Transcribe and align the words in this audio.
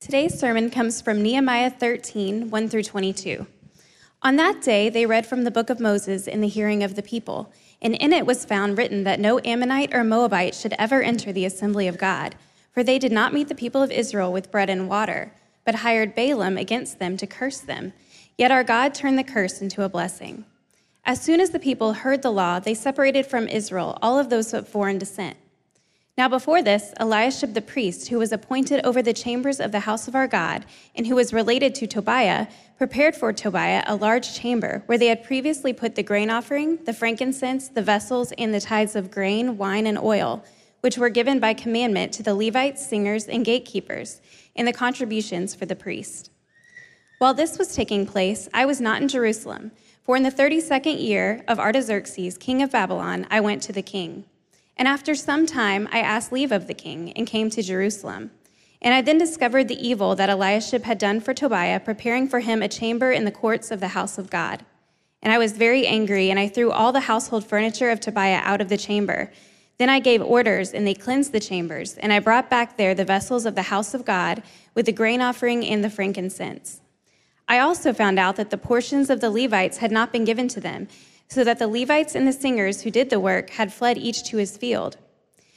Today's 0.00 0.38
sermon 0.38 0.70
comes 0.70 1.02
from 1.02 1.22
Nehemiah 1.22 1.70
13, 1.70 2.50
1 2.50 2.68
through 2.68 2.84
22. 2.84 3.48
On 4.22 4.36
that 4.36 4.62
day, 4.62 4.88
they 4.88 5.04
read 5.04 5.26
from 5.26 5.42
the 5.42 5.50
book 5.50 5.70
of 5.70 5.80
Moses 5.80 6.28
in 6.28 6.40
the 6.40 6.46
hearing 6.46 6.84
of 6.84 6.94
the 6.94 7.02
people, 7.02 7.52
and 7.82 7.96
in 7.96 8.12
it 8.12 8.24
was 8.24 8.44
found 8.44 8.78
written 8.78 9.02
that 9.02 9.18
no 9.18 9.40
Ammonite 9.40 9.92
or 9.92 10.04
Moabite 10.04 10.54
should 10.54 10.72
ever 10.78 11.02
enter 11.02 11.32
the 11.32 11.44
assembly 11.44 11.88
of 11.88 11.98
God, 11.98 12.36
for 12.70 12.84
they 12.84 13.00
did 13.00 13.10
not 13.10 13.34
meet 13.34 13.48
the 13.48 13.56
people 13.56 13.82
of 13.82 13.90
Israel 13.90 14.32
with 14.32 14.52
bread 14.52 14.70
and 14.70 14.88
water, 14.88 15.34
but 15.64 15.74
hired 15.74 16.14
Balaam 16.14 16.56
against 16.56 17.00
them 17.00 17.16
to 17.16 17.26
curse 17.26 17.58
them. 17.58 17.92
Yet 18.38 18.52
our 18.52 18.62
God 18.62 18.94
turned 18.94 19.18
the 19.18 19.24
curse 19.24 19.60
into 19.60 19.82
a 19.82 19.88
blessing. 19.88 20.44
As 21.04 21.20
soon 21.20 21.40
as 21.40 21.50
the 21.50 21.58
people 21.58 21.92
heard 21.92 22.22
the 22.22 22.30
law, 22.30 22.60
they 22.60 22.72
separated 22.72 23.26
from 23.26 23.48
Israel 23.48 23.98
all 24.00 24.16
of 24.16 24.30
those 24.30 24.54
of 24.54 24.68
foreign 24.68 24.98
descent. 24.98 25.36
Now, 26.18 26.28
before 26.28 26.62
this, 26.62 26.92
Eliashib 26.98 27.54
the 27.54 27.62
priest, 27.62 28.08
who 28.08 28.18
was 28.18 28.32
appointed 28.32 28.84
over 28.84 29.00
the 29.00 29.12
chambers 29.12 29.60
of 29.60 29.70
the 29.70 29.78
house 29.78 30.08
of 30.08 30.16
our 30.16 30.26
God, 30.26 30.66
and 30.96 31.06
who 31.06 31.14
was 31.14 31.32
related 31.32 31.76
to 31.76 31.86
Tobiah, 31.86 32.48
prepared 32.76 33.14
for 33.14 33.32
Tobiah 33.32 33.84
a 33.86 33.94
large 33.94 34.34
chamber 34.34 34.82
where 34.86 34.98
they 34.98 35.06
had 35.06 35.22
previously 35.22 35.72
put 35.72 35.94
the 35.94 36.02
grain 36.02 36.28
offering, 36.28 36.82
the 36.86 36.92
frankincense, 36.92 37.68
the 37.68 37.82
vessels, 37.82 38.32
and 38.36 38.52
the 38.52 38.60
tithes 38.60 38.96
of 38.96 39.12
grain, 39.12 39.56
wine, 39.56 39.86
and 39.86 39.96
oil, 39.96 40.44
which 40.80 40.98
were 40.98 41.08
given 41.08 41.38
by 41.38 41.54
commandment 41.54 42.12
to 42.14 42.24
the 42.24 42.34
Levites, 42.34 42.84
singers, 42.84 43.28
and 43.28 43.44
gatekeepers, 43.44 44.20
and 44.56 44.66
the 44.66 44.72
contributions 44.72 45.54
for 45.54 45.66
the 45.66 45.76
priest. 45.76 46.32
While 47.18 47.34
this 47.34 47.58
was 47.58 47.76
taking 47.76 48.06
place, 48.06 48.48
I 48.52 48.66
was 48.66 48.80
not 48.80 49.00
in 49.00 49.06
Jerusalem, 49.06 49.70
for 50.02 50.16
in 50.16 50.24
the 50.24 50.32
32nd 50.32 51.00
year 51.00 51.44
of 51.46 51.60
Artaxerxes, 51.60 52.36
king 52.38 52.60
of 52.60 52.72
Babylon, 52.72 53.24
I 53.30 53.38
went 53.38 53.62
to 53.62 53.72
the 53.72 53.82
king. 53.82 54.24
And 54.78 54.86
after 54.86 55.14
some 55.14 55.44
time, 55.44 55.88
I 55.90 55.98
asked 55.98 56.30
leave 56.30 56.52
of 56.52 56.68
the 56.68 56.74
king 56.74 57.12
and 57.12 57.26
came 57.26 57.50
to 57.50 57.62
Jerusalem. 57.62 58.30
And 58.80 58.94
I 58.94 59.02
then 59.02 59.18
discovered 59.18 59.66
the 59.66 59.86
evil 59.86 60.14
that 60.14 60.30
Eliashib 60.30 60.84
had 60.84 60.98
done 60.98 61.20
for 61.20 61.34
Tobiah, 61.34 61.80
preparing 61.80 62.28
for 62.28 62.38
him 62.40 62.62
a 62.62 62.68
chamber 62.68 63.10
in 63.10 63.24
the 63.24 63.32
courts 63.32 63.72
of 63.72 63.80
the 63.80 63.88
house 63.88 64.18
of 64.18 64.30
God. 64.30 64.64
And 65.20 65.32
I 65.32 65.38
was 65.38 65.52
very 65.52 65.84
angry, 65.84 66.30
and 66.30 66.38
I 66.38 66.46
threw 66.46 66.70
all 66.70 66.92
the 66.92 67.00
household 67.00 67.44
furniture 67.44 67.90
of 67.90 67.98
Tobiah 67.98 68.40
out 68.44 68.60
of 68.60 68.68
the 68.68 68.76
chamber. 68.76 69.32
Then 69.78 69.88
I 69.88 69.98
gave 69.98 70.22
orders, 70.22 70.72
and 70.72 70.86
they 70.86 70.94
cleansed 70.94 71.32
the 71.32 71.40
chambers, 71.40 71.96
and 71.96 72.12
I 72.12 72.20
brought 72.20 72.48
back 72.48 72.76
there 72.76 72.94
the 72.94 73.04
vessels 73.04 73.46
of 73.46 73.56
the 73.56 73.62
house 73.62 73.94
of 73.94 74.04
God 74.04 74.44
with 74.74 74.86
the 74.86 74.92
grain 74.92 75.20
offering 75.20 75.64
and 75.64 75.82
the 75.82 75.90
frankincense. 75.90 76.80
I 77.48 77.58
also 77.58 77.92
found 77.92 78.18
out 78.18 78.36
that 78.36 78.50
the 78.50 78.58
portions 78.58 79.10
of 79.10 79.20
the 79.20 79.30
Levites 79.30 79.78
had 79.78 79.90
not 79.90 80.12
been 80.12 80.24
given 80.24 80.46
to 80.48 80.60
them 80.60 80.86
so 81.28 81.44
that 81.44 81.58
the 81.58 81.68
Levites 81.68 82.14
and 82.14 82.26
the 82.26 82.32
singers 82.32 82.82
who 82.82 82.90
did 82.90 83.10
the 83.10 83.20
work 83.20 83.50
had 83.50 83.72
fled 83.72 83.98
each 83.98 84.24
to 84.24 84.38
his 84.38 84.56
field. 84.56 84.96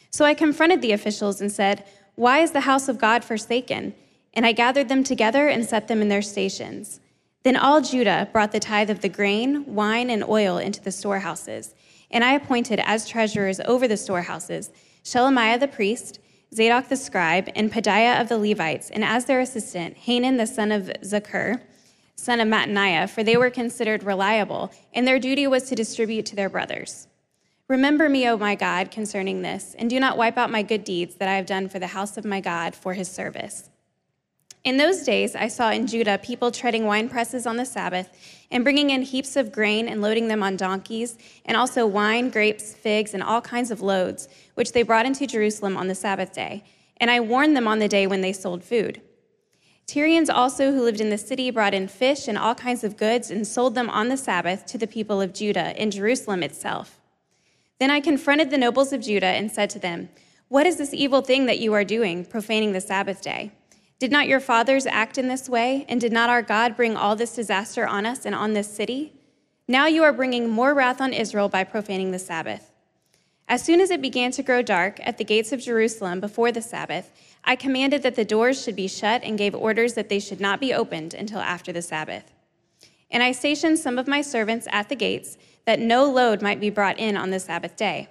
So 0.09 0.25
I 0.25 0.33
confronted 0.33 0.81
the 0.81 0.91
officials 0.91 1.39
and 1.39 1.51
said, 1.51 1.85
Why 2.15 2.39
is 2.39 2.51
the 2.51 2.61
house 2.61 2.89
of 2.89 2.97
God 2.97 3.23
forsaken? 3.23 3.95
And 4.33 4.45
I 4.45 4.51
gathered 4.51 4.89
them 4.89 5.03
together 5.03 5.47
and 5.47 5.65
set 5.65 5.87
them 5.87 6.01
in 6.01 6.09
their 6.09 6.21
stations. 6.21 6.99
Then 7.43 7.55
all 7.55 7.81
Judah 7.81 8.29
brought 8.31 8.51
the 8.51 8.59
tithe 8.59 8.89
of 8.89 9.01
the 9.01 9.09
grain, 9.09 9.73
wine, 9.73 10.09
and 10.09 10.23
oil 10.23 10.57
into 10.57 10.81
the 10.81 10.91
storehouses. 10.91 11.73
And 12.11 12.23
I 12.23 12.33
appointed 12.33 12.79
as 12.85 13.07
treasurers 13.07 13.59
over 13.61 13.87
the 13.87 13.97
storehouses 13.97 14.69
Shelemiah 15.03 15.59
the 15.59 15.67
priest, 15.67 16.19
Zadok 16.53 16.89
the 16.89 16.97
scribe, 16.97 17.49
and 17.55 17.71
Pedaiah 17.71 18.21
of 18.21 18.29
the 18.29 18.37
Levites, 18.37 18.91
and 18.91 19.03
as 19.03 19.25
their 19.25 19.39
assistant, 19.39 19.97
Hanan 19.97 20.37
the 20.37 20.45
son 20.45 20.71
of 20.71 20.91
Zaccur 21.03 21.61
son 22.15 22.39
of 22.39 22.47
Mattaniah, 22.47 23.09
for 23.09 23.23
they 23.23 23.37
were 23.37 23.49
considered 23.49 24.03
reliable, 24.03 24.71
and 24.93 25.07
their 25.07 25.19
duty 25.19 25.47
was 25.47 25.63
to 25.69 25.75
distribute 25.75 26.25
to 26.27 26.35
their 26.35 26.49
brothers. 26.49 27.07
Remember 27.67 28.09
me, 28.09 28.27
O 28.27 28.37
my 28.37 28.55
God, 28.55 28.91
concerning 28.91 29.41
this, 29.41 29.75
and 29.79 29.89
do 29.89 29.99
not 29.99 30.17
wipe 30.17 30.37
out 30.37 30.51
my 30.51 30.61
good 30.61 30.83
deeds 30.83 31.15
that 31.15 31.29
I 31.29 31.35
have 31.35 31.45
done 31.45 31.69
for 31.69 31.79
the 31.79 31.87
house 31.87 32.17
of 32.17 32.25
my 32.25 32.41
God 32.41 32.75
for 32.75 32.93
his 32.93 33.09
service. 33.09 33.69
In 34.63 34.77
those 34.77 35.03
days, 35.03 35.35
I 35.35 35.47
saw 35.47 35.71
in 35.71 35.87
Judah 35.87 36.19
people 36.19 36.51
treading 36.51 36.85
wine 36.85 37.09
presses 37.09 37.47
on 37.47 37.57
the 37.57 37.65
Sabbath 37.65 38.09
and 38.51 38.63
bringing 38.63 38.91
in 38.91 39.01
heaps 39.01 39.35
of 39.35 39.51
grain 39.51 39.87
and 39.87 40.01
loading 40.01 40.27
them 40.27 40.43
on 40.43 40.55
donkeys, 40.55 41.17
and 41.45 41.57
also 41.57 41.87
wine, 41.87 42.29
grapes, 42.29 42.73
figs, 42.73 43.13
and 43.13 43.23
all 43.23 43.41
kinds 43.41 43.71
of 43.71 43.81
loads, 43.81 44.27
which 44.53 44.73
they 44.73 44.83
brought 44.83 45.07
into 45.07 45.25
Jerusalem 45.25 45.77
on 45.77 45.87
the 45.87 45.95
Sabbath 45.95 46.33
day. 46.33 46.63
And 46.97 47.09
I 47.09 47.21
warned 47.21 47.55
them 47.55 47.67
on 47.67 47.79
the 47.79 47.87
day 47.87 48.05
when 48.05 48.21
they 48.21 48.33
sold 48.33 48.63
food. 48.63 49.01
Tyrians 49.91 50.29
also, 50.29 50.71
who 50.71 50.83
lived 50.83 51.01
in 51.01 51.09
the 51.09 51.17
city, 51.17 51.51
brought 51.51 51.73
in 51.73 51.85
fish 51.85 52.29
and 52.29 52.37
all 52.37 52.55
kinds 52.55 52.85
of 52.85 52.95
goods 52.95 53.29
and 53.29 53.45
sold 53.45 53.75
them 53.75 53.89
on 53.89 54.07
the 54.07 54.15
Sabbath 54.15 54.65
to 54.67 54.77
the 54.77 54.87
people 54.87 55.19
of 55.19 55.33
Judah 55.33 55.75
in 55.75 55.91
Jerusalem 55.91 56.43
itself. 56.43 56.97
Then 57.77 57.91
I 57.91 57.99
confronted 57.99 58.51
the 58.51 58.57
nobles 58.57 58.93
of 58.93 59.01
Judah 59.01 59.25
and 59.25 59.51
said 59.51 59.69
to 59.71 59.79
them, 59.79 60.07
What 60.47 60.65
is 60.65 60.77
this 60.77 60.93
evil 60.93 61.19
thing 61.19 61.45
that 61.47 61.59
you 61.59 61.73
are 61.73 61.83
doing, 61.83 62.23
profaning 62.23 62.71
the 62.71 62.79
Sabbath 62.79 63.21
day? 63.21 63.51
Did 63.99 64.13
not 64.13 64.29
your 64.29 64.39
fathers 64.39 64.85
act 64.85 65.17
in 65.17 65.27
this 65.27 65.49
way, 65.49 65.85
and 65.89 65.99
did 65.99 66.13
not 66.13 66.29
our 66.29 66.41
God 66.41 66.77
bring 66.77 66.95
all 66.95 67.17
this 67.17 67.35
disaster 67.35 67.85
on 67.85 68.05
us 68.05 68.25
and 68.25 68.33
on 68.33 68.53
this 68.53 68.73
city? 68.73 69.11
Now 69.67 69.87
you 69.87 70.03
are 70.03 70.13
bringing 70.13 70.47
more 70.47 70.73
wrath 70.73 71.01
on 71.01 71.11
Israel 71.11 71.49
by 71.49 71.65
profaning 71.65 72.11
the 72.11 72.19
Sabbath. 72.19 72.70
As 73.51 73.61
soon 73.61 73.81
as 73.81 73.91
it 73.91 74.01
began 74.01 74.31
to 74.31 74.43
grow 74.43 74.61
dark 74.61 75.05
at 75.05 75.17
the 75.17 75.25
gates 75.25 75.51
of 75.51 75.59
Jerusalem 75.59 76.21
before 76.21 76.53
the 76.53 76.61
Sabbath, 76.61 77.11
I 77.43 77.57
commanded 77.57 78.01
that 78.01 78.15
the 78.15 78.23
doors 78.23 78.63
should 78.63 78.77
be 78.77 78.87
shut 78.87 79.25
and 79.25 79.37
gave 79.37 79.53
orders 79.53 79.93
that 79.95 80.07
they 80.07 80.21
should 80.21 80.39
not 80.39 80.61
be 80.61 80.73
opened 80.73 81.13
until 81.13 81.41
after 81.41 81.73
the 81.73 81.81
Sabbath. 81.81 82.31
And 83.09 83.21
I 83.21 83.33
stationed 83.33 83.77
some 83.77 83.97
of 83.97 84.07
my 84.07 84.21
servants 84.21 84.69
at 84.71 84.87
the 84.87 84.95
gates 84.95 85.37
that 85.65 85.81
no 85.81 86.09
load 86.09 86.41
might 86.41 86.61
be 86.61 86.69
brought 86.69 86.97
in 86.97 87.17
on 87.17 87.31
the 87.31 87.41
Sabbath 87.41 87.75
day. 87.75 88.07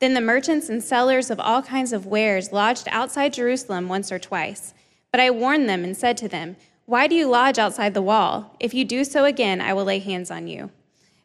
Then 0.00 0.14
the 0.14 0.20
merchants 0.20 0.68
and 0.68 0.82
sellers 0.82 1.30
of 1.30 1.38
all 1.38 1.62
kinds 1.62 1.92
of 1.92 2.04
wares 2.04 2.50
lodged 2.50 2.88
outside 2.90 3.34
Jerusalem 3.34 3.88
once 3.88 4.10
or 4.10 4.18
twice. 4.18 4.74
But 5.12 5.20
I 5.20 5.30
warned 5.30 5.68
them 5.68 5.84
and 5.84 5.96
said 5.96 6.16
to 6.16 6.28
them, 6.28 6.56
Why 6.86 7.06
do 7.06 7.14
you 7.14 7.28
lodge 7.28 7.60
outside 7.60 7.94
the 7.94 8.02
wall? 8.02 8.56
If 8.58 8.74
you 8.74 8.84
do 8.84 9.04
so 9.04 9.26
again, 9.26 9.60
I 9.60 9.72
will 9.74 9.84
lay 9.84 10.00
hands 10.00 10.28
on 10.28 10.48
you. 10.48 10.70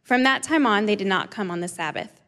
From 0.04 0.22
that 0.22 0.44
time 0.44 0.68
on, 0.68 0.86
they 0.86 0.96
did 0.96 1.08
not 1.08 1.32
come 1.32 1.50
on 1.50 1.62
the 1.62 1.68
Sabbath. 1.68 2.21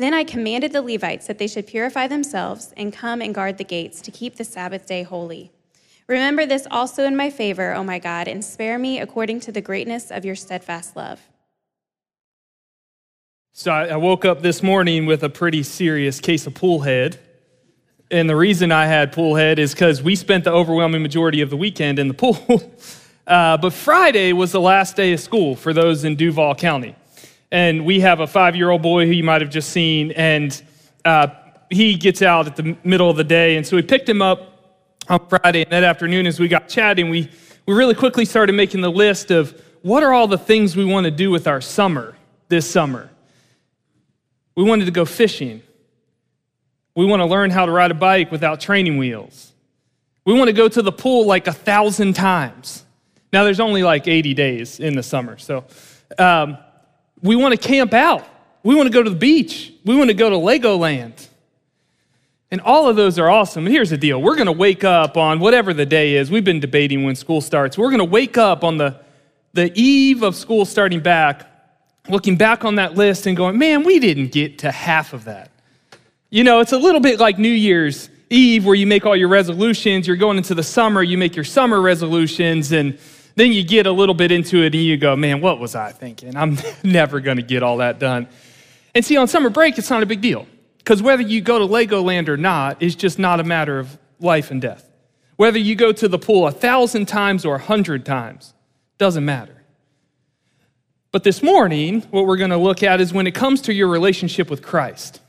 Then 0.00 0.14
I 0.14 0.24
commanded 0.24 0.72
the 0.72 0.80
Levites 0.80 1.26
that 1.26 1.36
they 1.36 1.46
should 1.46 1.66
purify 1.66 2.06
themselves 2.06 2.72
and 2.74 2.90
come 2.90 3.20
and 3.20 3.34
guard 3.34 3.58
the 3.58 3.64
gates 3.64 4.00
to 4.00 4.10
keep 4.10 4.36
the 4.36 4.44
Sabbath 4.44 4.86
day 4.86 5.02
holy. 5.02 5.52
Remember 6.06 6.46
this 6.46 6.66
also 6.70 7.04
in 7.04 7.14
my 7.14 7.28
favor, 7.28 7.74
O 7.74 7.84
my 7.84 7.98
God, 7.98 8.26
and 8.26 8.42
spare 8.42 8.78
me 8.78 8.98
according 8.98 9.40
to 9.40 9.52
the 9.52 9.60
greatness 9.60 10.10
of 10.10 10.24
your 10.24 10.36
steadfast 10.36 10.96
love. 10.96 11.20
So 13.52 13.70
I 13.70 13.96
woke 13.96 14.24
up 14.24 14.40
this 14.40 14.62
morning 14.62 15.04
with 15.04 15.22
a 15.22 15.28
pretty 15.28 15.62
serious 15.62 16.18
case 16.18 16.46
of 16.46 16.54
pool 16.54 16.80
head. 16.80 17.20
And 18.10 18.26
the 18.26 18.36
reason 18.36 18.72
I 18.72 18.86
had 18.86 19.12
pool 19.12 19.34
head 19.34 19.58
is 19.58 19.74
because 19.74 20.02
we 20.02 20.16
spent 20.16 20.44
the 20.44 20.50
overwhelming 20.50 21.02
majority 21.02 21.42
of 21.42 21.50
the 21.50 21.58
weekend 21.58 21.98
in 21.98 22.08
the 22.08 22.14
pool. 22.14 22.38
Uh, 23.26 23.56
but 23.56 23.72
Friday 23.72 24.32
was 24.32 24.50
the 24.50 24.60
last 24.60 24.96
day 24.96 25.12
of 25.12 25.20
school 25.20 25.54
for 25.54 25.72
those 25.72 26.02
in 26.02 26.16
Duval 26.16 26.56
County 26.56 26.96
and 27.52 27.84
we 27.84 28.00
have 28.00 28.20
a 28.20 28.26
five 28.26 28.54
year 28.54 28.70
old 28.70 28.82
boy 28.82 29.06
who 29.06 29.12
you 29.12 29.24
might 29.24 29.40
have 29.40 29.50
just 29.50 29.70
seen, 29.70 30.12
and 30.12 30.62
uh, 31.04 31.28
he 31.70 31.94
gets 31.96 32.22
out 32.22 32.46
at 32.46 32.56
the 32.56 32.76
middle 32.84 33.10
of 33.10 33.16
the 33.16 33.24
day. 33.24 33.56
And 33.56 33.66
so 33.66 33.76
we 33.76 33.82
picked 33.82 34.08
him 34.08 34.22
up 34.22 34.96
on 35.08 35.26
Friday, 35.28 35.62
and 35.62 35.72
that 35.72 35.84
afternoon, 35.84 36.26
as 36.26 36.38
we 36.38 36.48
got 36.48 36.68
chatting, 36.68 37.10
we, 37.10 37.28
we 37.66 37.74
really 37.74 37.94
quickly 37.94 38.24
started 38.24 38.52
making 38.52 38.80
the 38.80 38.90
list 38.90 39.30
of 39.30 39.60
what 39.82 40.02
are 40.02 40.12
all 40.12 40.28
the 40.28 40.38
things 40.38 40.76
we 40.76 40.84
want 40.84 41.04
to 41.04 41.10
do 41.10 41.30
with 41.30 41.46
our 41.46 41.60
summer 41.60 42.16
this 42.48 42.70
summer. 42.70 43.10
We 44.54 44.64
wanted 44.64 44.84
to 44.84 44.90
go 44.90 45.04
fishing. 45.04 45.62
We 46.94 47.06
want 47.06 47.20
to 47.20 47.26
learn 47.26 47.50
how 47.50 47.66
to 47.66 47.72
ride 47.72 47.90
a 47.90 47.94
bike 47.94 48.30
without 48.30 48.60
training 48.60 48.98
wheels. 48.98 49.52
We 50.24 50.34
want 50.34 50.48
to 50.48 50.52
go 50.52 50.68
to 50.68 50.82
the 50.82 50.92
pool 50.92 51.26
like 51.26 51.46
a 51.46 51.52
thousand 51.52 52.14
times. 52.14 52.84
Now, 53.32 53.44
there's 53.44 53.60
only 53.60 53.82
like 53.82 54.06
80 54.06 54.34
days 54.34 54.80
in 54.80 54.94
the 54.94 55.02
summer, 55.02 55.38
so. 55.38 55.64
Um, 56.18 56.58
we 57.22 57.36
want 57.36 57.52
to 57.52 57.68
camp 57.68 57.94
out. 57.94 58.26
We 58.62 58.74
want 58.74 58.86
to 58.86 58.92
go 58.92 59.02
to 59.02 59.10
the 59.10 59.16
beach. 59.16 59.72
We 59.84 59.96
want 59.96 60.08
to 60.08 60.14
go 60.14 60.30
to 60.30 60.36
Legoland. 60.36 61.26
And 62.50 62.60
all 62.62 62.88
of 62.88 62.96
those 62.96 63.18
are 63.18 63.30
awesome. 63.30 63.66
And 63.66 63.74
here's 63.74 63.90
the 63.90 63.96
deal 63.96 64.20
we're 64.20 64.34
going 64.34 64.46
to 64.46 64.52
wake 64.52 64.84
up 64.84 65.16
on 65.16 65.38
whatever 65.38 65.72
the 65.72 65.86
day 65.86 66.16
is. 66.16 66.30
We've 66.30 66.44
been 66.44 66.60
debating 66.60 67.04
when 67.04 67.14
school 67.14 67.40
starts. 67.40 67.78
We're 67.78 67.90
going 67.90 67.98
to 67.98 68.04
wake 68.04 68.36
up 68.36 68.64
on 68.64 68.76
the, 68.76 69.00
the 69.52 69.72
eve 69.80 70.22
of 70.22 70.34
school 70.34 70.64
starting 70.64 71.00
back, 71.00 71.46
looking 72.08 72.36
back 72.36 72.64
on 72.64 72.74
that 72.76 72.96
list 72.96 73.26
and 73.26 73.36
going, 73.36 73.56
man, 73.56 73.84
we 73.84 74.00
didn't 74.00 74.32
get 74.32 74.58
to 74.60 74.72
half 74.72 75.12
of 75.12 75.24
that. 75.24 75.50
You 76.28 76.44
know, 76.44 76.60
it's 76.60 76.72
a 76.72 76.78
little 76.78 77.00
bit 77.00 77.20
like 77.20 77.38
New 77.38 77.48
Year's 77.48 78.08
Eve 78.30 78.64
where 78.64 78.76
you 78.76 78.86
make 78.86 79.06
all 79.06 79.16
your 79.16 79.28
resolutions. 79.28 80.06
You're 80.06 80.16
going 80.16 80.36
into 80.36 80.54
the 80.54 80.62
summer, 80.62 81.02
you 81.02 81.18
make 81.18 81.34
your 81.34 81.44
summer 81.44 81.80
resolutions, 81.80 82.70
and 82.72 82.98
then 83.36 83.52
you 83.52 83.62
get 83.62 83.86
a 83.86 83.92
little 83.92 84.14
bit 84.14 84.32
into 84.32 84.62
it 84.62 84.74
and 84.74 84.82
you 84.82 84.96
go, 84.96 85.16
man, 85.16 85.40
what 85.40 85.58
was 85.58 85.74
I 85.74 85.92
thinking? 85.92 86.36
I'm 86.36 86.58
never 86.82 87.20
going 87.20 87.36
to 87.36 87.42
get 87.42 87.62
all 87.62 87.78
that 87.78 87.98
done. 87.98 88.28
And 88.94 89.04
see, 89.04 89.16
on 89.16 89.28
summer 89.28 89.50
break, 89.50 89.78
it's 89.78 89.90
not 89.90 90.02
a 90.02 90.06
big 90.06 90.20
deal 90.20 90.46
because 90.78 91.02
whether 91.02 91.22
you 91.22 91.40
go 91.40 91.58
to 91.58 91.66
Legoland 91.66 92.28
or 92.28 92.36
not 92.36 92.82
is 92.82 92.94
just 92.94 93.18
not 93.18 93.40
a 93.40 93.44
matter 93.44 93.78
of 93.78 93.98
life 94.18 94.50
and 94.50 94.60
death. 94.60 94.90
Whether 95.36 95.58
you 95.58 95.74
go 95.74 95.92
to 95.92 96.08
the 96.08 96.18
pool 96.18 96.46
a 96.46 96.52
thousand 96.52 97.06
times 97.06 97.44
or 97.44 97.56
a 97.56 97.60
hundred 97.60 98.04
times, 98.04 98.52
doesn't 98.98 99.24
matter. 99.24 99.64
But 101.12 101.24
this 101.24 101.42
morning, 101.42 102.02
what 102.10 102.26
we're 102.26 102.36
going 102.36 102.50
to 102.50 102.56
look 102.56 102.82
at 102.82 103.00
is 103.00 103.12
when 103.12 103.26
it 103.26 103.34
comes 103.34 103.62
to 103.62 103.72
your 103.72 103.88
relationship 103.88 104.50
with 104.50 104.62
Christ, 104.62 105.20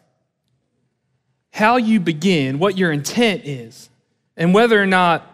how 1.51 1.77
you 1.77 1.99
begin, 1.99 2.59
what 2.59 2.77
your 2.77 2.91
intent 2.91 3.45
is, 3.45 3.89
and 4.37 4.53
whether 4.53 4.81
or 4.81 4.85
not 4.85 5.30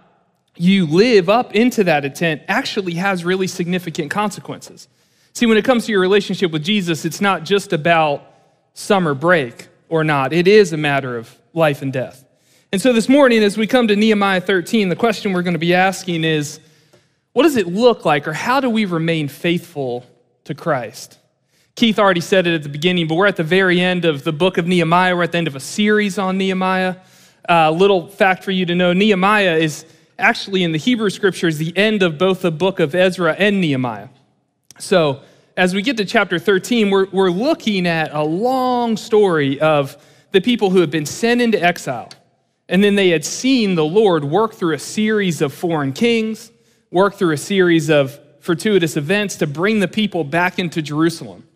you 0.59 0.85
live 0.85 1.29
up 1.29 1.55
into 1.55 1.83
that 1.85 2.05
intent 2.05 2.41
actually 2.47 2.93
has 2.95 3.23
really 3.23 3.47
significant 3.47 4.11
consequences. 4.11 4.87
See, 5.33 5.45
when 5.45 5.57
it 5.57 5.65
comes 5.65 5.85
to 5.85 5.91
your 5.91 6.01
relationship 6.01 6.51
with 6.51 6.63
Jesus, 6.63 7.05
it's 7.05 7.21
not 7.21 7.43
just 7.43 7.73
about 7.73 8.23
summer 8.73 9.13
break 9.13 9.67
or 9.89 10.03
not, 10.03 10.33
it 10.33 10.47
is 10.47 10.73
a 10.73 10.77
matter 10.77 11.17
of 11.17 11.35
life 11.53 11.81
and 11.81 11.93
death. 11.93 12.25
And 12.71 12.81
so 12.81 12.91
this 12.91 13.07
morning, 13.07 13.43
as 13.43 13.57
we 13.57 13.65
come 13.65 13.87
to 13.87 13.95
Nehemiah 13.95 14.41
13, 14.41 14.89
the 14.89 14.95
question 14.95 15.33
we're 15.33 15.43
going 15.43 15.53
to 15.53 15.59
be 15.59 15.73
asking 15.73 16.23
is 16.23 16.59
what 17.33 17.43
does 17.43 17.55
it 17.55 17.67
look 17.67 18.03
like, 18.03 18.27
or 18.27 18.33
how 18.33 18.59
do 18.59 18.69
we 18.69 18.85
remain 18.85 19.27
faithful 19.27 20.05
to 20.45 20.55
Christ? 20.55 21.19
Keith 21.75 21.99
already 21.99 22.19
said 22.19 22.47
it 22.47 22.55
at 22.55 22.63
the 22.63 22.69
beginning, 22.69 23.07
but 23.07 23.13
we're 23.13 23.27
at 23.27 23.35
the 23.35 23.43
very 23.43 23.79
end 23.79 24.05
of 24.05 24.23
the 24.23 24.33
book 24.33 24.57
of 24.57 24.65
Nehemiah. 24.65 25.15
We're 25.15 25.21
at 25.21 25.33
the 25.33 25.37
end 25.37 25.47
of 25.47 25.55
a 25.55 25.59
series 25.59 26.17
on 26.17 26.39
Nehemiah. 26.39 26.95
A 27.47 27.53
uh, 27.53 27.71
little 27.71 28.07
fact 28.07 28.43
for 28.43 28.49
you 28.49 28.65
to 28.65 28.73
know 28.73 28.91
Nehemiah 28.91 29.57
is 29.57 29.85
actually 30.19 30.63
in 30.63 30.71
the 30.71 30.77
Hebrew 30.77 31.09
scriptures 31.09 31.57
the 31.57 31.75
end 31.77 32.03
of 32.03 32.17
both 32.17 32.41
the 32.41 32.51
book 32.51 32.79
of 32.79 32.95
Ezra 32.95 33.35
and 33.37 33.61
Nehemiah. 33.61 34.09
So, 34.79 35.21
as 35.55 35.73
we 35.73 35.81
get 35.81 35.97
to 35.97 36.05
chapter 36.05 36.37
13, 36.37 36.91
we're, 36.91 37.07
we're 37.11 37.31
looking 37.31 37.87
at 37.87 38.13
a 38.13 38.23
long 38.23 38.95
story 38.95 39.59
of 39.59 39.97
the 40.31 40.39
people 40.39 40.69
who 40.69 40.81
had 40.81 40.91
been 40.91 41.05
sent 41.05 41.41
into 41.41 41.61
exile. 41.61 42.09
And 42.69 42.83
then 42.83 42.95
they 42.95 43.09
had 43.09 43.25
seen 43.25 43.73
the 43.73 43.85
Lord 43.85 44.23
work 44.23 44.53
through 44.53 44.75
a 44.75 44.79
series 44.79 45.41
of 45.41 45.53
foreign 45.53 45.93
kings, 45.93 46.51
work 46.91 47.15
through 47.15 47.33
a 47.33 47.37
series 47.37 47.89
of 47.89 48.19
fortuitous 48.39 48.97
events 48.97 49.35
to 49.37 49.47
bring 49.47 49.79
the 49.79 49.87
people 49.87 50.23
back 50.23 50.59
into 50.59 50.81
Jerusalem. 50.81 51.47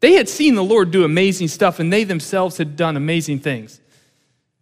They 0.00 0.12
had 0.12 0.28
seen 0.28 0.54
the 0.54 0.62
Lord 0.62 0.90
do 0.90 1.04
amazing 1.04 1.48
stuff, 1.48 1.80
and 1.80 1.92
they 1.92 2.04
themselves 2.04 2.58
had 2.58 2.76
done 2.76 2.96
amazing 2.96 3.40
things. 3.40 3.80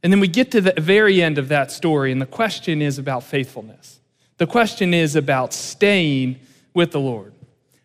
And 0.02 0.12
then 0.12 0.20
we 0.20 0.28
get 0.28 0.50
to 0.52 0.60
the 0.60 0.74
very 0.78 1.22
end 1.22 1.38
of 1.38 1.48
that 1.48 1.72
story, 1.72 2.12
and 2.12 2.20
the 2.20 2.26
question 2.26 2.82
is 2.82 2.98
about 2.98 3.24
faithfulness. 3.24 4.00
The 4.38 4.46
question 4.46 4.94
is 4.94 5.16
about 5.16 5.52
staying 5.52 6.38
with 6.74 6.92
the 6.92 7.00
Lord. 7.00 7.32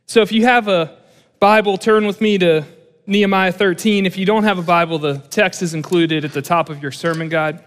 So 0.05 0.21
if 0.21 0.31
you 0.31 0.43
have 0.43 0.67
a 0.67 0.97
Bible, 1.39 1.77
turn 1.77 2.05
with 2.05 2.21
me 2.21 2.37
to 2.37 2.65
Nehemiah 3.07 3.51
13. 3.51 4.05
If 4.05 4.17
you 4.17 4.25
don't 4.25 4.43
have 4.43 4.59
a 4.59 4.63
Bible, 4.63 4.99
the 4.99 5.17
text 5.29 5.61
is 5.61 5.73
included 5.73 6.25
at 6.25 6.33
the 6.33 6.41
top 6.41 6.69
of 6.69 6.81
your 6.81 6.91
sermon 6.91 7.29
guide. 7.29 7.63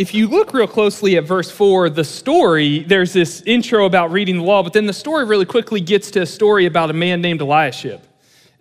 if 0.00 0.14
you 0.14 0.28
look 0.28 0.54
real 0.54 0.66
closely 0.66 1.18
at 1.18 1.24
verse 1.24 1.50
4, 1.50 1.90
the 1.90 2.04
story, 2.04 2.78
there's 2.84 3.12
this 3.12 3.42
intro 3.42 3.84
about 3.84 4.10
reading 4.10 4.38
the 4.38 4.42
law, 4.42 4.62
but 4.62 4.72
then 4.72 4.86
the 4.86 4.94
story 4.94 5.26
really 5.26 5.44
quickly 5.44 5.78
gets 5.78 6.10
to 6.12 6.22
a 6.22 6.26
story 6.26 6.64
about 6.64 6.88
a 6.88 6.94
man 6.94 7.20
named 7.20 7.42
Eliashib. 7.42 8.00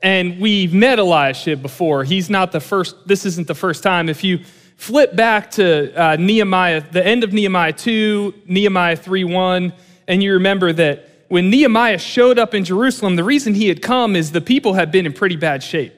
And 0.02 0.40
we've 0.40 0.74
met 0.74 1.00
Eliashib 1.00 1.62
before. 1.62 2.04
He's 2.04 2.30
not 2.30 2.52
the 2.52 2.60
first, 2.60 2.96
this 3.08 3.26
isn't 3.26 3.48
the 3.48 3.56
first 3.56 3.84
time. 3.84 4.08
If 4.10 4.24
you 4.24 4.40
flip 4.78 5.16
back 5.16 5.52
to 5.52 5.94
uh, 5.94 6.16
Nehemiah, 6.16 6.84
the 6.92 7.06
end 7.06 7.24
of 7.24 7.34
Nehemiah 7.34 7.74
2, 7.74 8.44
Nehemiah 8.46 8.96
3 8.96 9.24
1, 9.26 9.74
and 10.08 10.24
you 10.24 10.34
remember 10.34 10.72
that 10.74 11.10
when 11.28 11.50
Nehemiah 11.50 12.00
showed 12.00 12.40
up 12.40 12.56
in 12.56 12.64
Jerusalem, 12.64 13.16
the 13.16 13.24
reason 13.24 13.54
he 13.54 13.68
had 13.68 13.82
come 13.82 14.16
is 14.16 14.32
the 14.32 14.42
people 14.42 14.74
had 14.74 14.92
been 14.92 15.06
in 15.06 15.14
pretty 15.14 15.36
bad 15.36 15.62
shape. 15.62 15.94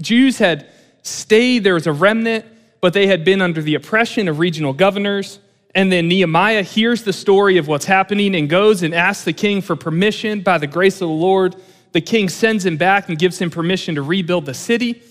Jews 0.00 0.38
had 0.38 0.68
stayed, 1.02 1.64
there 1.64 1.74
was 1.74 1.86
a 1.86 1.92
remnant 1.92 2.44
but 2.80 2.92
they 2.92 3.06
had 3.06 3.24
been 3.24 3.42
under 3.42 3.62
the 3.62 3.74
oppression 3.74 4.28
of 4.28 4.38
regional 4.38 4.72
governors. 4.72 5.40
And 5.74 5.92
then 5.92 6.08
Nehemiah 6.08 6.62
hears 6.62 7.02
the 7.02 7.12
story 7.12 7.58
of 7.58 7.68
what's 7.68 7.84
happening 7.84 8.34
and 8.34 8.48
goes 8.48 8.82
and 8.82 8.94
asks 8.94 9.24
the 9.24 9.32
king 9.32 9.60
for 9.60 9.76
permission 9.76 10.40
by 10.40 10.58
the 10.58 10.66
grace 10.66 10.94
of 10.96 11.08
the 11.08 11.14
Lord. 11.14 11.56
The 11.92 12.00
king 12.00 12.28
sends 12.28 12.64
him 12.64 12.76
back 12.76 13.08
and 13.08 13.18
gives 13.18 13.38
him 13.38 13.50
permission 13.50 13.94
to 13.94 14.02
rebuild 14.02 14.46
the 14.46 14.54
city. 14.54 15.02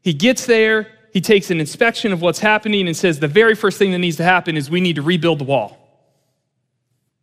He 0.00 0.12
gets 0.12 0.46
there, 0.46 0.88
he 1.12 1.20
takes 1.20 1.50
an 1.50 1.60
inspection 1.60 2.12
of 2.12 2.22
what's 2.22 2.40
happening 2.40 2.86
and 2.86 2.96
says 2.96 3.20
the 3.20 3.28
very 3.28 3.54
first 3.54 3.78
thing 3.78 3.92
that 3.92 3.98
needs 3.98 4.16
to 4.16 4.24
happen 4.24 4.56
is 4.56 4.70
we 4.70 4.80
need 4.80 4.96
to 4.96 5.02
rebuild 5.02 5.38
the 5.38 5.44
wall. 5.44 5.78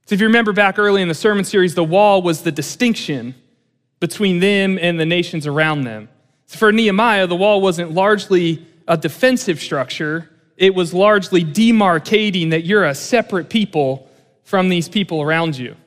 So, 0.05 0.15
if 0.15 0.21
you 0.21 0.27
remember 0.27 0.53
back 0.53 0.79
early 0.79 1.01
in 1.01 1.07
the 1.07 1.13
sermon 1.13 1.45
series, 1.45 1.75
the 1.75 1.83
wall 1.83 2.21
was 2.21 2.41
the 2.41 2.51
distinction 2.51 3.35
between 4.01 4.39
them 4.39 4.77
and 4.81 4.99
the 4.99 5.05
nations 5.05 5.47
around 5.47 5.83
them. 5.83 6.09
So 6.47 6.57
for 6.57 6.71
Nehemiah, 6.73 7.27
the 7.27 7.35
wall 7.35 7.61
wasn't 7.61 7.91
largely 7.91 8.65
a 8.87 8.97
defensive 8.97 9.61
structure, 9.61 10.29
it 10.57 10.75
was 10.75 10.93
largely 10.93 11.45
demarcating 11.45 12.49
that 12.49 12.65
you're 12.65 12.83
a 12.83 12.93
separate 12.93 13.49
people 13.49 14.09
from 14.43 14.67
these 14.67 14.89
people 14.89 15.21
around 15.21 15.57
you. 15.57 15.77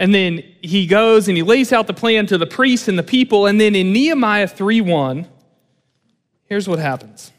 And 0.00 0.14
then 0.14 0.42
he 0.62 0.86
goes 0.86 1.28
and 1.28 1.36
he 1.36 1.42
lays 1.42 1.74
out 1.74 1.86
the 1.86 1.92
plan 1.92 2.26
to 2.28 2.38
the 2.38 2.46
priests 2.46 2.88
and 2.88 2.98
the 2.98 3.02
people. 3.02 3.44
And 3.44 3.60
then 3.60 3.74
in 3.74 3.92
Nehemiah 3.92 4.48
3 4.48 4.80
1, 4.80 5.28
here's 6.46 6.66
what 6.66 6.78
happens 6.78 7.30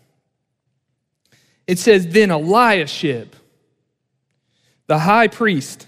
it 1.65 1.79
says, 1.79 2.07
Then 2.07 2.29
Eliashib, 2.29 3.33
the 4.85 4.99
high 4.99 5.27
priest, 5.27 5.87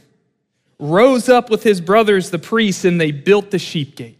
rose 0.79 1.29
up 1.29 1.51
with 1.51 1.61
his 1.61 1.79
brothers, 1.79 2.31
the 2.31 2.39
priests, 2.39 2.85
and 2.85 2.99
they 2.99 3.11
built 3.11 3.51
the 3.51 3.59
sheep 3.59 3.95
gate. 3.95 4.17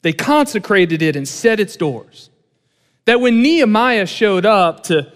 They 0.00 0.14
consecrated 0.14 1.02
it 1.02 1.14
and 1.14 1.28
set 1.28 1.60
its 1.60 1.76
doors 1.76 2.30
that 3.04 3.20
when 3.20 3.42
Nehemiah 3.42 4.06
showed 4.06 4.46
up 4.46 4.84
to 4.84 5.12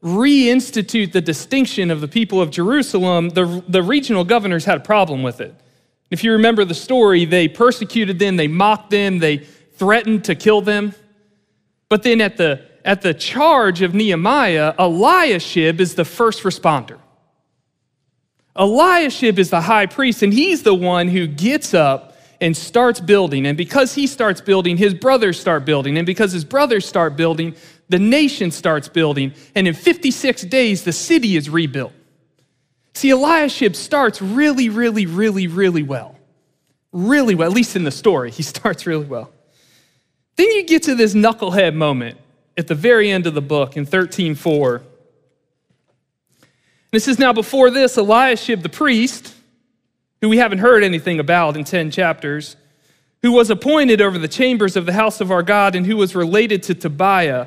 reinstitute 0.00 1.10
the 1.10 1.20
distinction 1.20 1.90
of 1.90 2.00
the 2.00 2.06
people 2.06 2.40
of 2.40 2.52
Jerusalem, 2.52 3.30
the, 3.30 3.64
the 3.66 3.82
regional 3.82 4.22
governors 4.22 4.64
had 4.64 4.76
a 4.76 4.80
problem 4.80 5.24
with 5.24 5.40
it. 5.40 5.54
If 6.10 6.24
you 6.24 6.32
remember 6.32 6.64
the 6.64 6.74
story, 6.74 7.24
they 7.24 7.48
persecuted 7.48 8.18
them, 8.18 8.36
they 8.36 8.48
mocked 8.48 8.90
them, 8.90 9.18
they 9.18 9.38
threatened 9.38 10.24
to 10.24 10.34
kill 10.34 10.60
them. 10.60 10.94
But 11.88 12.02
then 12.02 12.20
at 12.20 12.36
the, 12.36 12.66
at 12.84 13.02
the 13.02 13.14
charge 13.14 13.82
of 13.82 13.94
Nehemiah, 13.94 14.74
Eliashib 14.78 15.80
is 15.80 15.94
the 15.94 16.04
first 16.04 16.42
responder. 16.42 16.98
Eliashib 18.56 19.38
is 19.38 19.50
the 19.50 19.60
high 19.60 19.86
priest, 19.86 20.22
and 20.22 20.32
he's 20.32 20.62
the 20.62 20.74
one 20.74 21.08
who 21.08 21.26
gets 21.26 21.74
up 21.74 22.16
and 22.40 22.56
starts 22.56 23.00
building. 23.00 23.46
And 23.46 23.56
because 23.56 23.94
he 23.94 24.06
starts 24.06 24.40
building, 24.40 24.76
his 24.76 24.94
brothers 24.94 25.40
start 25.40 25.64
building. 25.64 25.96
And 25.98 26.06
because 26.06 26.32
his 26.32 26.44
brothers 26.44 26.86
start 26.86 27.16
building, 27.16 27.54
the 27.88 27.98
nation 27.98 28.50
starts 28.50 28.88
building. 28.88 29.32
And 29.54 29.66
in 29.66 29.74
56 29.74 30.42
days, 30.42 30.84
the 30.84 30.92
city 30.92 31.36
is 31.36 31.50
rebuilt. 31.50 31.92
See, 32.98 33.10
Eliashib 33.10 33.76
starts 33.76 34.20
really, 34.20 34.68
really, 34.68 35.06
really, 35.06 35.46
really 35.46 35.84
well. 35.84 36.16
Really 36.90 37.36
well, 37.36 37.48
at 37.48 37.54
least 37.54 37.76
in 37.76 37.84
the 37.84 37.92
story, 37.92 38.32
he 38.32 38.42
starts 38.54 38.88
really 38.88 39.06
well. 39.06 39.30
Then 40.34 40.50
you 40.50 40.64
get 40.64 40.82
to 40.84 40.96
this 40.96 41.14
knucklehead 41.14 41.76
moment 41.76 42.18
at 42.56 42.66
the 42.66 42.74
very 42.74 43.08
end 43.08 43.28
of 43.28 43.34
the 43.34 43.40
book 43.40 43.76
in 43.76 43.86
13:4. 43.86 44.82
This 46.90 47.06
is 47.06 47.20
now 47.20 47.32
before 47.32 47.70
this, 47.70 47.96
Eliashib 47.96 48.62
the 48.62 48.68
priest, 48.68 49.32
who 50.20 50.28
we 50.28 50.38
haven't 50.38 50.58
heard 50.58 50.82
anything 50.82 51.20
about 51.20 51.56
in 51.56 51.62
10 51.62 51.92
chapters, 51.92 52.56
who 53.22 53.30
was 53.30 53.48
appointed 53.48 54.00
over 54.00 54.18
the 54.18 54.26
chambers 54.26 54.74
of 54.74 54.86
the 54.86 54.92
house 54.92 55.20
of 55.20 55.30
our 55.30 55.44
God 55.44 55.76
and 55.76 55.86
who 55.86 55.96
was 55.96 56.16
related 56.16 56.64
to 56.64 56.74
Tobiah, 56.74 57.46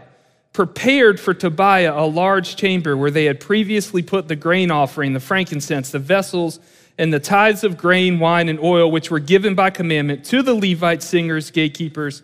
prepared 0.53 1.19
for 1.19 1.33
Tobiah 1.33 1.93
a 1.95 2.05
large 2.05 2.55
chamber 2.55 2.97
where 2.97 3.11
they 3.11 3.25
had 3.25 3.39
previously 3.39 4.01
put 4.01 4.27
the 4.27 4.35
grain 4.35 4.71
offering, 4.71 5.13
the 5.13 5.19
frankincense, 5.19 5.91
the 5.91 5.99
vessels, 5.99 6.59
and 6.97 7.13
the 7.13 7.19
tithes 7.19 7.63
of 7.63 7.77
grain, 7.77 8.19
wine, 8.19 8.49
and 8.49 8.59
oil, 8.59 8.91
which 8.91 9.09
were 9.09 9.19
given 9.19 9.55
by 9.55 9.69
commandment 9.69 10.25
to 10.25 10.41
the 10.41 10.53
Levite 10.53 11.01
singers, 11.01 11.49
gatekeepers, 11.51 12.21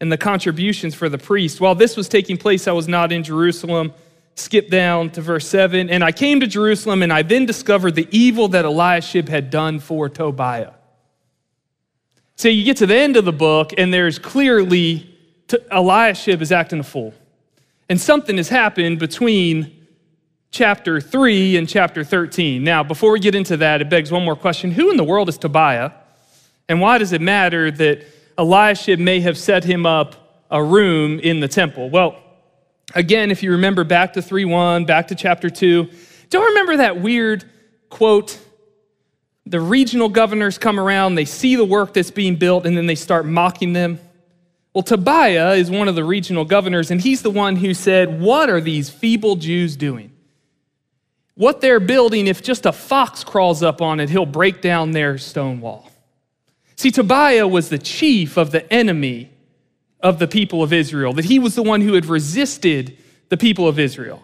and 0.00 0.12
the 0.12 0.18
contributions 0.18 0.94
for 0.94 1.08
the 1.08 1.18
priests. 1.18 1.60
While 1.60 1.74
this 1.74 1.96
was 1.96 2.08
taking 2.08 2.36
place, 2.36 2.68
I 2.68 2.72
was 2.72 2.88
not 2.88 3.10
in 3.10 3.22
Jerusalem 3.24 3.92
skip 4.34 4.68
down 4.70 5.10
to 5.10 5.20
verse 5.20 5.46
7. 5.48 5.90
And 5.90 6.02
I 6.02 6.12
came 6.12 6.40
to 6.40 6.46
Jerusalem, 6.46 7.02
and 7.02 7.12
I 7.12 7.22
then 7.22 7.46
discovered 7.46 7.94
the 7.94 8.08
evil 8.10 8.48
that 8.48 8.64
Eliashib 8.64 9.28
had 9.28 9.50
done 9.50 9.78
for 9.78 10.08
Tobiah. 10.08 10.72
So 12.36 12.48
you 12.48 12.64
get 12.64 12.78
to 12.78 12.86
the 12.86 12.96
end 12.96 13.16
of 13.16 13.24
the 13.24 13.32
book, 13.32 13.72
and 13.76 13.92
there's 13.92 14.18
clearly 14.18 15.08
Eliashib 15.70 16.40
is 16.40 16.50
acting 16.50 16.80
a 16.80 16.84
fool. 16.84 17.14
And 17.88 18.00
something 18.00 18.36
has 18.36 18.48
happened 18.48 18.98
between 18.98 19.86
chapter 20.50 21.00
3 21.00 21.56
and 21.56 21.68
chapter 21.68 22.04
13. 22.04 22.62
Now, 22.62 22.82
before 22.82 23.12
we 23.12 23.20
get 23.20 23.34
into 23.34 23.56
that, 23.58 23.80
it 23.80 23.90
begs 23.90 24.10
one 24.10 24.24
more 24.24 24.36
question 24.36 24.70
Who 24.70 24.90
in 24.90 24.96
the 24.96 25.04
world 25.04 25.28
is 25.28 25.38
Tobiah? 25.38 25.92
And 26.68 26.80
why 26.80 26.98
does 26.98 27.12
it 27.12 27.20
matter 27.20 27.70
that 27.70 28.04
Eliashib 28.38 28.98
may 28.98 29.20
have 29.20 29.36
set 29.36 29.64
him 29.64 29.84
up 29.84 30.44
a 30.50 30.62
room 30.62 31.18
in 31.18 31.40
the 31.40 31.48
temple? 31.48 31.90
Well, 31.90 32.22
Again, 32.94 33.30
if 33.30 33.42
you 33.42 33.52
remember 33.52 33.84
back 33.84 34.12
to 34.14 34.22
3 34.22 34.44
1, 34.44 34.84
back 34.84 35.08
to 35.08 35.14
chapter 35.14 35.48
2, 35.48 35.88
don't 36.28 36.44
remember 36.44 36.78
that 36.78 37.00
weird 37.00 37.44
quote? 37.88 38.38
The 39.46 39.60
regional 39.60 40.08
governors 40.08 40.58
come 40.58 40.78
around, 40.78 41.14
they 41.14 41.24
see 41.24 41.56
the 41.56 41.64
work 41.64 41.94
that's 41.94 42.10
being 42.10 42.36
built, 42.36 42.66
and 42.66 42.76
then 42.76 42.86
they 42.86 42.94
start 42.94 43.26
mocking 43.26 43.72
them. 43.72 43.98
Well, 44.74 44.82
Tobiah 44.82 45.52
is 45.52 45.70
one 45.70 45.88
of 45.88 45.94
the 45.94 46.04
regional 46.04 46.44
governors, 46.44 46.90
and 46.90 47.00
he's 47.00 47.22
the 47.22 47.30
one 47.30 47.56
who 47.56 47.74
said, 47.74 48.20
What 48.20 48.48
are 48.48 48.60
these 48.60 48.88
feeble 48.88 49.36
Jews 49.36 49.76
doing? 49.76 50.12
What 51.34 51.60
they're 51.60 51.80
building, 51.80 52.26
if 52.26 52.42
just 52.42 52.66
a 52.66 52.72
fox 52.72 53.24
crawls 53.24 53.62
up 53.62 53.82
on 53.82 54.00
it, 54.00 54.10
he'll 54.10 54.26
break 54.26 54.60
down 54.60 54.92
their 54.92 55.18
stone 55.18 55.60
wall. 55.60 55.90
See, 56.76 56.90
Tobiah 56.90 57.46
was 57.46 57.68
the 57.68 57.78
chief 57.78 58.36
of 58.36 58.50
the 58.50 58.70
enemy 58.72 59.30
of 60.00 60.18
the 60.18 60.26
people 60.26 60.62
of 60.62 60.72
Israel, 60.72 61.12
that 61.14 61.26
he 61.26 61.38
was 61.38 61.54
the 61.54 61.62
one 61.62 61.80
who 61.80 61.92
had 61.94 62.06
resisted 62.06 62.96
the 63.28 63.36
people 63.36 63.68
of 63.68 63.78
Israel. 63.78 64.22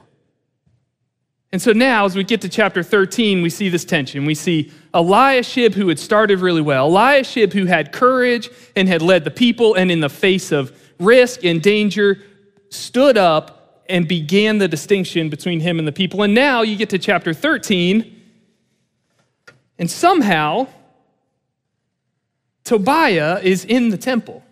And 1.50 1.62
so 1.62 1.72
now, 1.72 2.04
as 2.04 2.14
we 2.14 2.24
get 2.24 2.42
to 2.42 2.48
chapter 2.48 2.82
13, 2.82 3.40
we 3.40 3.48
see 3.48 3.70
this 3.70 3.84
tension. 3.84 4.26
We 4.26 4.34
see 4.34 4.70
Eliashib, 4.92 5.74
who 5.74 5.88
had 5.88 5.98
started 5.98 6.40
really 6.40 6.60
well, 6.60 6.88
Eliashib, 6.88 7.54
who 7.54 7.64
had 7.64 7.90
courage 7.90 8.50
and 8.76 8.86
had 8.86 9.00
led 9.00 9.24
the 9.24 9.30
people, 9.30 9.74
and 9.74 9.90
in 9.90 10.00
the 10.00 10.10
face 10.10 10.52
of 10.52 10.78
risk 10.98 11.44
and 11.44 11.62
danger, 11.62 12.22
stood 12.68 13.16
up 13.16 13.84
and 13.88 14.06
began 14.06 14.58
the 14.58 14.68
distinction 14.68 15.30
between 15.30 15.60
him 15.60 15.78
and 15.78 15.88
the 15.88 15.92
people. 15.92 16.22
And 16.22 16.34
now 16.34 16.60
you 16.60 16.76
get 16.76 16.90
to 16.90 16.98
chapter 16.98 17.32
13, 17.32 18.14
and 19.78 19.90
somehow 19.90 20.66
Tobiah 22.64 23.40
is 23.42 23.64
in 23.64 23.88
the 23.88 23.96
temple. 23.96 24.44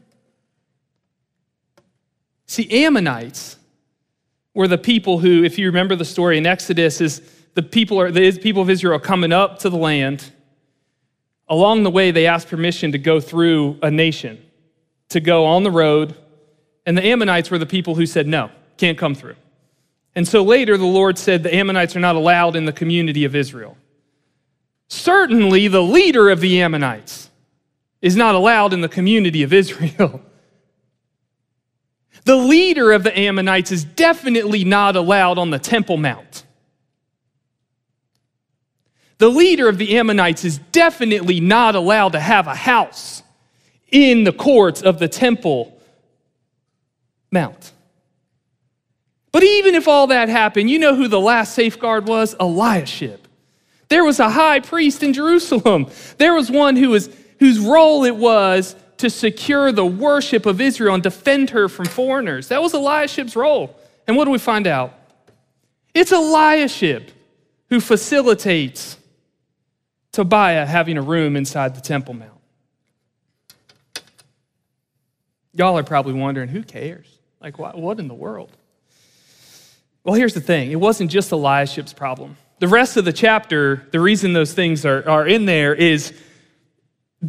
See, 2.47 2.85
Ammonites 2.85 3.56
were 4.57 4.67
the 4.67 4.79
people 4.79 5.19
who, 5.19 5.45
if 5.45 5.59
you 5.59 5.67
remember 5.67 5.95
the 5.95 6.05
story 6.05 6.39
in 6.39 6.47
Exodus, 6.47 7.03
is 7.03 7.21
the 7.53 7.63
people 7.63 8.01
are 8.01 8.11
the 8.11 8.33
people 8.39 8.63
of 8.63 8.71
Israel 8.71 8.99
coming 8.99 9.31
up 9.31 9.59
to 9.59 9.69
the 9.69 9.77
land. 9.77 10.33
Along 11.47 11.83
the 11.83 11.91
way, 11.91 12.11
they 12.11 12.27
asked 12.27 12.49
permission 12.49 12.91
to 12.93 12.99
go 12.99 13.21
through 13.21 13.79
a 13.83 13.91
nation, 13.91 14.43
to 15.11 15.21
go 15.21 15.45
on 15.45 15.63
the 15.63 15.71
road, 15.71 16.17
and 16.87 16.97
the 16.97 17.05
Ammonites 17.05 17.51
were 17.51 17.59
the 17.59 17.67
people 17.67 17.97
who 17.97 18.07
said, 18.07 18.27
no, 18.27 18.51
can't 18.79 18.97
come 18.97 19.15
through. 19.15 19.37
And 20.15 20.27
so 20.27 20.43
later, 20.43 20.79
the 20.79 20.87
Lord 20.87 21.19
said 21.19 21.43
the 21.43 21.55
Ammonites 21.55 21.95
are 21.95 22.01
not 22.01 22.17
allowed 22.17 22.57
in 22.57 22.65
the 22.65 22.73
community 22.73 23.27
of 23.27 23.37
Israel. 23.37 23.77
Certainly, 24.89 25.69
the 25.69 25.83
leader 25.83 26.31
of 26.31 26.41
the 26.41 26.63
Ammonites 26.63 27.29
is 28.01 28.17
not 28.17 28.35
allowed 28.35 28.73
in 28.73 28.81
the 28.81 28.89
community 28.89 29.43
of 29.43 29.53
Israel. 29.53 30.23
The 32.27 32.37
leader 32.37 32.91
of 32.91 33.05
the 33.05 33.17
Ammonites 33.17 33.71
is 33.71 33.85
definitely 33.85 34.65
not 34.65 34.97
allowed 34.97 35.39
on 35.39 35.51
the 35.51 35.61
Temple 35.61 35.97
Mount. 35.97 36.43
The 39.19 39.31
leader 39.31 39.69
of 39.69 39.79
the 39.79 39.97
Ammonites 39.97 40.45
is 40.45 40.59
definitely 40.59 41.39
not 41.39 41.77
allowed 41.77 42.13
to 42.13 42.21
have 42.21 42.49
a 42.49 42.55
house 42.55 43.23
in 43.93 44.25
the 44.25 44.33
courts 44.33 44.83
of 44.83 44.99
the 44.99 45.07
Temple 45.07 45.81
Mount. 47.31 47.71
But 49.31 49.45
even 49.45 49.77
if 49.77 49.87
all 49.87 50.09
that 50.09 50.29
happened, 50.29 50.69
you 50.69 50.81
know 50.81 50.97
who 50.97 51.07
the 51.07 51.21
last 51.21 51.55
safeguard 51.55 52.09
was? 52.09 52.35
Eliashib. 52.41 53.21
There 53.89 54.03
was 54.03 54.19
a 54.19 54.31
high 54.31 54.59
priest 54.59 55.05
in 55.05 55.13
Jerusalem. 55.13 55.87
There 56.19 56.35
was 56.35 56.51
one 56.51 56.75
who 56.75 56.91
was, 56.91 57.09
whose 57.39 57.61
role 57.61 58.05
it 58.05 58.17
was 58.17 58.75
to 58.99 59.11
secure 59.11 59.73
the 59.73 59.85
worship 59.85 60.47
of 60.47 60.61
Israel 60.61 60.95
and 60.95 61.03
defend 61.03 61.51
her 61.51 61.69
from 61.69 61.87
foreigners. 61.87 62.49
That 62.49 62.63
was 62.63 62.73
Eliashib's 62.73 63.37
role. 63.37 63.79
And 64.07 64.17
what 64.17 64.25
do 64.25 64.31
we 64.31 64.39
find 64.39 64.67
out? 64.67 64.95
It's 65.95 66.13
Eliashib 66.13 67.11
who 67.69 67.81
facilitates 67.81 68.97
Tobiah 70.13 70.65
having 70.65 70.97
a 70.97 71.03
room 71.03 71.37
inside 71.37 71.75
the 71.75 71.81
Temple 71.81 72.15
Mount. 72.15 72.33
Y'all 75.53 75.79
are 75.79 75.83
probably 75.83 76.13
wondering 76.13 76.49
who 76.49 76.63
cares? 76.63 77.19
Like, 77.41 77.59
what 77.59 77.99
in 77.99 78.09
the 78.09 78.15
world? 78.15 78.51
Well, 80.05 80.15
here's 80.15 80.35
the 80.35 80.41
thing 80.41 80.71
it 80.71 80.77
wasn't 80.77 81.11
just 81.11 81.31
Eliashib's 81.31 81.93
problem. 81.93 82.37
The 82.59 82.69
rest 82.69 82.97
of 82.97 83.05
the 83.05 83.13
chapter, 83.13 83.87
the 83.91 84.01
reason 84.01 84.33
those 84.33 84.55
things 84.55 84.87
are, 84.87 85.07
are 85.09 85.27
in 85.27 85.45
there 85.47 85.75
is 85.75 86.13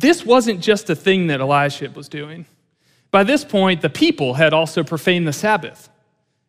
this 0.02 0.26
wasn't 0.26 0.62
just 0.62 0.90
a 0.90 0.96
thing 0.96 1.28
that 1.28 1.40
Eliashib 1.40 1.96
was 1.96 2.08
doing. 2.08 2.46
By 3.10 3.24
this 3.24 3.44
point, 3.44 3.82
the 3.82 3.90
people 3.90 4.36
had 4.36 4.54
also 4.54 4.84
profaned 4.84 5.28
the 5.28 5.34
Sabbath. 5.34 5.90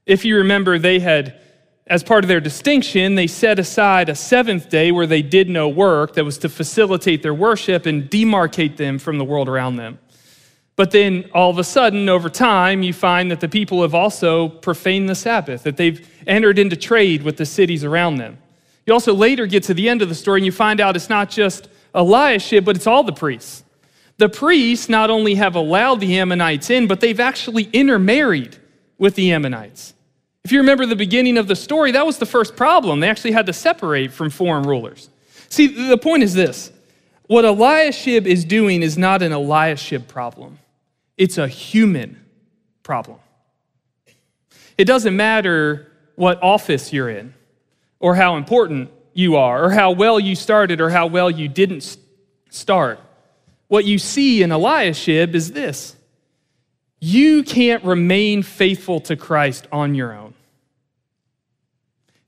If 0.07 0.25
you 0.25 0.37
remember, 0.37 0.78
they 0.78 0.99
had, 0.99 1.40
as 1.87 2.02
part 2.02 2.25
of 2.25 2.28
their 2.28 2.40
distinction, 2.40 3.14
they 3.14 3.26
set 3.26 3.59
aside 3.59 4.09
a 4.09 4.14
seventh 4.14 4.69
day 4.69 4.93
where 4.93 5.07
they 5.07 5.23
did 5.23 5.49
no 5.49 5.69
work 5.69 6.14
that 6.14 6.25
was 6.25 6.37
to 6.38 6.49
facilitate 6.49 7.23
their 7.23 7.35
worship 7.35 7.87
and 7.87 8.11
demarcate 8.11 8.76
them 8.76 8.99
from 8.99 9.19
the 9.19 9.25
world 9.25 9.49
around 9.49 9.76
them. 9.76 9.99
But 10.76 10.90
then 10.90 11.31
all 11.35 11.50
of 11.50 11.59
a 11.59 11.64
sudden, 11.64 12.09
over 12.09 12.28
time, 12.28 12.83
you 12.83 12.93
find 12.93 13.31
that 13.31 13.40
the 13.40 13.49
people 13.49 13.83
have 13.83 13.95
also 13.95 14.49
profaned 14.49 15.09
the 15.09 15.14
Sabbath, 15.14 15.62
that 15.62 15.76
they've 15.76 16.07
entered 16.26 16.59
into 16.59 16.76
trade 16.76 17.23
with 17.23 17.37
the 17.37 17.47
cities 17.47 17.83
around 17.83 18.17
them. 18.17 18.38
You 18.87 18.93
also 18.93 19.14
later 19.14 19.47
get 19.47 19.64
to 19.64 19.75
the 19.75 19.88
end 19.88 20.02
of 20.02 20.09
the 20.09 20.14
story 20.14 20.40
and 20.40 20.47
you 20.47 20.52
find 20.52 20.81
out 20.81 20.97
it's 20.97 21.09
not 21.09 21.31
just 21.31 21.69
Eliashib, 21.95 22.64
but 22.64 22.76
it's 22.76 22.87
all 22.87 23.02
the 23.02 23.12
priests. 23.12 23.64
The 24.18 24.28
priests 24.28 24.88
not 24.88 25.11
only 25.11 25.37
have 25.37 25.54
allowed 25.54 26.00
the 26.00 26.18
Ammonites 26.18 26.71
in, 26.71 26.87
but 26.87 27.00
they've 27.00 27.21
actually 27.21 27.64
intermarried 27.73 28.57
with 28.99 29.14
the 29.14 29.33
Ammonites. 29.33 29.95
If 30.45 30.52
you 30.52 30.59
remember 30.59 30.87
the 30.87 30.97
beginning 30.97 31.38
of 31.38 31.47
the 31.47 31.54
story, 31.54 31.92
that 31.92 32.07
was 32.07 32.18
the 32.18 32.26
first 32.26 32.57
problem. 32.57 33.00
They 33.00 33.09
actually 33.09 33.33
had 33.33 33.47
to 33.47 33.52
separate 33.52 34.12
from 34.12 34.30
foreign 34.30 34.64
rulers. 34.64 35.09
See, 35.49 35.66
the 35.66 35.99
point 35.99 36.23
is 36.23 36.35
this 36.35 36.73
what 37.26 37.45
Eliashib 37.45 38.26
is 38.26 38.45
doing 38.45 38.83
is 38.83 38.97
not 38.97 39.23
an 39.23 39.33
Eliashib 39.33 40.09
problem, 40.09 40.59
it's 41.16 41.38
a 41.38 41.47
human 41.47 42.25
problem. 42.83 43.18
It 44.76 44.87
doesn't 44.87 45.16
matter 45.16 45.92
what 46.14 46.42
office 46.42 46.92
you're 46.92 47.11
in 47.11 47.35
or 48.00 48.14
how 48.14 48.37
important 48.37 48.90
you 49.19 49.35
are, 49.35 49.65
or 49.65 49.71
how 49.71 49.91
well 49.91 50.21
you 50.21 50.37
started, 50.37 50.81
or 50.81 50.91
how 50.91 51.09
well 51.09 51.29
you 51.29 51.49
didn't 51.49 51.97
start. 52.51 53.01
What 53.67 53.85
you 53.85 53.99
see 53.99 54.45
in 54.45 54.53
Eliashib 54.53 55.35
is 55.35 55.51
this 55.51 55.97
you 57.01 57.43
can't 57.43 57.83
remain 57.83 58.45
faithful 58.45 59.01
to 59.01 59.17
Christ 59.17 59.67
on 59.73 59.97
your 59.97 60.13
own. 60.13 60.35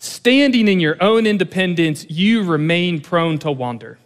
Standing 0.00 0.66
in 0.66 0.80
your 0.80 0.96
own 1.00 1.26
independence, 1.26 2.06
you 2.10 2.42
remain 2.42 3.00
prone 3.00 3.38
to 3.38 3.52
wander. 3.52 3.98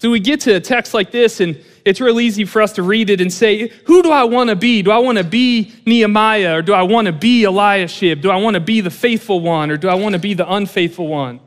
So 0.00 0.10
we 0.10 0.20
get 0.20 0.40
to 0.42 0.56
a 0.56 0.60
text 0.60 0.92
like 0.92 1.10
this, 1.10 1.40
and 1.40 1.64
it's 1.86 1.98
real 1.98 2.20
easy 2.20 2.44
for 2.44 2.60
us 2.60 2.72
to 2.74 2.82
read 2.82 3.08
it 3.08 3.22
and 3.22 3.32
say, 3.32 3.68
Who 3.86 4.02
do 4.02 4.10
I 4.10 4.24
want 4.24 4.50
to 4.50 4.56
be? 4.56 4.82
Do 4.82 4.90
I 4.90 4.98
want 4.98 5.16
to 5.16 5.24
be 5.24 5.72
Nehemiah, 5.86 6.58
or 6.58 6.62
do 6.62 6.74
I 6.74 6.82
want 6.82 7.06
to 7.06 7.12
be 7.12 7.44
Eliashib? 7.44 8.20
Do 8.20 8.30
I 8.30 8.36
want 8.36 8.52
to 8.52 8.60
be 8.60 8.82
the 8.82 8.90
faithful 8.90 9.40
one, 9.40 9.70
or 9.70 9.78
do 9.78 9.88
I 9.88 9.94
want 9.94 10.12
to 10.12 10.18
be 10.18 10.34
the 10.34 10.50
unfaithful 10.50 11.08
one? 11.08 11.40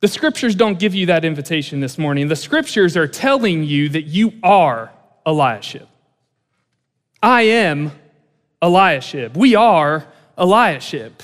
The 0.00 0.08
scriptures 0.08 0.54
don't 0.54 0.78
give 0.78 0.94
you 0.94 1.06
that 1.06 1.24
invitation 1.24 1.80
this 1.80 1.98
morning. 1.98 2.28
The 2.28 2.36
scriptures 2.36 2.96
are 2.96 3.08
telling 3.08 3.64
you 3.64 3.88
that 3.88 4.02
you 4.02 4.32
are 4.44 4.92
Eliashib. 5.26 5.88
I 7.20 7.42
am 7.42 7.90
Eliashib. 8.62 9.36
We 9.36 9.56
are 9.56 10.06
Eliashib. 10.36 11.14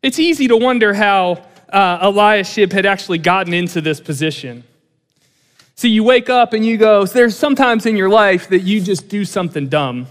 It's 0.00 0.20
easy 0.20 0.46
to 0.46 0.56
wonder 0.56 0.94
how 0.94 1.44
uh, 1.72 1.98
Eliashib 2.02 2.72
had 2.72 2.86
actually 2.86 3.18
gotten 3.18 3.52
into 3.52 3.80
this 3.80 4.00
position. 4.00 4.62
See, 5.74 5.88
you 5.88 6.04
wake 6.04 6.30
up 6.30 6.52
and 6.52 6.64
you 6.64 6.76
go, 6.76 7.04
there's 7.04 7.36
sometimes 7.36 7.86
in 7.86 7.96
your 7.96 8.08
life 8.08 8.48
that 8.50 8.60
you 8.60 8.80
just 8.80 9.08
do 9.08 9.24
something 9.24 9.66
dumb 9.68 10.06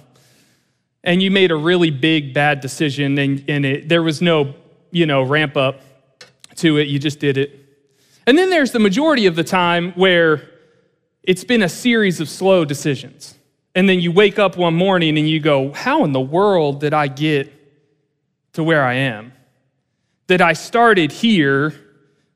and 1.05 1.21
you 1.21 1.31
made 1.31 1.51
a 1.51 1.55
really 1.55 1.89
big 1.89 2.33
bad 2.33 2.59
decision 2.59 3.17
and, 3.17 3.45
and 3.47 3.65
it, 3.65 3.87
there 3.87 4.03
was 4.03 4.21
no, 4.21 4.55
you 4.91 5.05
know, 5.05 5.23
ramp 5.23 5.55
up 5.55 5.79
to 6.57 6.77
it. 6.77 6.89
You 6.89 6.99
just 6.99 7.19
did 7.19 7.37
it. 7.37 7.60
And 8.27 8.37
then 8.37 8.49
there's 8.49 8.71
the 8.71 8.79
majority 8.79 9.25
of 9.25 9.35
the 9.35 9.43
time 9.43 9.91
where 9.93 10.49
it's 11.23 11.43
been 11.43 11.63
a 11.63 11.69
series 11.69 12.19
of 12.19 12.29
slow 12.29 12.65
decisions. 12.65 13.35
And 13.73 13.87
then 13.87 13.99
you 13.99 14.11
wake 14.11 14.37
up 14.37 14.57
one 14.57 14.73
morning 14.73 15.17
and 15.17 15.29
you 15.29 15.39
go, 15.39 15.71
How 15.71 16.03
in 16.03 16.11
the 16.11 16.21
world 16.21 16.79
did 16.79 16.93
I 16.93 17.07
get 17.07 17.51
to 18.53 18.63
where 18.63 18.83
I 18.83 18.95
am? 18.95 19.33
That 20.27 20.41
I 20.41 20.53
started 20.53 21.11
here, 21.11 21.73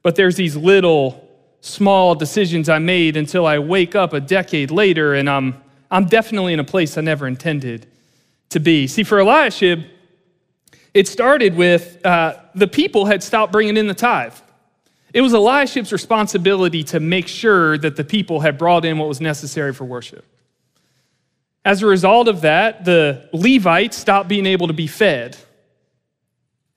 but 0.02 0.16
there's 0.16 0.36
these 0.36 0.56
little 0.56 1.22
small 1.62 2.16
decisions 2.16 2.70
I 2.70 2.80
made 2.80 3.18
until 3.18 3.46
I 3.46 3.60
wake 3.60 3.96
up 3.96 4.14
a 4.14 4.20
decade 4.20 4.70
later 4.70 5.16
and 5.16 5.30
I'm, 5.30 5.62
I'm 5.90 6.06
definitely 6.06 6.54
in 6.54 6.60
a 6.60 6.64
place 6.64 6.98
I 6.98 7.02
never 7.02 7.28
intended 7.28 7.88
to 8.50 8.60
be. 8.60 8.88
See, 8.88 9.04
for 9.04 9.20
Eliashib, 9.20 9.84
it 10.94 11.08
started 11.08 11.56
with 11.56 12.06
uh, 12.06 12.38
the 12.54 12.68
people 12.68 13.06
had 13.06 13.24
stopped 13.24 13.52
bringing 13.52 13.78
in 13.78 13.88
the 13.88 13.94
tithe. 13.94 14.36
It 15.16 15.22
was 15.22 15.32
Eliashib's 15.32 15.94
responsibility 15.94 16.84
to 16.84 17.00
make 17.00 17.30
sure 17.30 17.78
that 17.78 17.96
the 17.96 18.04
people 18.04 18.42
had 18.42 18.58
brought 18.58 18.84
in 18.84 18.98
what 18.98 19.08
was 19.08 19.22
necessary 19.22 19.74
for 19.74 19.86
worship. 19.86 20.26
As 21.64 21.82
a 21.82 21.86
result 21.86 22.28
of 22.28 22.42
that, 22.42 22.84
the 22.84 23.30
Levites 23.32 23.96
stopped 23.96 24.28
being 24.28 24.46
able 24.46 24.68
to 24.68 24.74
be 24.74 24.88
fed. 24.88 25.38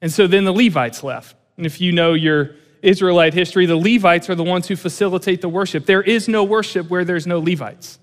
And 0.00 0.12
so 0.12 0.28
then 0.28 0.44
the 0.44 0.52
Levites 0.52 1.02
left. 1.02 1.34
And 1.56 1.66
if 1.66 1.80
you 1.80 1.90
know 1.90 2.14
your 2.14 2.54
Israelite 2.80 3.34
history, 3.34 3.66
the 3.66 3.76
Levites 3.76 4.30
are 4.30 4.36
the 4.36 4.44
ones 4.44 4.68
who 4.68 4.76
facilitate 4.76 5.40
the 5.40 5.48
worship. 5.48 5.86
There 5.86 6.00
is 6.00 6.28
no 6.28 6.44
worship 6.44 6.88
where 6.88 7.04
there's 7.04 7.26
no 7.26 7.40
Levites. 7.40 7.98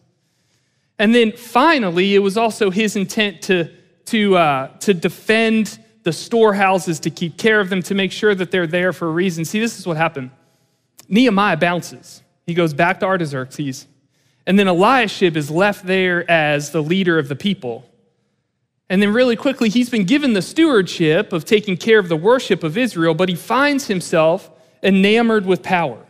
And 0.99 1.15
then 1.15 1.31
finally, 1.31 2.13
it 2.13 2.19
was 2.19 2.35
also 2.35 2.71
his 2.71 2.97
intent 2.97 3.43
to, 3.43 3.71
to, 4.07 4.35
uh, 4.35 4.67
to 4.79 4.93
defend 4.93 5.79
the 6.05 6.13
storehouses 6.13 6.99
to 7.01 7.09
keep 7.09 7.35
care 7.35 7.59
of 7.59 7.69
them, 7.69 7.81
to 7.81 7.95
make 7.95 8.11
sure 8.11 8.35
that 8.35 8.51
they're 8.51 8.67
there 8.67 8.93
for 8.93 9.07
a 9.07 9.11
reason. 9.11 9.43
See, 9.43 9.59
this 9.59 9.77
is 9.79 9.87
what 9.87 9.97
happened. 9.97 10.29
Nehemiah 11.09 11.57
bounces. 11.57 12.21
He 12.45 12.53
goes 12.53 12.75
back 12.75 12.99
to 12.99 13.07
Artaxerxes. 13.07 13.87
And 14.45 14.57
then 14.57 14.67
Eliashib 14.67 15.35
is 15.35 15.49
left 15.49 15.87
there 15.87 16.29
as 16.29 16.69
the 16.69 16.81
leader 16.81 17.17
of 17.17 17.27
the 17.27 17.35
people. 17.35 17.89
And 18.87 19.01
then, 19.01 19.13
really 19.13 19.35
quickly, 19.35 19.67
he's 19.69 19.89
been 19.89 20.03
given 20.03 20.33
the 20.33 20.43
stewardship 20.43 21.33
of 21.33 21.43
taking 21.43 21.75
care 21.75 21.97
of 21.97 22.07
the 22.07 22.15
worship 22.15 22.63
of 22.63 22.77
Israel, 22.77 23.15
but 23.15 23.27
he 23.27 23.35
finds 23.35 23.87
himself 23.87 24.51
enamored 24.83 25.47
with 25.47 25.63
power. 25.63 26.05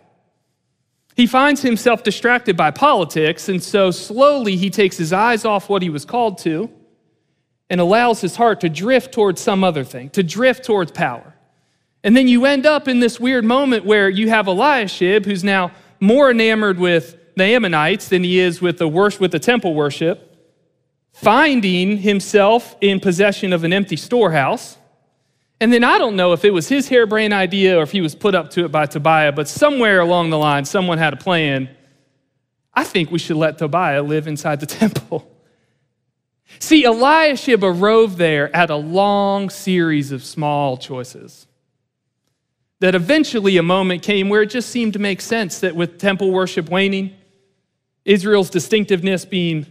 He 1.15 1.25
finds 1.25 1.61
himself 1.61 2.03
distracted 2.03 2.57
by 2.57 2.71
politics, 2.71 3.47
and 3.47 3.63
so 3.63 3.91
slowly 3.91 4.57
he 4.57 4.69
takes 4.69 4.97
his 4.97 5.13
eyes 5.13 5.45
off 5.45 5.69
what 5.69 5.81
he 5.81 5.89
was 5.89 6.03
called 6.03 6.37
to 6.39 6.69
and 7.69 7.81
allows 7.81 8.21
his 8.21 8.35
heart 8.35 8.61
to 8.61 8.69
drift 8.69 9.13
towards 9.13 9.41
some 9.41 9.63
other 9.63 9.83
thing, 9.83 10.09
to 10.11 10.23
drift 10.23 10.65
towards 10.65 10.91
power. 10.91 11.33
And 12.03 12.15
then 12.15 12.27
you 12.27 12.45
end 12.45 12.65
up 12.65 12.87
in 12.87 12.99
this 12.99 13.19
weird 13.19 13.43
moment 13.43 13.85
where 13.85 14.09
you 14.09 14.29
have 14.29 14.47
Eliashib, 14.47 15.25
who's 15.25 15.43
now 15.43 15.71
more 15.99 16.29
enamored 16.29 16.77
with 16.77 17.17
the 17.35 17.43
Ammonites 17.43 18.09
than 18.09 18.23
he 18.23 18.39
is 18.39 18.61
with 18.61 18.77
the 18.77 18.87
worship, 18.87 19.21
with 19.21 19.31
the 19.31 19.39
temple 19.39 19.73
worship, 19.73 20.37
finding 21.13 21.97
himself 21.97 22.75
in 22.81 22.99
possession 22.99 23.53
of 23.53 23.63
an 23.63 23.73
empty 23.73 23.95
storehouse. 23.95 24.77
And 25.59 25.73
then 25.73 25.83
I 25.83 25.97
don't 25.97 26.15
know 26.15 26.33
if 26.33 26.45
it 26.45 26.51
was 26.51 26.69
his 26.69 26.89
harebrained 26.89 27.33
idea 27.33 27.79
or 27.79 27.83
if 27.83 27.91
he 27.91 28.01
was 28.01 28.13
put 28.13 28.35
up 28.35 28.51
to 28.51 28.65
it 28.65 28.71
by 28.71 28.85
Tobiah, 28.85 29.31
but 29.31 29.47
somewhere 29.47 29.99
along 29.99 30.29
the 30.29 30.37
line, 30.37 30.65
someone 30.65 30.97
had 30.97 31.13
a 31.13 31.17
plan. 31.17 31.69
I 32.73 32.83
think 32.83 33.09
we 33.09 33.19
should 33.19 33.37
let 33.37 33.57
Tobiah 33.57 34.03
live 34.03 34.27
inside 34.27 34.59
the 34.59 34.65
temple. 34.81 35.34
See, 36.59 36.83
Eliashib 36.83 37.63
arose 37.63 38.15
there 38.15 38.55
at 38.55 38.69
a 38.69 38.75
long 38.75 39.49
series 39.49 40.11
of 40.11 40.23
small 40.23 40.77
choices. 40.77 41.47
That 42.79 42.95
eventually 42.95 43.57
a 43.57 43.63
moment 43.63 44.03
came 44.03 44.29
where 44.29 44.41
it 44.41 44.49
just 44.49 44.69
seemed 44.69 44.93
to 44.93 44.99
make 44.99 45.21
sense 45.21 45.59
that 45.59 45.75
with 45.75 45.97
temple 45.97 46.31
worship 46.31 46.69
waning, 46.69 47.15
Israel's 48.03 48.49
distinctiveness 48.49 49.25
being 49.25 49.65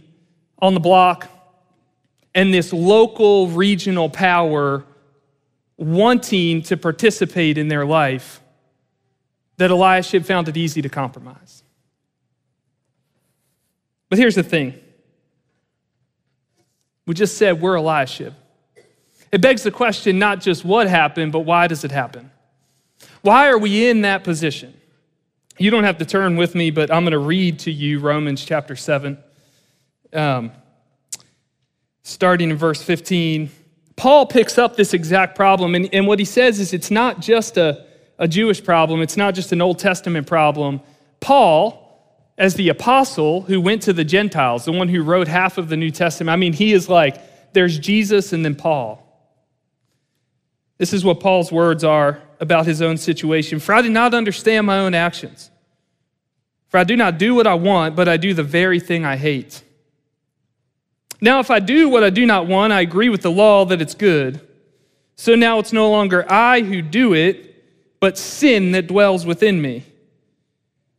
on 0.59 0.73
the 0.73 0.79
block, 0.79 1.29
and 2.33 2.53
this 2.53 2.73
local 2.73 3.47
regional 3.47 4.09
power 4.09 4.83
wanting 5.77 6.61
to 6.63 6.77
participate 6.77 7.57
in 7.57 7.67
their 7.67 7.85
life, 7.85 8.41
that 9.57 9.71
Eliashib 9.71 10.25
found 10.25 10.47
it 10.49 10.57
easy 10.57 10.81
to 10.81 10.89
compromise. 10.89 11.63
But 14.09 14.19
here's 14.19 14.35
the 14.35 14.43
thing 14.43 14.79
we 17.05 17.13
just 17.13 17.37
said 17.37 17.61
we're 17.61 17.75
Eliashib. 17.75 18.33
It 19.31 19.41
begs 19.41 19.63
the 19.63 19.71
question 19.71 20.17
not 20.17 20.41
just 20.41 20.63
what 20.63 20.87
happened, 20.87 21.31
but 21.31 21.41
why 21.41 21.67
does 21.67 21.83
it 21.83 21.91
happen? 21.91 22.31
Why 23.21 23.49
are 23.49 23.57
we 23.57 23.87
in 23.87 24.01
that 24.01 24.23
position? 24.23 24.73
You 25.57 25.71
don't 25.71 25.83
have 25.83 25.97
to 25.99 26.05
turn 26.05 26.35
with 26.35 26.55
me, 26.55 26.69
but 26.69 26.91
I'm 26.91 27.03
going 27.03 27.11
to 27.11 27.17
read 27.17 27.59
to 27.59 27.71
you 27.71 27.99
Romans 27.99 28.43
chapter 28.43 28.75
7. 28.75 29.17
Um, 30.13 30.51
starting 32.03 32.51
in 32.51 32.57
verse 32.57 32.81
15, 32.83 33.49
Paul 33.95 34.25
picks 34.25 34.57
up 34.57 34.75
this 34.75 34.93
exact 34.93 35.35
problem, 35.35 35.75
and, 35.75 35.89
and 35.93 36.07
what 36.07 36.19
he 36.19 36.25
says 36.25 36.59
is 36.59 36.73
it's 36.73 36.91
not 36.91 37.19
just 37.19 37.57
a, 37.57 37.85
a 38.19 38.27
Jewish 38.27 38.63
problem, 38.63 39.01
it's 39.01 39.17
not 39.17 39.33
just 39.33 39.51
an 39.51 39.61
Old 39.61 39.79
Testament 39.79 40.27
problem. 40.27 40.81
Paul, 41.19 41.84
as 42.37 42.55
the 42.55 42.69
apostle 42.69 43.41
who 43.41 43.61
went 43.61 43.81
to 43.83 43.93
the 43.93 44.03
Gentiles, 44.03 44.65
the 44.65 44.71
one 44.71 44.89
who 44.89 45.03
wrote 45.03 45.27
half 45.27 45.57
of 45.57 45.69
the 45.69 45.77
New 45.77 45.91
Testament, 45.91 46.33
I 46.33 46.35
mean, 46.35 46.53
he 46.53 46.73
is 46.73 46.89
like, 46.89 47.53
there's 47.53 47.79
Jesus 47.79 48.33
and 48.33 48.43
then 48.43 48.55
Paul. 48.55 49.01
This 50.77 50.91
is 50.91 51.05
what 51.05 51.21
Paul's 51.21 51.51
words 51.51 51.83
are 51.83 52.21
about 52.41 52.65
his 52.65 52.81
own 52.81 52.97
situation. 52.97 53.59
For 53.59 53.73
I 53.73 53.81
do 53.81 53.89
not 53.89 54.13
understand 54.13 54.67
my 54.67 54.79
own 54.79 54.93
actions. 54.93 55.49
For 56.67 56.77
I 56.77 56.83
do 56.83 56.97
not 56.97 57.17
do 57.17 57.33
what 57.33 57.47
I 57.47 57.53
want, 57.53 57.95
but 57.95 58.09
I 58.09 58.17
do 58.17 58.33
the 58.33 58.43
very 58.43 58.81
thing 58.81 59.05
I 59.05 59.15
hate. 59.15 59.63
Now, 61.21 61.39
if 61.39 61.49
I 61.49 61.59
do 61.59 61.87
what 61.87 62.03
I 62.03 62.09
do 62.09 62.25
not 62.25 62.47
want, 62.47 62.73
I 62.73 62.81
agree 62.81 63.07
with 63.07 63.21
the 63.21 63.31
law 63.31 63.63
that 63.65 63.81
it's 63.81 63.95
good. 63.95 64.45
So 65.15 65.35
now 65.35 65.59
it's 65.59 65.71
no 65.71 65.89
longer 65.89 66.29
I 66.29 66.61
who 66.61 66.81
do 66.81 67.13
it, 67.13 67.99
but 68.01 68.17
sin 68.17 68.73
that 68.73 68.87
dwells 68.87 69.25
within 69.25 69.61
me. 69.61 69.85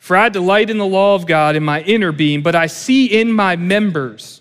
For 0.00 0.16
I 0.16 0.30
delight 0.30 0.70
in 0.70 0.78
the 0.78 0.86
law 0.86 1.14
of 1.14 1.26
God 1.26 1.54
in 1.54 1.62
my 1.62 1.82
inner 1.82 2.10
being, 2.10 2.42
but 2.42 2.56
I 2.56 2.66
see 2.66 3.06
in 3.06 3.30
my 3.30 3.54
members, 3.54 4.40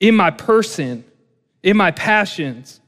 in 0.00 0.16
my 0.16 0.32
person, 0.32 1.04
in 1.62 1.76
my 1.76 1.92
passions, 1.92 2.80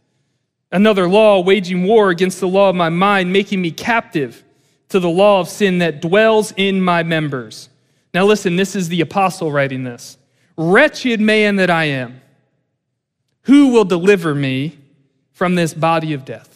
another 0.72 1.08
law 1.08 1.40
waging 1.40 1.84
war 1.84 2.10
against 2.10 2.40
the 2.40 2.48
law 2.48 2.68
of 2.68 2.76
my 2.76 2.88
mind, 2.88 3.32
making 3.32 3.62
me 3.62 3.70
captive 3.70 4.42
to 4.88 4.98
the 4.98 5.08
law 5.08 5.40
of 5.40 5.48
sin 5.48 5.78
that 5.78 6.02
dwells 6.02 6.52
in 6.56 6.82
my 6.82 7.04
members. 7.04 7.68
Now, 8.12 8.24
listen, 8.26 8.56
this 8.56 8.74
is 8.74 8.88
the 8.88 9.00
apostle 9.00 9.52
writing 9.52 9.84
this. 9.84 10.18
Wretched 10.58 11.20
man 11.20 11.56
that 11.56 11.70
I 11.70 11.84
am, 11.84 12.20
who 13.42 13.68
will 13.68 13.84
deliver 13.84 14.34
me 14.34 14.76
from 15.32 15.54
this 15.54 15.72
body 15.72 16.14
of 16.14 16.24
death? 16.24 16.55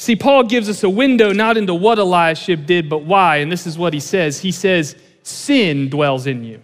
See, 0.00 0.16
Paul 0.16 0.44
gives 0.44 0.70
us 0.70 0.82
a 0.82 0.88
window 0.88 1.30
not 1.34 1.58
into 1.58 1.74
what 1.74 1.98
Eliashib 1.98 2.64
did, 2.64 2.88
but 2.88 3.02
why. 3.02 3.36
And 3.36 3.52
this 3.52 3.66
is 3.66 3.76
what 3.76 3.92
he 3.92 4.00
says 4.00 4.38
He 4.38 4.50
says, 4.50 4.96
Sin 5.22 5.90
dwells 5.90 6.26
in 6.26 6.42
you. 6.42 6.62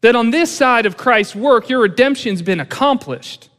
That 0.00 0.16
on 0.16 0.32
this 0.32 0.50
side 0.50 0.84
of 0.84 0.96
Christ's 0.96 1.36
work, 1.36 1.68
your 1.68 1.80
redemption's 1.80 2.42
been 2.42 2.58
accomplished. 2.58 3.50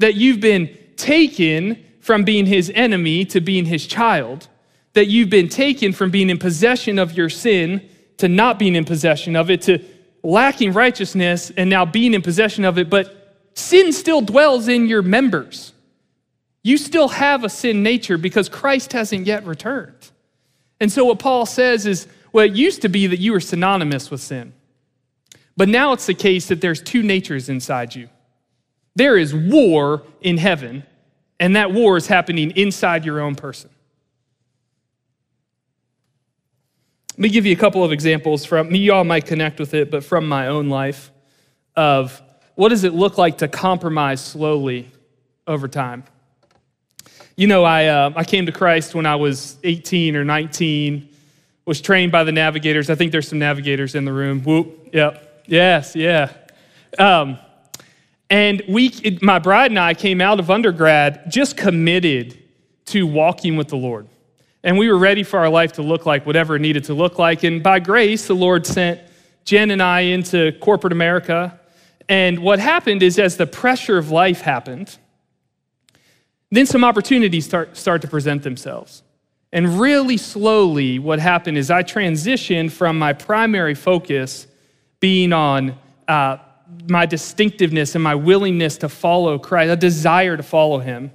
That 0.00 0.16
you've 0.16 0.40
been 0.40 0.76
taken 0.96 1.84
from 2.00 2.24
being 2.24 2.46
his 2.46 2.72
enemy 2.74 3.24
to 3.26 3.40
being 3.40 3.66
his 3.66 3.86
child 3.86 4.48
that 4.94 5.06
you've 5.06 5.30
been 5.30 5.48
taken 5.48 5.92
from 5.92 6.10
being 6.10 6.30
in 6.30 6.38
possession 6.38 6.98
of 6.98 7.16
your 7.16 7.28
sin 7.28 7.88
to 8.16 8.28
not 8.28 8.58
being 8.58 8.74
in 8.74 8.84
possession 8.84 9.36
of 9.36 9.50
it, 9.50 9.62
to 9.62 9.78
lacking 10.24 10.72
righteousness 10.72 11.52
and 11.56 11.68
now 11.68 11.84
being 11.84 12.14
in 12.14 12.22
possession 12.22 12.64
of 12.64 12.78
it, 12.78 12.88
but 12.88 13.36
sin 13.54 13.92
still 13.92 14.20
dwells 14.20 14.68
in 14.68 14.86
your 14.88 15.02
members. 15.02 15.73
You 16.64 16.78
still 16.78 17.08
have 17.08 17.44
a 17.44 17.48
sin 17.48 17.82
nature 17.82 18.18
because 18.18 18.48
Christ 18.48 18.94
hasn't 18.94 19.26
yet 19.26 19.46
returned. 19.46 20.10
And 20.80 20.90
so, 20.90 21.04
what 21.04 21.20
Paul 21.20 21.46
says 21.46 21.86
is, 21.86 22.08
well, 22.32 22.46
it 22.46 22.54
used 22.54 22.82
to 22.82 22.88
be 22.88 23.06
that 23.06 23.20
you 23.20 23.32
were 23.32 23.40
synonymous 23.40 24.10
with 24.10 24.20
sin. 24.20 24.54
But 25.56 25.68
now 25.68 25.92
it's 25.92 26.06
the 26.06 26.14
case 26.14 26.48
that 26.48 26.60
there's 26.60 26.82
two 26.82 27.02
natures 27.02 27.48
inside 27.48 27.94
you. 27.94 28.08
There 28.96 29.16
is 29.16 29.34
war 29.34 30.02
in 30.22 30.38
heaven, 30.38 30.84
and 31.38 31.54
that 31.54 31.72
war 31.72 31.96
is 31.96 32.06
happening 32.06 32.50
inside 32.52 33.04
your 33.04 33.20
own 33.20 33.34
person. 33.34 33.70
Let 37.12 37.18
me 37.18 37.28
give 37.28 37.46
you 37.46 37.52
a 37.52 37.58
couple 37.58 37.84
of 37.84 37.92
examples 37.92 38.44
from 38.44 38.72
me. 38.72 38.78
Y'all 38.78 39.04
might 39.04 39.26
connect 39.26 39.60
with 39.60 39.74
it, 39.74 39.90
but 39.90 40.02
from 40.02 40.26
my 40.26 40.48
own 40.48 40.68
life 40.68 41.12
of 41.76 42.20
what 42.54 42.70
does 42.70 42.84
it 42.84 42.94
look 42.94 43.18
like 43.18 43.38
to 43.38 43.48
compromise 43.48 44.20
slowly 44.20 44.90
over 45.46 45.68
time. 45.68 46.04
You 47.36 47.48
know, 47.48 47.64
I, 47.64 47.86
uh, 47.86 48.12
I 48.14 48.22
came 48.22 48.46
to 48.46 48.52
Christ 48.52 48.94
when 48.94 49.06
I 49.06 49.16
was 49.16 49.56
18 49.64 50.14
or 50.14 50.24
19, 50.24 51.08
was 51.64 51.80
trained 51.80 52.12
by 52.12 52.22
the 52.22 52.30
navigators. 52.30 52.90
I 52.90 52.94
think 52.94 53.10
there's 53.10 53.26
some 53.26 53.40
navigators 53.40 53.96
in 53.96 54.04
the 54.04 54.12
room. 54.12 54.42
Whoop, 54.42 54.90
yep, 54.92 55.42
yes, 55.46 55.96
yeah. 55.96 56.32
Um, 56.96 57.38
and 58.30 58.62
we, 58.68 59.18
my 59.20 59.40
bride 59.40 59.72
and 59.72 59.80
I 59.80 59.94
came 59.94 60.20
out 60.20 60.38
of 60.38 60.48
undergrad 60.48 61.30
just 61.30 61.56
committed 61.56 62.40
to 62.86 63.04
walking 63.04 63.56
with 63.56 63.68
the 63.68 63.76
Lord. 63.76 64.06
And 64.62 64.78
we 64.78 64.88
were 64.88 64.98
ready 64.98 65.24
for 65.24 65.40
our 65.40 65.48
life 65.48 65.72
to 65.72 65.82
look 65.82 66.06
like 66.06 66.24
whatever 66.26 66.56
it 66.56 66.60
needed 66.60 66.84
to 66.84 66.94
look 66.94 67.18
like. 67.18 67.42
And 67.42 67.62
by 67.62 67.80
grace, 67.80 68.28
the 68.28 68.34
Lord 68.34 68.64
sent 68.64 69.00
Jen 69.44 69.72
and 69.72 69.82
I 69.82 70.00
into 70.00 70.52
corporate 70.60 70.92
America. 70.92 71.58
And 72.08 72.38
what 72.38 72.60
happened 72.60 73.02
is, 73.02 73.18
as 73.18 73.36
the 73.36 73.46
pressure 73.46 73.98
of 73.98 74.10
life 74.10 74.40
happened, 74.40 74.96
then 76.56 76.66
some 76.66 76.84
opportunities 76.84 77.44
start, 77.44 77.76
start 77.76 78.02
to 78.02 78.08
present 78.08 78.42
themselves. 78.42 79.02
And 79.52 79.80
really 79.80 80.16
slowly, 80.16 80.98
what 80.98 81.18
happened 81.18 81.58
is 81.58 81.70
I 81.70 81.82
transitioned 81.82 82.72
from 82.72 82.98
my 82.98 83.12
primary 83.12 83.74
focus 83.74 84.46
being 85.00 85.32
on 85.32 85.78
uh, 86.08 86.38
my 86.88 87.06
distinctiveness 87.06 87.94
and 87.94 88.02
my 88.02 88.14
willingness 88.14 88.78
to 88.78 88.88
follow 88.88 89.38
Christ, 89.38 89.70
a 89.70 89.76
desire 89.76 90.36
to 90.36 90.42
follow 90.42 90.80
Him, 90.80 91.12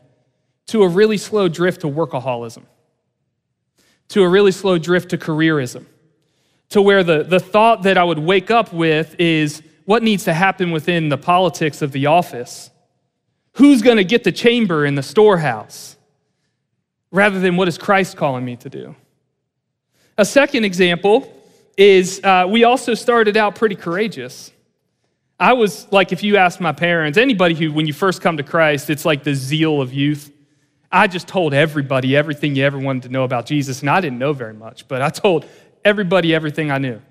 to 0.68 0.84
a 0.84 0.88
really 0.88 1.18
slow 1.18 1.48
drift 1.48 1.82
to 1.82 1.88
workaholism 1.88 2.64
to 4.10 4.24
a 4.24 4.28
really 4.28 4.52
slow 4.52 4.78
drift 4.78 5.10
to 5.12 5.18
careerism, 5.18 5.86
to 6.70 6.82
where 6.82 7.04
the, 7.04 7.24
the 7.24 7.40
thought 7.40 7.84
that 7.84 7.98
I 7.98 8.04
would 8.04 8.20
wake 8.20 8.52
up 8.52 8.74
with 8.74 9.16
is 9.20 9.64
what 9.86 10.04
needs 10.04 10.26
to 10.26 10.34
happen 10.34 10.72
within 10.72 11.10
the 11.10 11.18
politics 11.18 11.82
of 11.82 11.92
the 11.92 12.08
office. 12.08 12.70
Who's 13.54 13.82
going 13.82 13.98
to 13.98 14.04
get 14.04 14.24
the 14.24 14.32
chamber 14.32 14.86
in 14.86 14.96
the 14.96 15.04
storehouse? 15.04 15.98
Rather 17.12 17.40
than 17.40 17.58
what 17.58 17.68
is 17.68 17.78
Christ 17.78 18.18
calling 18.18 18.46
me 18.46 18.56
to 18.58 18.70
do? 18.70 18.96
A 20.18 20.26
second 20.26 20.66
example 20.66 21.34
is 21.78 22.22
uh, 22.24 22.46
we 22.48 22.64
also 22.64 22.94
started 22.94 23.38
out 23.38 23.56
pretty 23.56 23.76
courageous. 23.76 24.52
I 25.40 25.54
was 25.54 25.90
like, 25.92 26.12
if 26.12 26.24
you 26.24 26.36
ask 26.36 26.60
my 26.60 26.74
parents, 26.74 27.18
anybody 27.18 27.56
who, 27.56 27.72
when 27.72 27.88
you 27.88 27.94
first 27.94 28.22
come 28.22 28.38
to 28.38 28.44
Christ, 28.44 28.90
it's 28.90 29.06
like 29.06 29.24
the 29.24 29.34
zeal 29.34 29.82
of 29.82 29.94
youth. 29.94 30.32
I 30.92 31.08
just 31.08 31.28
told 31.28 31.54
everybody 31.54 32.18
everything 32.18 32.56
you 32.56 32.66
ever 32.66 32.78
wanted 32.78 33.04
to 33.04 33.10
know 33.10 33.24
about 33.24 33.46
Jesus, 33.46 33.80
and 33.80 33.90
I 33.90 34.02
didn't 34.02 34.20
know 34.20 34.34
very 34.34 34.54
much, 34.54 34.88
but 34.88 35.02
I 35.02 35.10
told 35.10 35.46
everybody 35.86 36.36
everything 36.36 36.72
I 36.72 36.80
knew. 36.80 37.02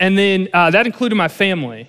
And 0.00 0.18
then 0.18 0.48
uh, 0.52 0.70
that 0.70 0.86
included 0.86 1.14
my 1.14 1.28
family. 1.28 1.88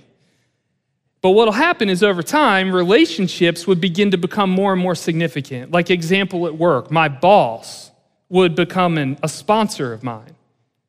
But 1.22 1.32
what'll 1.32 1.54
happen 1.54 1.90
is 1.90 2.04
over 2.04 2.22
time, 2.22 2.72
relationships 2.72 3.66
would 3.66 3.82
begin 3.82 4.12
to 4.12 4.18
become 4.18 4.50
more 4.50 4.74
and 4.74 4.82
more 4.82 4.96
significant. 4.96 5.72
Like, 5.72 5.90
example 5.90 6.46
at 6.46 6.56
work, 6.58 6.92
my 6.92 7.08
boss 7.08 7.92
would 8.30 8.56
become 8.56 8.98
an, 8.98 9.18
a 9.24 9.30
sponsor 9.30 9.94
of 9.94 10.04
mine. 10.04 10.36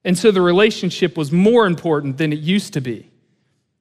And 0.05 0.19
so 0.19 0.31
the 0.31 0.43
relationship 0.43 1.17
was 1.17 1.33
more 1.33 1.67
important 1.67 2.19
than 2.19 2.33
it 2.33 2.41
used 2.41 2.73
to 2.75 2.81
be. 2.81 3.11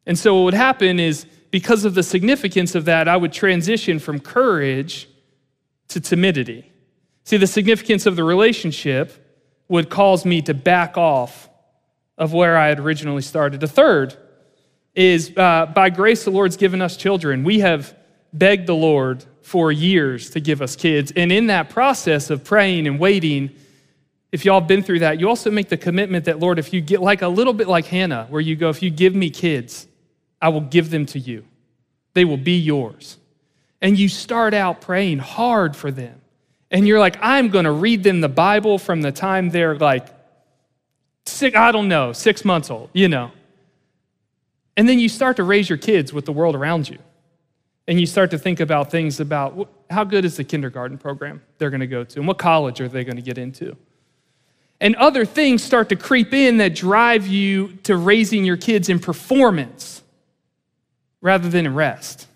And 0.06 0.18
so 0.18 0.36
what 0.36 0.46
would 0.46 0.54
happen 0.54 1.00
is, 1.00 1.26
because 1.52 1.86
of 1.86 1.96
the 1.96 2.04
significance 2.04 2.76
of 2.76 2.86
that, 2.86 3.08
I 3.08 3.18
would 3.18 3.34
transition 3.34 4.00
from 4.00 4.20
courage 4.20 5.08
to 5.90 6.00
timidity. 6.00 6.72
See, 7.24 7.38
the 7.38 7.48
significance 7.48 8.06
of 8.06 8.16
the 8.16 8.24
relationship 8.24 9.12
would 9.68 9.90
cause 9.90 10.26
me 10.26 10.42
to 10.44 10.54
back 10.54 10.98
off 10.98 11.50
of 12.18 12.34
where 12.34 12.58
I 12.58 12.68
had 12.68 12.80
originally 12.80 13.22
started. 13.22 13.60
The 13.60 13.68
third 13.68 14.16
is 14.98 15.32
uh, 15.38 15.68
by 15.68 15.92
grace, 15.92 16.24
the 16.24 16.32
Lord's 16.32 16.58
given 16.58 16.82
us 16.82 16.98
children. 16.98 17.44
We 17.44 17.60
have 17.60 17.96
begged 18.34 18.68
the 18.68 18.76
Lord 18.76 19.24
for 19.44 19.72
years 19.72 20.32
to 20.32 20.40
give 20.40 20.62
us 20.62 20.76
kids. 20.76 21.14
And 21.16 21.32
in 21.32 21.48
that 21.48 21.70
process 21.70 22.32
of 22.32 22.44
praying 22.44 22.88
and 22.88 23.00
waiting, 23.00 23.52
if 24.32 24.44
y'all 24.44 24.60
been 24.60 24.82
through 24.82 25.00
that, 25.00 25.20
you 25.20 25.30
also 25.30 25.52
make 25.52 25.70
the 25.70 25.78
commitment 25.78 26.26
that, 26.26 26.40
Lord, 26.40 26.58
if 26.58 26.74
you 26.74 26.82
get 26.82 27.00
like 27.00 27.22
a 27.22 27.28
little 27.28 27.54
bit 27.54 27.68
like 27.68 27.86
Hannah, 27.86 28.26
where 28.30 28.42
you 28.42 28.56
go, 28.56 28.70
if 28.70 28.82
you 28.82 28.90
give 28.90 29.14
me 29.14 29.30
kids, 29.30 29.88
I 30.42 30.50
will 30.50 30.62
give 30.62 30.90
them 30.90 31.06
to 31.08 31.20
you. 31.20 31.46
They 32.16 32.26
will 32.26 32.38
be 32.38 32.58
yours. 32.58 33.18
And 33.80 34.00
you 34.00 34.10
start 34.10 34.56
out 34.56 34.82
praying 34.82 35.20
hard 35.20 35.76
for 35.76 35.92
them. 35.92 36.20
And 36.72 36.88
you're 36.88 37.00
like, 37.00 37.18
I'm 37.22 37.50
going 37.50 37.66
to 37.66 37.72
read 37.72 38.04
them 38.04 38.20
the 38.20 38.30
Bible 38.30 38.80
from 38.80 39.04
the 39.04 39.12
time 39.12 39.52
they're 39.52 39.78
like, 39.78 40.08
six, 41.28 41.56
I 41.56 41.72
don't 41.72 41.88
know, 41.88 42.14
six 42.14 42.44
months 42.44 42.72
old, 42.72 42.90
you 42.94 43.08
know. 43.08 43.32
And 44.78 44.88
then 44.88 45.00
you 45.00 45.10
start 45.10 45.36
to 45.38 45.44
raise 45.44 45.68
your 45.68 45.80
kids 45.80 46.14
with 46.14 46.26
the 46.26 46.32
world 46.32 46.56
around 46.56 46.88
you. 46.88 47.00
And 47.88 48.00
you 48.00 48.06
start 48.06 48.32
to 48.32 48.38
think 48.38 48.60
about 48.60 48.92
things 48.92 49.20
about 49.20 49.70
how 49.90 50.04
good 50.04 50.24
is 50.24 50.38
the 50.38 50.44
kindergarten 50.44 50.98
program 50.98 51.42
they're 51.58 51.72
going 51.72 51.82
to 51.82 51.88
go 51.88 52.04
to 52.04 52.20
and 52.20 52.28
what 52.28 52.38
college 52.38 52.80
are 52.80 52.88
they 52.88 53.04
going 53.04 53.16
to 53.16 53.22
get 53.22 53.38
into. 53.38 53.76
And 54.80 54.96
other 54.98 55.26
things 55.26 55.64
start 55.64 55.90
to 55.90 55.96
creep 55.96 56.34
in 56.34 56.58
that 56.58 56.76
drive 56.76 57.26
you 57.26 57.74
to 57.84 57.98
raising 57.98 58.46
your 58.46 58.58
kids 58.58 58.90
in 58.90 59.00
performance 59.00 60.04
rather 61.22 61.50
than 61.50 61.66
in 61.66 61.74
rest. 61.74 62.28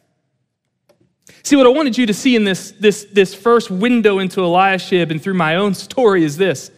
See, 1.43 1.55
what 1.55 1.67
I 1.67 1.69
wanted 1.69 1.97
you 1.97 2.05
to 2.07 2.13
see 2.13 2.35
in 2.35 2.43
this, 2.43 2.71
this, 2.71 3.05
this 3.11 3.35
first 3.35 3.69
window 3.69 4.19
into 4.19 4.41
Eliashib 4.41 5.11
and 5.11 5.21
through 5.21 5.35
my 5.35 5.55
own 5.55 5.73
story 5.73 6.23
is 6.23 6.37
this 6.37 6.71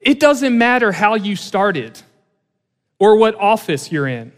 it 0.00 0.20
doesn't 0.20 0.56
matter 0.56 0.92
how 0.92 1.14
you 1.14 1.36
started 1.36 2.00
or 2.98 3.16
what 3.16 3.34
office 3.34 3.90
you're 3.90 4.06
in. 4.06 4.32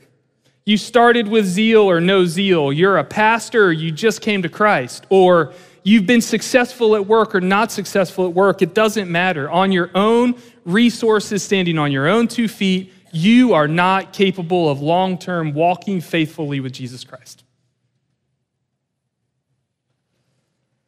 You 0.65 0.77
started 0.77 1.29
with 1.29 1.47
zeal 1.47 1.83
or 1.83 2.01
no 2.01 2.25
zeal. 2.27 2.73
You're 2.73 2.99
a 2.99 3.05
pastor 3.05 3.67
or 3.67 3.73
you 3.73 3.91
just 3.91 4.21
came 4.21 4.43
to 4.43 4.49
Christ. 4.49 5.07
Or 5.09 5.53
you've 5.83 6.07
been 6.07 6.21
successful 6.21 6.95
at 6.95 7.07
work 7.07 7.35
or 7.35 7.41
not 7.41 7.73
successful 7.73 8.27
at 8.27 8.35
work. 8.35 8.63
It 8.63 8.75
doesn't 8.75 9.11
matter. 9.11 9.51
On 9.51 9.73
your 9.73 9.91
own 9.95 10.35
resources, 10.65 11.43
standing 11.43 11.79
on 11.79 11.91
your 11.91 12.07
own 12.07 12.29
two 12.29 12.49
feet, 12.49 12.93
you 13.13 13.55
are 13.55 13.67
not 13.67 14.13
capable 14.13 14.69
of 14.69 14.81
long 14.81 15.19
term 15.19 15.53
walking 15.53 16.01
faithfully 16.01 16.61
with 16.61 16.73
Jesus 16.73 17.05
Christ. 17.05 17.43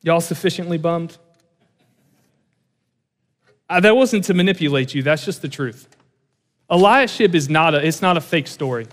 Y'all 0.02 0.20
sufficiently 0.20 0.78
bummed? 0.78 1.16
Uh, 3.68 3.80
that 3.80 3.96
wasn't 3.96 4.24
to 4.24 4.34
manipulate 4.34 4.94
you, 4.94 5.02
that's 5.02 5.24
just 5.24 5.42
the 5.42 5.48
truth. 5.48 5.88
Eliashib 6.70 7.34
is 7.34 7.48
not 7.48 7.74
a, 7.74 7.86
it's 7.86 8.02
not 8.02 8.16
a 8.16 8.20
fake 8.20 8.46
story. 8.46 8.86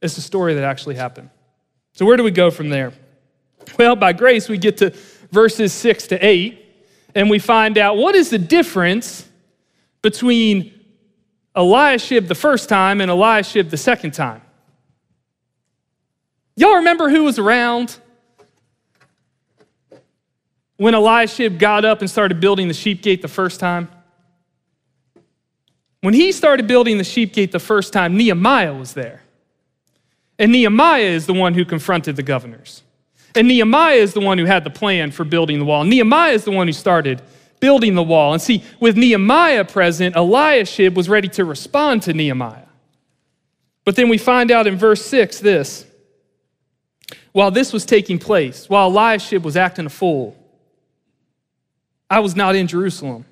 It's 0.00 0.16
a 0.16 0.22
story 0.22 0.54
that 0.54 0.64
actually 0.64 0.94
happened. 0.94 1.30
So 1.92 2.06
where 2.06 2.16
do 2.16 2.22
we 2.22 2.30
go 2.30 2.50
from 2.50 2.68
there? 2.68 2.92
Well, 3.78 3.96
by 3.96 4.12
grace, 4.12 4.48
we 4.48 4.58
get 4.58 4.76
to 4.78 4.90
verses 5.30 5.72
six 5.72 6.06
to 6.08 6.24
eight, 6.24 6.64
and 7.14 7.28
we 7.28 7.38
find 7.38 7.76
out 7.76 7.96
what 7.96 8.14
is 8.14 8.30
the 8.30 8.38
difference 8.38 9.28
between 10.02 10.72
Eliashib 11.56 12.28
the 12.28 12.34
first 12.34 12.68
time 12.68 13.00
and 13.00 13.10
Eliashib 13.10 13.70
the 13.70 13.76
second 13.76 14.12
time. 14.12 14.42
Y'all 16.56 16.76
remember 16.76 17.08
who 17.08 17.24
was 17.24 17.38
around 17.38 17.98
when 20.76 20.94
Eliashib 20.94 21.58
got 21.58 21.84
up 21.84 22.00
and 22.00 22.08
started 22.08 22.40
building 22.40 22.68
the 22.68 22.74
sheep 22.74 23.02
gate 23.02 23.22
the 23.22 23.28
first 23.28 23.60
time? 23.60 23.88
When 26.00 26.14
he 26.14 26.30
started 26.30 26.68
building 26.68 26.98
the 26.98 27.04
sheep 27.04 27.32
gate 27.32 27.50
the 27.50 27.58
first 27.58 27.92
time, 27.92 28.16
Nehemiah 28.16 28.74
was 28.74 28.94
there. 28.94 29.22
And 30.38 30.52
Nehemiah 30.52 31.02
is 31.02 31.26
the 31.26 31.34
one 31.34 31.54
who 31.54 31.64
confronted 31.64 32.16
the 32.16 32.22
governors. 32.22 32.82
And 33.34 33.48
Nehemiah 33.48 33.96
is 33.96 34.14
the 34.14 34.20
one 34.20 34.38
who 34.38 34.44
had 34.44 34.64
the 34.64 34.70
plan 34.70 35.10
for 35.10 35.24
building 35.24 35.58
the 35.58 35.64
wall. 35.64 35.84
Nehemiah 35.84 36.32
is 36.32 36.44
the 36.44 36.50
one 36.50 36.66
who 36.66 36.72
started 36.72 37.20
building 37.60 37.94
the 37.94 38.02
wall. 38.02 38.32
And 38.32 38.42
see, 38.42 38.62
with 38.80 38.96
Nehemiah 38.96 39.64
present, 39.64 40.16
Eliashib 40.16 40.96
was 40.96 41.08
ready 41.08 41.28
to 41.28 41.44
respond 41.44 42.02
to 42.02 42.12
Nehemiah. 42.12 42.66
But 43.84 43.96
then 43.96 44.08
we 44.08 44.18
find 44.18 44.50
out 44.50 44.66
in 44.66 44.76
verse 44.76 45.04
6 45.04 45.40
this. 45.40 45.86
While 47.32 47.50
this 47.50 47.72
was 47.72 47.84
taking 47.84 48.18
place, 48.18 48.68
while 48.68 48.88
Eliashib 48.88 49.44
was 49.44 49.56
acting 49.56 49.86
a 49.86 49.90
fool, 49.90 50.36
I 52.10 52.20
was 52.20 52.34
not 52.34 52.56
in 52.56 52.66
Jerusalem. 52.66 53.24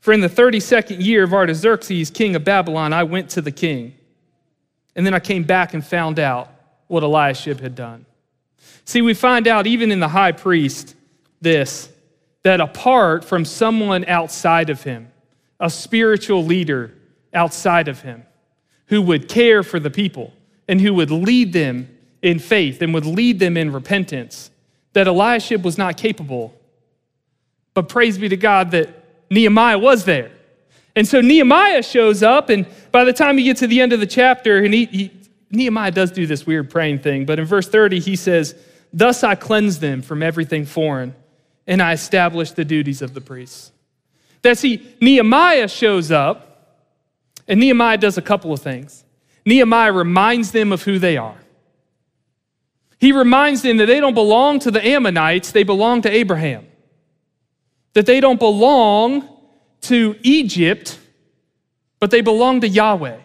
For 0.00 0.12
in 0.12 0.20
the 0.20 0.28
32nd 0.28 1.04
year 1.04 1.24
of 1.24 1.34
Artaxerxes, 1.34 2.10
king 2.10 2.36
of 2.36 2.44
Babylon, 2.44 2.92
I 2.92 3.02
went 3.02 3.30
to 3.30 3.40
the 3.40 3.50
king. 3.50 3.97
And 4.98 5.06
then 5.06 5.14
I 5.14 5.20
came 5.20 5.44
back 5.44 5.74
and 5.74 5.86
found 5.86 6.18
out 6.18 6.52
what 6.88 7.04
Eliashib 7.04 7.60
had 7.60 7.76
done. 7.76 8.04
See, 8.84 9.00
we 9.00 9.14
find 9.14 9.46
out 9.46 9.66
even 9.68 9.92
in 9.92 10.00
the 10.00 10.08
high 10.08 10.32
priest 10.32 10.96
this 11.40 11.88
that 12.42 12.60
apart 12.60 13.24
from 13.24 13.44
someone 13.44 14.04
outside 14.06 14.70
of 14.70 14.82
him, 14.82 15.08
a 15.60 15.70
spiritual 15.70 16.44
leader 16.44 16.92
outside 17.32 17.86
of 17.86 18.02
him, 18.02 18.24
who 18.86 19.00
would 19.00 19.28
care 19.28 19.62
for 19.62 19.78
the 19.78 19.90
people 19.90 20.32
and 20.66 20.80
who 20.80 20.92
would 20.94 21.12
lead 21.12 21.52
them 21.52 21.88
in 22.20 22.40
faith 22.40 22.82
and 22.82 22.92
would 22.92 23.06
lead 23.06 23.38
them 23.38 23.56
in 23.56 23.72
repentance, 23.72 24.50
that 24.94 25.06
Eliashib 25.06 25.64
was 25.64 25.78
not 25.78 25.96
capable 25.96 26.58
but 27.78 27.88
praise 27.88 28.18
be 28.18 28.28
to 28.28 28.36
God 28.36 28.72
that 28.72 28.88
Nehemiah 29.30 29.78
was 29.78 30.04
there. 30.04 30.32
And 30.98 31.06
so 31.06 31.20
Nehemiah 31.20 31.84
shows 31.84 32.24
up, 32.24 32.48
and 32.48 32.66
by 32.90 33.04
the 33.04 33.12
time 33.12 33.38
you 33.38 33.44
get 33.44 33.58
to 33.58 33.68
the 33.68 33.80
end 33.80 33.92
of 33.92 34.00
the 34.00 34.06
chapter, 34.06 34.58
and 34.58 34.74
he, 34.74 34.86
he, 34.86 35.12
Nehemiah 35.48 35.92
does 35.92 36.10
do 36.10 36.26
this 36.26 36.44
weird 36.44 36.70
praying 36.70 36.98
thing, 36.98 37.24
but 37.24 37.38
in 37.38 37.44
verse 37.44 37.68
30, 37.68 38.00
he 38.00 38.16
says, 38.16 38.56
Thus 38.92 39.22
I 39.22 39.36
cleanse 39.36 39.78
them 39.78 40.02
from 40.02 40.24
everything 40.24 40.66
foreign, 40.66 41.14
and 41.68 41.80
I 41.80 41.92
establish 41.92 42.50
the 42.50 42.64
duties 42.64 43.00
of 43.00 43.14
the 43.14 43.20
priests. 43.20 43.70
That 44.42 44.58
see, 44.58 44.92
Nehemiah 45.00 45.68
shows 45.68 46.10
up, 46.10 46.82
and 47.46 47.60
Nehemiah 47.60 47.98
does 47.98 48.18
a 48.18 48.22
couple 48.22 48.52
of 48.52 48.60
things. 48.60 49.04
Nehemiah 49.46 49.92
reminds 49.92 50.50
them 50.50 50.72
of 50.72 50.82
who 50.82 50.98
they 50.98 51.16
are. 51.16 51.38
He 52.98 53.12
reminds 53.12 53.62
them 53.62 53.76
that 53.76 53.86
they 53.86 54.00
don't 54.00 54.14
belong 54.14 54.58
to 54.58 54.72
the 54.72 54.84
Ammonites, 54.84 55.52
they 55.52 55.62
belong 55.62 56.02
to 56.02 56.10
Abraham 56.10 56.66
that 57.98 58.06
they 58.06 58.20
don't 58.20 58.38
belong 58.38 59.28
to 59.82 60.16
Egypt, 60.22 60.98
but 62.00 62.10
they 62.10 62.20
belong 62.20 62.60
to 62.60 62.68
Yahweh. 62.68 63.18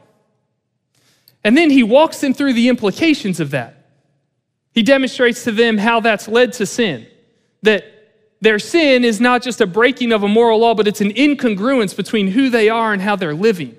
And 1.44 1.58
then 1.58 1.70
he 1.70 1.84
walks 1.84 2.22
them 2.22 2.34
through 2.34 2.54
the 2.54 2.70
implications 2.70 3.40
of 3.40 3.52
that. 3.52 3.86
He 4.74 4.82
demonstrates 4.82 5.44
to 5.44 5.52
them 5.52 5.78
how 5.78 6.00
that's 6.00 6.28
led 6.28 6.54
to 6.54 6.66
sin. 6.66 7.06
That 7.62 7.86
their 8.42 8.60
sin 8.60 9.04
is 9.04 9.22
not 9.22 9.42
just 9.42 9.62
a 9.62 9.68
breaking 9.68 10.12
of 10.12 10.24
a 10.24 10.28
moral 10.28 10.60
law, 10.60 10.74
but 10.74 10.88
it's 10.88 11.02
an 11.02 11.12
incongruence 11.12 11.96
between 11.96 12.30
who 12.30 12.50
they 12.50 12.70
are 12.70 12.92
and 12.92 13.02
how 13.02 13.16
they're 13.16 13.36
living. 13.36 13.78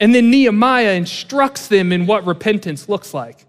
And 0.00 0.14
then 0.14 0.30
Nehemiah 0.30 0.92
instructs 0.92 1.68
them 1.68 1.92
in 1.92 2.06
what 2.06 2.26
repentance 2.26 2.88
looks 2.88 3.14
like. 3.14 3.46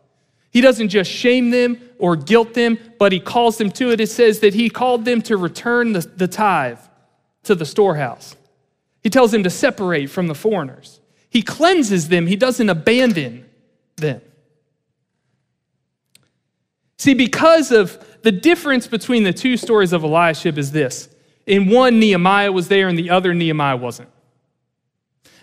He 0.55 0.61
doesn't 0.61 0.87
just 0.87 1.11
shame 1.11 1.49
them 1.49 1.81
or 1.99 2.15
guilt 2.15 2.53
them, 2.53 2.79
but 2.97 3.11
he 3.11 3.19
calls 3.19 3.57
them 3.57 3.69
to 3.71 3.91
it. 3.91 3.99
It 3.99 4.07
says 4.07 4.39
that 4.39 4.53
he 4.53 4.69
called 4.69 5.03
them 5.03 5.21
to 5.23 5.35
return 5.35 5.91
the, 5.91 5.99
the 5.99 6.29
tithe 6.29 6.79
to 7.43 7.55
the 7.55 7.65
storehouse. 7.65 8.37
He 9.03 9.09
tells 9.09 9.33
them 9.33 9.43
to 9.43 9.49
separate 9.49 10.09
from 10.09 10.27
the 10.27 10.33
foreigners. 10.33 11.01
He 11.29 11.41
cleanses 11.41 12.07
them, 12.07 12.25
He 12.25 12.37
doesn't 12.37 12.69
abandon 12.69 13.45
them. 13.97 14.21
See, 16.99 17.15
because 17.15 17.73
of 17.73 18.21
the 18.21 18.31
difference 18.31 18.87
between 18.87 19.23
the 19.23 19.33
two 19.33 19.57
stories 19.57 19.91
of 19.91 20.05
Eliashib 20.05 20.57
is 20.57 20.71
this. 20.71 21.09
In 21.45 21.69
one, 21.69 21.99
Nehemiah 21.99 22.53
was 22.53 22.69
there, 22.69 22.87
and 22.87 22.97
the 22.97 23.09
other, 23.09 23.33
Nehemiah 23.33 23.75
wasn't. 23.75 24.07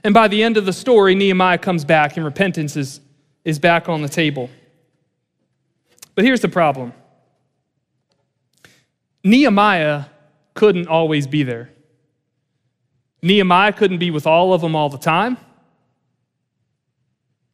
And 0.03 0.15
by 0.15 0.29
the 0.29 0.43
end 0.43 0.57
of 0.57 0.65
the 0.65 0.73
story, 0.73 1.15
Nehemiah 1.15 1.59
comes 1.59 1.85
back, 1.85 2.17
and 2.17 2.25
repentance 2.25 2.79
is, 2.79 3.03
is 3.45 3.59
back 3.59 3.91
on 3.91 4.01
the 4.01 4.09
table. 4.09 4.49
But 6.15 6.25
here's 6.25 6.41
the 6.41 6.49
problem 6.49 6.93
Nehemiah 9.25 10.05
couldn't 10.55 10.89
always 10.89 11.27
be 11.27 11.43
there. 11.43 11.71
Nehemiah 13.23 13.73
couldn't 13.73 13.99
be 13.99 14.11
with 14.11 14.27
all 14.27 14.53
of 14.53 14.61
them 14.61 14.75
all 14.75 14.89
the 14.89 14.99
time. 14.99 15.37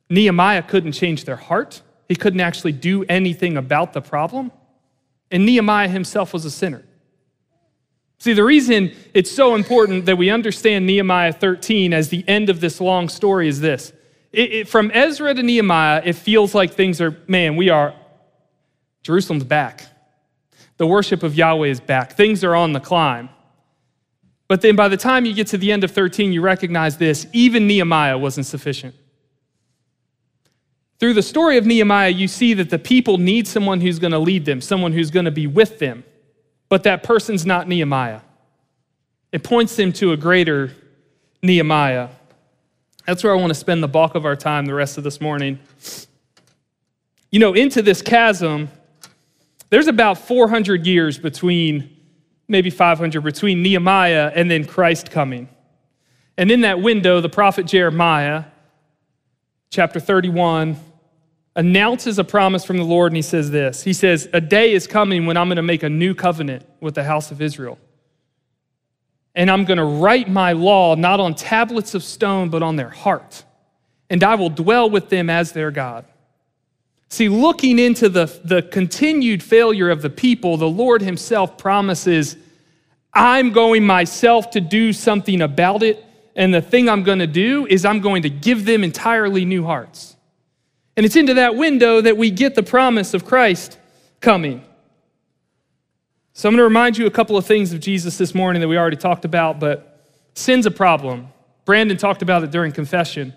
Nehemiah 0.08 0.62
couldn't 0.62 0.92
change 0.92 1.24
their 1.24 1.36
heart. 1.36 1.82
He 2.08 2.16
couldn't 2.16 2.40
actually 2.40 2.72
do 2.72 3.04
anything 3.04 3.58
about 3.58 3.92
the 3.92 4.00
problem. 4.00 4.50
And 5.30 5.44
Nehemiah 5.44 5.88
himself 5.88 6.32
was 6.32 6.46
a 6.46 6.50
sinner. 6.50 6.84
See, 8.18 8.32
the 8.32 8.42
reason 8.42 8.92
it's 9.12 9.30
so 9.30 9.54
important 9.54 10.06
that 10.06 10.16
we 10.16 10.30
understand 10.30 10.86
Nehemiah 10.86 11.32
13 11.32 11.92
as 11.92 12.08
the 12.08 12.24
end 12.26 12.48
of 12.48 12.60
this 12.60 12.80
long 12.80 13.10
story 13.10 13.46
is 13.46 13.60
this. 13.60 13.92
It, 14.32 14.52
it, 14.52 14.68
from 14.68 14.90
Ezra 14.92 15.34
to 15.34 15.42
Nehemiah, 15.42 16.02
it 16.04 16.14
feels 16.14 16.54
like 16.54 16.72
things 16.72 17.00
are, 17.00 17.16
man, 17.28 17.56
we 17.56 17.68
are, 17.68 17.94
Jerusalem's 19.08 19.44
back. 19.44 19.86
The 20.76 20.86
worship 20.86 21.22
of 21.22 21.34
Yahweh 21.34 21.68
is 21.68 21.80
back. 21.80 22.12
Things 22.12 22.44
are 22.44 22.54
on 22.54 22.74
the 22.74 22.78
climb. 22.78 23.30
But 24.48 24.60
then 24.60 24.76
by 24.76 24.88
the 24.88 24.98
time 24.98 25.24
you 25.24 25.32
get 25.32 25.46
to 25.46 25.56
the 25.56 25.72
end 25.72 25.82
of 25.82 25.92
13, 25.92 26.30
you 26.30 26.42
recognize 26.42 26.98
this 26.98 27.26
even 27.32 27.66
Nehemiah 27.66 28.18
wasn't 28.18 28.44
sufficient. 28.44 28.94
Through 30.98 31.14
the 31.14 31.22
story 31.22 31.56
of 31.56 31.64
Nehemiah, 31.64 32.10
you 32.10 32.28
see 32.28 32.52
that 32.52 32.68
the 32.68 32.78
people 32.78 33.16
need 33.16 33.48
someone 33.48 33.80
who's 33.80 33.98
going 33.98 34.10
to 34.10 34.18
lead 34.18 34.44
them, 34.44 34.60
someone 34.60 34.92
who's 34.92 35.10
going 35.10 35.24
to 35.24 35.30
be 35.30 35.46
with 35.46 35.78
them. 35.78 36.04
But 36.68 36.82
that 36.82 37.02
person's 37.02 37.46
not 37.46 37.66
Nehemiah. 37.66 38.20
It 39.32 39.42
points 39.42 39.74
them 39.74 39.90
to 39.94 40.12
a 40.12 40.18
greater 40.18 40.74
Nehemiah. 41.42 42.10
That's 43.06 43.24
where 43.24 43.32
I 43.32 43.36
want 43.36 43.52
to 43.52 43.58
spend 43.58 43.82
the 43.82 43.88
bulk 43.88 44.16
of 44.16 44.26
our 44.26 44.36
time 44.36 44.66
the 44.66 44.74
rest 44.74 44.98
of 44.98 45.04
this 45.04 45.18
morning. 45.18 45.60
You 47.30 47.40
know, 47.40 47.54
into 47.54 47.80
this 47.80 48.02
chasm, 48.02 48.68
there's 49.70 49.86
about 49.86 50.18
400 50.18 50.86
years 50.86 51.18
between, 51.18 51.96
maybe 52.46 52.70
500, 52.70 53.22
between 53.22 53.62
Nehemiah 53.62 54.32
and 54.34 54.50
then 54.50 54.64
Christ 54.64 55.10
coming. 55.10 55.48
And 56.36 56.50
in 56.50 56.62
that 56.62 56.80
window, 56.80 57.20
the 57.20 57.28
prophet 57.28 57.66
Jeremiah, 57.66 58.44
chapter 59.70 60.00
31, 60.00 60.76
announces 61.56 62.18
a 62.18 62.24
promise 62.24 62.64
from 62.64 62.76
the 62.76 62.84
Lord, 62.84 63.12
and 63.12 63.16
he 63.16 63.22
says 63.22 63.50
this 63.50 63.82
He 63.82 63.92
says, 63.92 64.28
A 64.32 64.40
day 64.40 64.72
is 64.72 64.86
coming 64.86 65.26
when 65.26 65.36
I'm 65.36 65.48
going 65.48 65.56
to 65.56 65.62
make 65.62 65.82
a 65.82 65.90
new 65.90 66.14
covenant 66.14 66.64
with 66.80 66.94
the 66.94 67.04
house 67.04 67.30
of 67.30 67.42
Israel. 67.42 67.78
And 69.34 69.50
I'm 69.50 69.64
going 69.64 69.78
to 69.78 69.84
write 69.84 70.28
my 70.28 70.52
law 70.52 70.94
not 70.94 71.20
on 71.20 71.34
tablets 71.34 71.94
of 71.94 72.02
stone, 72.02 72.48
but 72.48 72.62
on 72.62 72.76
their 72.76 72.88
heart. 72.88 73.44
And 74.10 74.24
I 74.24 74.34
will 74.36 74.50
dwell 74.50 74.88
with 74.88 75.10
them 75.10 75.28
as 75.28 75.52
their 75.52 75.70
God. 75.70 76.06
See, 77.08 77.28
looking 77.28 77.78
into 77.78 78.08
the, 78.08 78.26
the 78.44 78.62
continued 78.62 79.42
failure 79.42 79.90
of 79.90 80.02
the 80.02 80.10
people, 80.10 80.56
the 80.56 80.68
Lord 80.68 81.00
Himself 81.00 81.56
promises, 81.56 82.36
I'm 83.14 83.52
going 83.52 83.84
myself 83.84 84.50
to 84.52 84.60
do 84.60 84.92
something 84.92 85.40
about 85.40 85.82
it. 85.82 86.04
And 86.36 86.54
the 86.54 86.60
thing 86.60 86.88
I'm 86.88 87.02
going 87.02 87.18
to 87.18 87.26
do 87.26 87.66
is 87.66 87.84
I'm 87.84 88.00
going 88.00 88.22
to 88.22 88.30
give 88.30 88.64
them 88.64 88.84
entirely 88.84 89.44
new 89.44 89.64
hearts. 89.64 90.16
And 90.96 91.06
it's 91.06 91.16
into 91.16 91.34
that 91.34 91.56
window 91.56 92.00
that 92.00 92.16
we 92.16 92.30
get 92.30 92.54
the 92.54 92.62
promise 92.62 93.14
of 93.14 93.24
Christ 93.24 93.78
coming. 94.20 94.64
So 96.34 96.48
I'm 96.48 96.52
going 96.52 96.58
to 96.58 96.64
remind 96.64 96.98
you 96.98 97.06
a 97.06 97.10
couple 97.10 97.36
of 97.36 97.46
things 97.46 97.72
of 97.72 97.80
Jesus 97.80 98.18
this 98.18 98.34
morning 98.34 98.60
that 98.60 98.68
we 98.68 98.76
already 98.76 98.96
talked 98.96 99.24
about, 99.24 99.58
but 99.58 100.04
sin's 100.34 100.66
a 100.66 100.70
problem. 100.70 101.28
Brandon 101.64 101.96
talked 101.96 102.22
about 102.22 102.44
it 102.44 102.50
during 102.50 102.70
confession. 102.70 103.34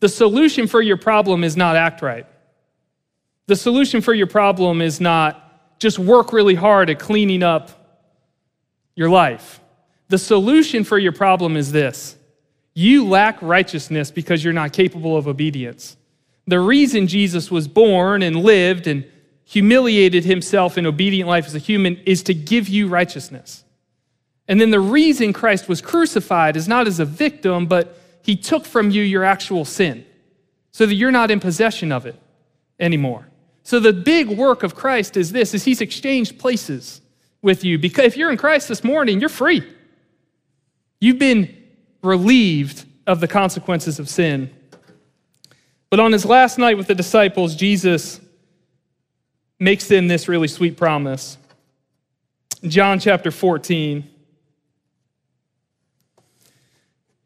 The 0.00 0.08
solution 0.08 0.66
for 0.66 0.82
your 0.82 0.96
problem 0.96 1.44
is 1.44 1.56
not 1.56 1.76
act 1.76 2.02
right. 2.02 2.26
The 3.46 3.56
solution 3.56 4.00
for 4.00 4.14
your 4.14 4.26
problem 4.26 4.80
is 4.80 5.00
not 5.00 5.78
just 5.80 5.98
work 5.98 6.32
really 6.32 6.54
hard 6.54 6.90
at 6.90 6.98
cleaning 6.98 7.42
up 7.42 7.70
your 8.94 9.08
life. 9.08 9.60
The 10.08 10.18
solution 10.18 10.84
for 10.84 10.98
your 10.98 11.12
problem 11.12 11.56
is 11.56 11.72
this 11.72 12.16
you 12.74 13.06
lack 13.06 13.40
righteousness 13.42 14.10
because 14.10 14.44
you're 14.44 14.52
not 14.52 14.72
capable 14.72 15.16
of 15.16 15.26
obedience. 15.26 15.96
The 16.46 16.60
reason 16.60 17.06
Jesus 17.06 17.50
was 17.50 17.68
born 17.68 18.22
and 18.22 18.36
lived 18.36 18.86
and 18.86 19.04
humiliated 19.44 20.24
himself 20.24 20.78
in 20.78 20.86
obedient 20.86 21.28
life 21.28 21.46
as 21.46 21.54
a 21.54 21.58
human 21.58 21.96
is 22.06 22.22
to 22.24 22.34
give 22.34 22.68
you 22.68 22.88
righteousness. 22.88 23.64
And 24.46 24.60
then 24.60 24.70
the 24.70 24.80
reason 24.80 25.32
Christ 25.32 25.68
was 25.68 25.80
crucified 25.80 26.56
is 26.56 26.66
not 26.66 26.86
as 26.86 26.98
a 26.98 27.04
victim, 27.04 27.66
but 27.66 27.96
he 28.22 28.36
took 28.36 28.64
from 28.64 28.90
you 28.90 29.02
your 29.02 29.24
actual 29.24 29.64
sin 29.64 30.04
so 30.72 30.86
that 30.86 30.94
you're 30.94 31.10
not 31.10 31.30
in 31.30 31.40
possession 31.40 31.92
of 31.92 32.06
it 32.06 32.16
anymore. 32.78 33.29
So 33.70 33.78
the 33.78 33.92
big 33.92 34.28
work 34.28 34.62
of 34.62 34.74
Christ 34.74 35.16
is 35.16 35.30
this 35.32 35.54
is 35.54 35.64
he's 35.64 35.80
exchanged 35.80 36.38
places 36.38 37.00
with 37.40 37.64
you 37.64 37.78
because 37.78 38.06
if 38.06 38.16
you're 38.16 38.30
in 38.30 38.36
Christ 38.36 38.68
this 38.68 38.82
morning, 38.82 39.20
you're 39.20 39.28
free. 39.28 39.62
You've 41.00 41.18
been 41.18 41.56
relieved 42.02 42.84
of 43.06 43.20
the 43.20 43.28
consequences 43.28 43.98
of 43.98 44.08
sin 44.08 44.50
but 45.90 45.98
on 45.98 46.12
his 46.12 46.24
last 46.24 46.56
night 46.56 46.76
with 46.76 46.86
the 46.86 46.94
disciples, 46.94 47.56
Jesus 47.56 48.20
makes 49.58 49.88
them 49.88 50.06
this 50.06 50.28
really 50.28 50.46
sweet 50.46 50.76
promise. 50.76 51.36
John 52.62 53.00
chapter 53.00 53.32
14. 53.32 54.08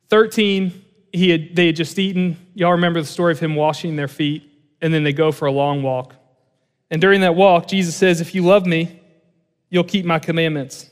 13, 0.09 0.85
he 1.12 1.30
had, 1.30 1.54
they 1.54 1.66
had 1.66 1.76
just 1.76 1.98
eaten. 1.98 2.38
Y'all 2.54 2.72
remember 2.72 3.00
the 3.00 3.07
story 3.07 3.33
of 3.33 3.40
him 3.40 3.54
washing 3.54 3.96
their 3.96 4.09
feet, 4.09 4.50
and 4.80 4.94
then 4.94 5.04
they 5.04 5.12
go 5.12 5.30
for 5.30 5.46
a 5.46 5.52
long 5.52 5.83
walk. 5.83 6.14
And 6.94 7.00
during 7.00 7.22
that 7.22 7.35
walk, 7.35 7.66
Jesus 7.66 7.96
says, 7.96 8.20
If 8.20 8.37
you 8.37 8.42
love 8.42 8.66
me, 8.66 9.00
you'll 9.68 9.83
keep 9.83 10.04
my 10.04 10.20
commandments. 10.20 10.88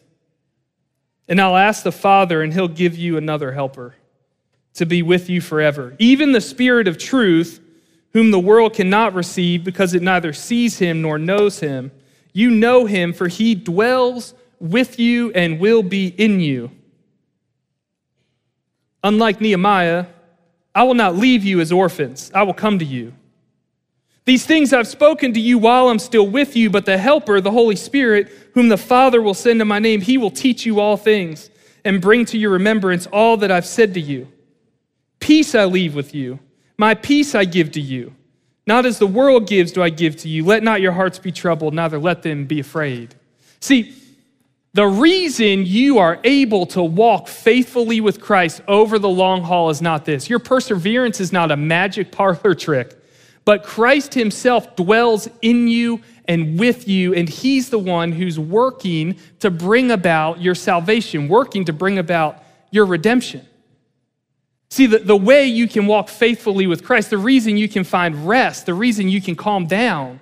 And 1.28 1.40
I'll 1.40 1.56
ask 1.56 1.84
the 1.84 1.92
Father, 1.92 2.42
and 2.42 2.52
he'll 2.52 2.66
give 2.66 2.98
you 2.98 3.16
another 3.16 3.52
helper 3.52 3.94
to 4.74 4.84
be 4.84 5.00
with 5.04 5.30
you 5.30 5.40
forever. 5.40 5.94
Even 6.00 6.32
the 6.32 6.40
Spirit 6.40 6.88
of 6.88 6.98
truth, 6.98 7.60
whom 8.14 8.32
the 8.32 8.40
world 8.40 8.74
cannot 8.74 9.14
receive 9.14 9.62
because 9.62 9.94
it 9.94 10.02
neither 10.02 10.32
sees 10.32 10.76
him 10.80 11.02
nor 11.02 11.20
knows 11.20 11.60
him. 11.60 11.92
You 12.32 12.50
know 12.50 12.84
him, 12.84 13.12
for 13.12 13.28
he 13.28 13.54
dwells 13.54 14.34
with 14.58 14.98
you 14.98 15.30
and 15.34 15.60
will 15.60 15.84
be 15.84 16.08
in 16.08 16.40
you. 16.40 16.72
Unlike 19.04 19.40
Nehemiah, 19.40 20.06
I 20.74 20.82
will 20.82 20.94
not 20.94 21.14
leave 21.14 21.44
you 21.44 21.60
as 21.60 21.70
orphans, 21.70 22.32
I 22.34 22.42
will 22.42 22.54
come 22.54 22.80
to 22.80 22.84
you. 22.84 23.12
These 24.24 24.46
things 24.46 24.72
I've 24.72 24.86
spoken 24.86 25.32
to 25.34 25.40
you 25.40 25.58
while 25.58 25.88
I'm 25.88 25.98
still 25.98 26.26
with 26.26 26.54
you, 26.54 26.70
but 26.70 26.86
the 26.86 26.96
Helper, 26.96 27.40
the 27.40 27.50
Holy 27.50 27.76
Spirit, 27.76 28.30
whom 28.54 28.68
the 28.68 28.76
Father 28.76 29.20
will 29.20 29.34
send 29.34 29.60
in 29.60 29.66
my 29.66 29.80
name, 29.80 30.00
he 30.00 30.16
will 30.16 30.30
teach 30.30 30.64
you 30.64 30.78
all 30.78 30.96
things 30.96 31.50
and 31.84 32.00
bring 32.00 32.24
to 32.26 32.38
your 32.38 32.50
remembrance 32.50 33.06
all 33.06 33.36
that 33.38 33.50
I've 33.50 33.66
said 33.66 33.94
to 33.94 34.00
you. 34.00 34.28
Peace 35.18 35.54
I 35.54 35.64
leave 35.64 35.94
with 35.94 36.14
you. 36.14 36.38
My 36.78 36.94
peace 36.94 37.34
I 37.34 37.44
give 37.44 37.72
to 37.72 37.80
you. 37.80 38.14
Not 38.66 38.86
as 38.86 38.98
the 38.98 39.06
world 39.06 39.48
gives 39.48 39.72
do 39.72 39.82
I 39.82 39.90
give 39.90 40.16
to 40.18 40.28
you. 40.28 40.44
Let 40.44 40.62
not 40.62 40.80
your 40.80 40.92
hearts 40.92 41.18
be 41.18 41.32
troubled, 41.32 41.74
neither 41.74 41.98
let 41.98 42.22
them 42.22 42.46
be 42.46 42.60
afraid. 42.60 43.14
See, 43.60 43.94
the 44.74 44.86
reason 44.86 45.66
you 45.66 45.98
are 45.98 46.18
able 46.24 46.64
to 46.66 46.82
walk 46.82 47.28
faithfully 47.28 48.00
with 48.00 48.20
Christ 48.20 48.62
over 48.66 48.98
the 48.98 49.08
long 49.08 49.42
haul 49.42 49.68
is 49.68 49.82
not 49.82 50.04
this. 50.04 50.30
Your 50.30 50.38
perseverance 50.38 51.20
is 51.20 51.32
not 51.32 51.50
a 51.50 51.56
magic 51.56 52.10
parlor 52.10 52.54
trick, 52.58 52.96
but 53.44 53.64
Christ 53.64 54.14
Himself 54.14 54.76
dwells 54.76 55.28
in 55.40 55.68
you 55.68 56.00
and 56.26 56.58
with 56.58 56.86
you, 56.88 57.14
and 57.14 57.28
He's 57.28 57.70
the 57.70 57.78
one 57.78 58.12
who's 58.12 58.38
working 58.38 59.16
to 59.40 59.50
bring 59.50 59.90
about 59.90 60.40
your 60.40 60.54
salvation, 60.54 61.28
working 61.28 61.64
to 61.64 61.72
bring 61.72 61.98
about 61.98 62.42
your 62.70 62.86
redemption. 62.86 63.46
See, 64.70 64.86
the, 64.86 65.00
the 65.00 65.16
way 65.16 65.46
you 65.46 65.68
can 65.68 65.86
walk 65.86 66.08
faithfully 66.08 66.66
with 66.66 66.82
Christ, 66.82 67.10
the 67.10 67.18
reason 67.18 67.56
you 67.56 67.68
can 67.68 67.84
find 67.84 68.26
rest, 68.26 68.64
the 68.64 68.74
reason 68.74 69.08
you 69.08 69.20
can 69.20 69.36
calm 69.36 69.66
down, 69.66 70.20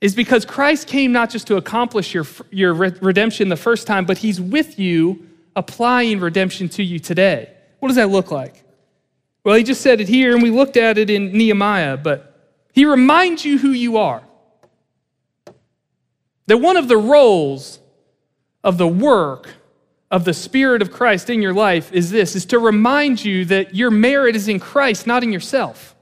is 0.00 0.14
because 0.14 0.44
Christ 0.44 0.88
came 0.88 1.12
not 1.12 1.30
just 1.30 1.46
to 1.48 1.56
accomplish 1.56 2.14
your, 2.14 2.26
your 2.50 2.72
redemption 2.72 3.48
the 3.48 3.56
first 3.56 3.86
time, 3.86 4.06
but 4.06 4.18
He's 4.18 4.40
with 4.40 4.78
you 4.78 5.26
applying 5.54 6.20
redemption 6.20 6.68
to 6.70 6.82
you 6.82 6.98
today. 6.98 7.52
What 7.80 7.88
does 7.88 7.96
that 7.96 8.08
look 8.08 8.30
like? 8.30 8.64
Well, 9.44 9.56
He 9.56 9.62
just 9.62 9.80
said 9.80 10.00
it 10.00 10.08
here, 10.08 10.34
and 10.34 10.42
we 10.42 10.50
looked 10.50 10.76
at 10.76 10.98
it 10.98 11.10
in 11.10 11.32
Nehemiah, 11.32 11.96
but 11.96 12.52
He 12.72 12.84
reminds 12.84 13.44
you 13.44 13.58
who 13.58 13.70
you 13.70 13.96
are. 13.96 14.22
That 16.46 16.58
one 16.58 16.76
of 16.76 16.88
the 16.88 16.96
roles 16.96 17.78
of 18.64 18.76
the 18.76 18.88
work 18.88 19.54
of 20.10 20.24
the 20.24 20.34
Spirit 20.34 20.82
of 20.82 20.90
Christ 20.90 21.30
in 21.30 21.40
your 21.40 21.54
life 21.54 21.92
is 21.92 22.10
this 22.10 22.34
is 22.34 22.44
to 22.46 22.58
remind 22.58 23.24
you 23.24 23.44
that 23.46 23.74
your 23.74 23.90
merit 23.90 24.34
is 24.34 24.48
in 24.48 24.58
Christ, 24.58 25.06
not 25.06 25.22
in 25.22 25.32
yourself. 25.32 25.94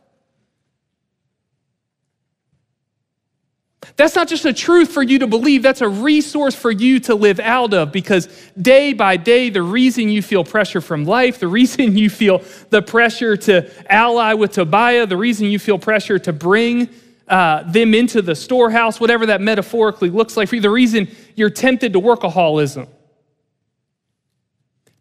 That's 3.97 4.15
not 4.15 4.29
just 4.29 4.45
a 4.45 4.53
truth 4.53 4.91
for 4.91 5.03
you 5.03 5.21
to 5.21 5.27
believe, 5.27 5.63
that's 5.63 5.81
a 5.81 5.89
resource 5.89 6.55
for 6.55 6.71
you 6.71 6.99
to 7.01 7.15
live 7.15 7.39
out 7.39 7.73
of 7.73 7.93
because 7.93 8.27
day 8.61 8.93
by 8.93 9.17
day, 9.17 9.51
the 9.51 9.63
reason 9.63 10.09
you 10.09 10.21
feel 10.21 10.45
pressure 10.45 10.81
from 10.81 11.05
life, 11.05 11.39
the 11.39 11.49
reason 11.59 11.97
you 11.97 12.11
feel 12.11 12.43
the 12.71 12.83
pressure 12.83 13.37
to 13.37 13.71
ally 13.93 14.35
with 14.35 14.53
Tobiah, 14.53 15.07
the 15.07 15.17
reason 15.17 15.47
you 15.47 15.59
feel 15.59 15.79
pressure 15.79 16.19
to 16.19 16.33
bring 16.33 16.89
uh, 17.29 17.63
them 17.71 17.95
into 17.95 18.23
the 18.23 18.35
storehouse, 18.35 18.99
whatever 18.99 19.27
that 19.27 19.41
metaphorically 19.41 20.11
looks 20.11 20.37
like 20.37 20.49
for 20.49 20.57
you, 20.57 20.61
the 20.63 20.71
reason 20.71 21.09
you're 21.37 21.51
tempted 21.51 21.93
to 21.93 22.01
workaholism, 22.01 22.89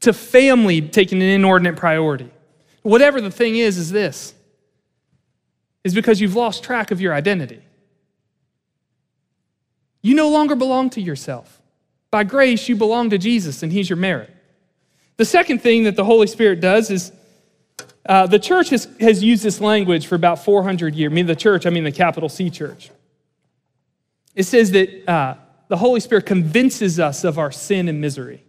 to 0.01 0.13
family 0.13 0.81
taking 0.81 1.21
an 1.21 1.29
inordinate 1.29 1.77
priority, 1.77 2.29
whatever 2.83 3.21
the 3.21 3.31
thing 3.31 3.55
is, 3.55 3.77
is 3.77 3.91
this. 3.91 4.33
Is 5.83 5.95
because 5.95 6.19
you've 6.19 6.35
lost 6.35 6.63
track 6.63 6.91
of 6.91 6.99
your 6.99 7.13
identity. 7.13 7.61
You 10.07 10.15
no 10.15 10.29
longer 10.29 10.55
belong 10.55 10.89
to 10.91 11.01
yourself. 11.01 11.61
By 12.11 12.23
grace, 12.23 12.69
you 12.69 12.77
belong 12.77 13.09
to 13.09 13.17
Jesus, 13.17 13.61
and 13.61 13.73
He's 13.73 13.89
your 13.89 13.97
merit. 13.97 14.33
The 15.17 15.25
second 15.25 15.61
thing 15.61 15.83
that 15.83 15.97
the 15.97 16.05
Holy 16.05 16.27
Spirit 16.27 16.61
does 16.61 16.89
is 16.89 17.11
uh, 18.07 18.25
the 18.25 18.39
church 18.39 18.69
has, 18.69 18.87
has 19.01 19.21
used 19.21 19.43
this 19.43 19.59
language 19.59 20.07
for 20.07 20.15
about 20.15 20.45
400 20.45 20.95
years. 20.95 21.11
I 21.11 21.13
mean, 21.13 21.25
the 21.25 21.35
church, 21.35 21.65
I 21.65 21.71
mean 21.71 21.83
the 21.83 21.91
capital 21.91 22.29
C 22.29 22.49
church. 22.49 22.89
It 24.33 24.43
says 24.43 24.71
that 24.71 25.09
uh, 25.09 25.35
the 25.67 25.75
Holy 25.75 25.99
Spirit 25.99 26.25
convinces 26.25 27.01
us 27.01 27.25
of 27.25 27.37
our 27.37 27.51
sin 27.51 27.89
and 27.89 27.99
misery. 27.99 28.45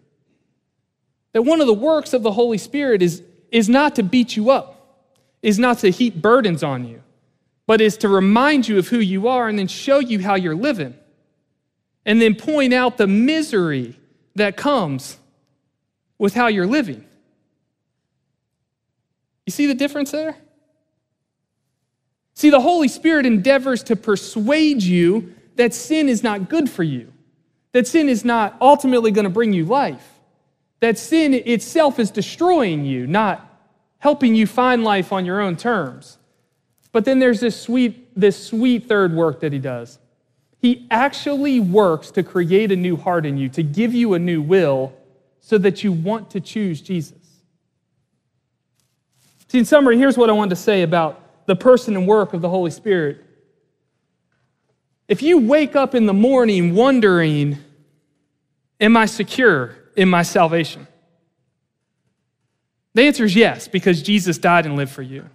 That 1.33 1.43
one 1.43 1.61
of 1.61 1.67
the 1.67 1.75
works 1.75 2.13
of 2.13 2.23
the 2.23 2.31
Holy 2.31 2.59
Spirit 2.59 3.03
is, 3.03 3.21
is 3.51 3.69
not 3.69 3.97
to 3.97 4.05
beat 4.05 4.37
you 4.37 4.51
up, 4.51 5.09
is 5.43 5.59
not 5.59 5.79
to 5.79 5.91
heap 5.91 6.23
burdens 6.23 6.63
on 6.63 6.87
you, 6.87 7.03
but 7.67 7.81
is 7.81 7.97
to 7.97 8.09
remind 8.09 8.69
you 8.69 8.79
of 8.79 8.87
who 8.87 9.01
you 9.01 9.27
are 9.27 9.49
and 9.49 9.59
then 9.59 9.67
show 9.67 9.99
you 9.99 10.21
how 10.21 10.37
you're 10.37 10.55
living 10.55 10.95
and 12.09 12.23
then 12.23 12.35
point 12.35 12.73
out 12.73 12.97
the 12.97 13.07
misery 13.07 13.95
that 14.35 14.57
comes 14.57 15.19
with 16.17 16.33
how 16.33 16.47
you're 16.47 16.67
living. 16.67 17.05
You 19.45 19.51
see 19.51 19.67
the 19.67 19.75
difference 19.75 20.11
there? 20.11 20.35
See, 22.33 22.49
the 22.49 22.63
Holy 22.63 22.89
Spirit 22.89 23.27
endeavors 23.27 23.83
to 23.85 23.95
persuade 23.95 24.83
you 24.83 25.35
that 25.57 25.75
sin 25.75 26.09
is 26.09 26.23
not 26.23 26.49
good 26.49 26.71
for 26.71 26.83
you, 26.83 27.13
that 27.73 27.87
sin 27.87 28.09
is 28.09 28.25
not 28.25 28.57
ultimately 28.59 29.11
going 29.11 29.25
to 29.25 29.31
bring 29.31 29.53
you 29.53 29.67
life, 29.67 30.15
that 30.81 30.97
sin 30.97 31.35
itself 31.35 31.99
is 31.99 32.11
destroying 32.11 32.87
you, 32.87 33.07
not 33.07 33.45
helping 33.99 34.35
you 34.35 34.47
find 34.47 34.83
life 34.83 35.13
on 35.13 35.27
your 35.27 35.43
own 35.43 35.57
terms. 35.57 36.17
But 36.91 37.05
then 37.05 37.19
there's 37.19 37.41
this 37.41 37.61
sweet, 37.61 38.19
this 38.19 38.47
sweet 38.47 38.89
third 38.89 39.13
work 39.13 39.41
that 39.41 39.53
he 39.53 39.59
does. 39.59 39.99
He 40.61 40.87
actually 40.91 41.61
works 41.61 42.11
to 42.13 42.23
create 42.23 42.73
a 42.73 42.77
new 42.77 42.97
heart 42.97 43.25
in 43.25 43.37
you, 43.39 43.49
to 43.51 43.63
give 43.63 43.95
you 43.95 44.15
a 44.15 44.19
new 44.19 44.43
will, 44.43 44.93
so 45.41 45.57
that 45.59 45.85
you 45.85 45.93
want 45.93 46.31
to 46.31 46.41
choose 46.41 46.81
Jesus. 46.81 47.15
See, 49.49 49.59
in 49.59 49.65
summary, 49.65 49.97
here's 49.97 50.19
what 50.19 50.29
I 50.29 50.33
wanted 50.33 50.51
to 50.51 50.57
say 50.57 50.83
about 50.83 51.47
the 51.47 51.57
person 51.57 51.97
and 51.97 52.07
work 52.07 52.35
of 52.35 52.43
the 52.43 52.49
Holy 52.49 52.71
Spirit. 52.71 53.25
If 55.07 55.23
you 55.23 55.39
wake 55.39 55.75
up 55.75 55.95
in 55.95 56.07
the 56.07 56.13
morning 56.13 56.75
wondering, 56.75 57.59
Am 58.81 58.97
I 58.97 59.07
secure 59.07 59.77
in 59.97 60.09
my 60.09 60.23
salvation? 60.23 60.87
The 62.95 63.03
answer 63.03 63.25
is 63.25 63.35
yes, 63.35 63.69
because 63.69 64.03
Jesus 64.03 64.39
died 64.39 64.67
and 64.67 64.77
lived 64.77 64.93
for 64.93 65.03
you. 65.03 65.29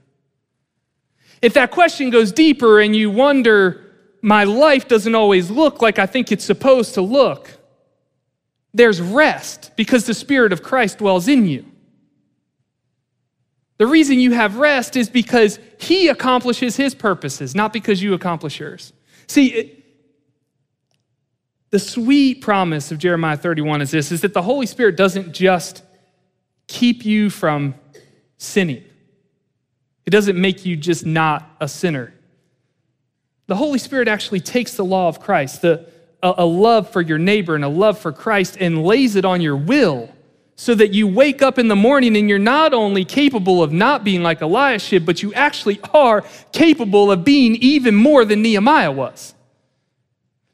If 1.41 1.53
that 1.55 1.71
question 1.71 2.09
goes 2.09 2.31
deeper 2.31 2.79
and 2.79 2.95
you 2.95 3.11
wonder, 3.11 3.82
my 4.23 4.45
life 4.45 4.87
doesn't 4.87 5.13
always 5.13 5.51
look 5.51 5.81
like 5.81 5.99
I 5.99 6.05
think 6.05 6.31
it's 6.31 6.45
supposed 6.45 6.93
to 6.93 7.01
look, 7.01 7.51
there's 8.73 9.01
rest 9.01 9.71
because 9.75 10.05
the 10.05 10.13
Spirit 10.13 10.53
of 10.53 10.63
Christ 10.63 10.99
dwells 10.99 11.27
in 11.27 11.45
you. 11.45 11.65
The 13.77 13.85
reason 13.85 14.19
you 14.19 14.31
have 14.31 14.55
rest 14.55 14.95
is 14.95 15.09
because 15.09 15.59
He 15.77 16.07
accomplishes 16.07 16.77
His 16.77 16.95
purposes, 16.95 17.53
not 17.53 17.73
because 17.73 18.01
you 18.01 18.13
accomplish 18.13 18.61
yours. 18.61 18.93
See, 19.27 19.47
it, 19.47 19.83
the 21.71 21.79
sweet 21.79 22.41
promise 22.41 22.91
of 22.91 22.99
Jeremiah 22.99 23.35
31 23.35 23.81
is 23.81 23.91
this 23.91 24.11
is 24.11 24.21
that 24.21 24.33
the 24.33 24.41
Holy 24.41 24.67
Spirit 24.67 24.95
doesn't 24.95 25.33
just 25.33 25.83
keep 26.67 27.03
you 27.03 27.29
from 27.29 27.75
sinning. 28.37 28.85
It 30.05 30.11
doesn't 30.11 30.39
make 30.39 30.65
you 30.65 30.77
just 30.77 31.05
not 31.05 31.49
a 31.59 31.67
sinner. 31.67 32.13
The 33.47 33.55
Holy 33.55 33.79
Spirit 33.79 34.07
actually 34.07 34.39
takes 34.39 34.75
the 34.75 34.85
law 34.85 35.07
of 35.07 35.19
Christ, 35.19 35.61
the, 35.61 35.85
a, 36.21 36.33
a 36.39 36.45
love 36.45 36.89
for 36.89 37.01
your 37.01 37.17
neighbor 37.17 37.55
and 37.55 37.65
a 37.65 37.69
love 37.69 37.99
for 37.99 38.11
Christ, 38.11 38.57
and 38.59 38.83
lays 38.83 39.15
it 39.15 39.25
on 39.25 39.41
your 39.41 39.57
will 39.57 40.09
so 40.55 40.75
that 40.75 40.93
you 40.93 41.07
wake 41.07 41.41
up 41.41 41.57
in 41.57 41.67
the 41.67 41.75
morning 41.75 42.15
and 42.15 42.29
you're 42.29 42.39
not 42.39 42.73
only 42.73 43.03
capable 43.03 43.63
of 43.63 43.71
not 43.71 44.03
being 44.03 44.21
like 44.21 44.41
Eliashib, 44.41 45.05
but 45.05 45.23
you 45.23 45.33
actually 45.33 45.79
are 45.93 46.23
capable 46.51 47.11
of 47.11 47.23
being 47.25 47.55
even 47.55 47.95
more 47.95 48.23
than 48.23 48.41
Nehemiah 48.41 48.91
was. 48.91 49.33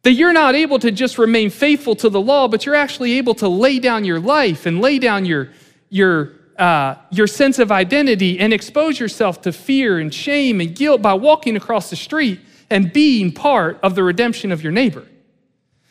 That 0.03 0.13
you're 0.13 0.33
not 0.33 0.55
able 0.55 0.79
to 0.79 0.91
just 0.91 1.17
remain 1.17 1.49
faithful 1.49 1.95
to 1.97 2.09
the 2.09 2.21
law, 2.21 2.47
but 2.47 2.65
you're 2.65 2.75
actually 2.75 3.17
able 3.17 3.35
to 3.35 3.49
lay 3.49 3.79
down 3.79 4.05
your 4.05 4.19
life 4.19 4.65
and 4.65 4.79
lay 4.79 4.97
down 4.97 5.25
your, 5.25 5.49
your, 5.89 6.31
uh, 6.57 6.95
your 7.11 7.27
sense 7.27 7.59
of 7.59 7.69
identity 7.71 8.39
and 8.39 8.53
expose 8.53 8.99
yourself 8.99 9.41
to 9.41 9.51
fear 9.51 9.99
and 9.99 10.13
shame 10.13 10.61
and 10.61 10.75
guilt 10.75 11.01
by 11.01 11.13
walking 11.13 11.57
across 11.57 11.89
the 11.89 11.97
street 11.97 12.39
and 12.69 12.93
being 12.93 13.31
part 13.31 13.79
of 13.81 13.95
the 13.95 14.03
redemption 14.03 14.51
of 14.51 14.63
your 14.63 14.71
neighbor. 14.71 15.05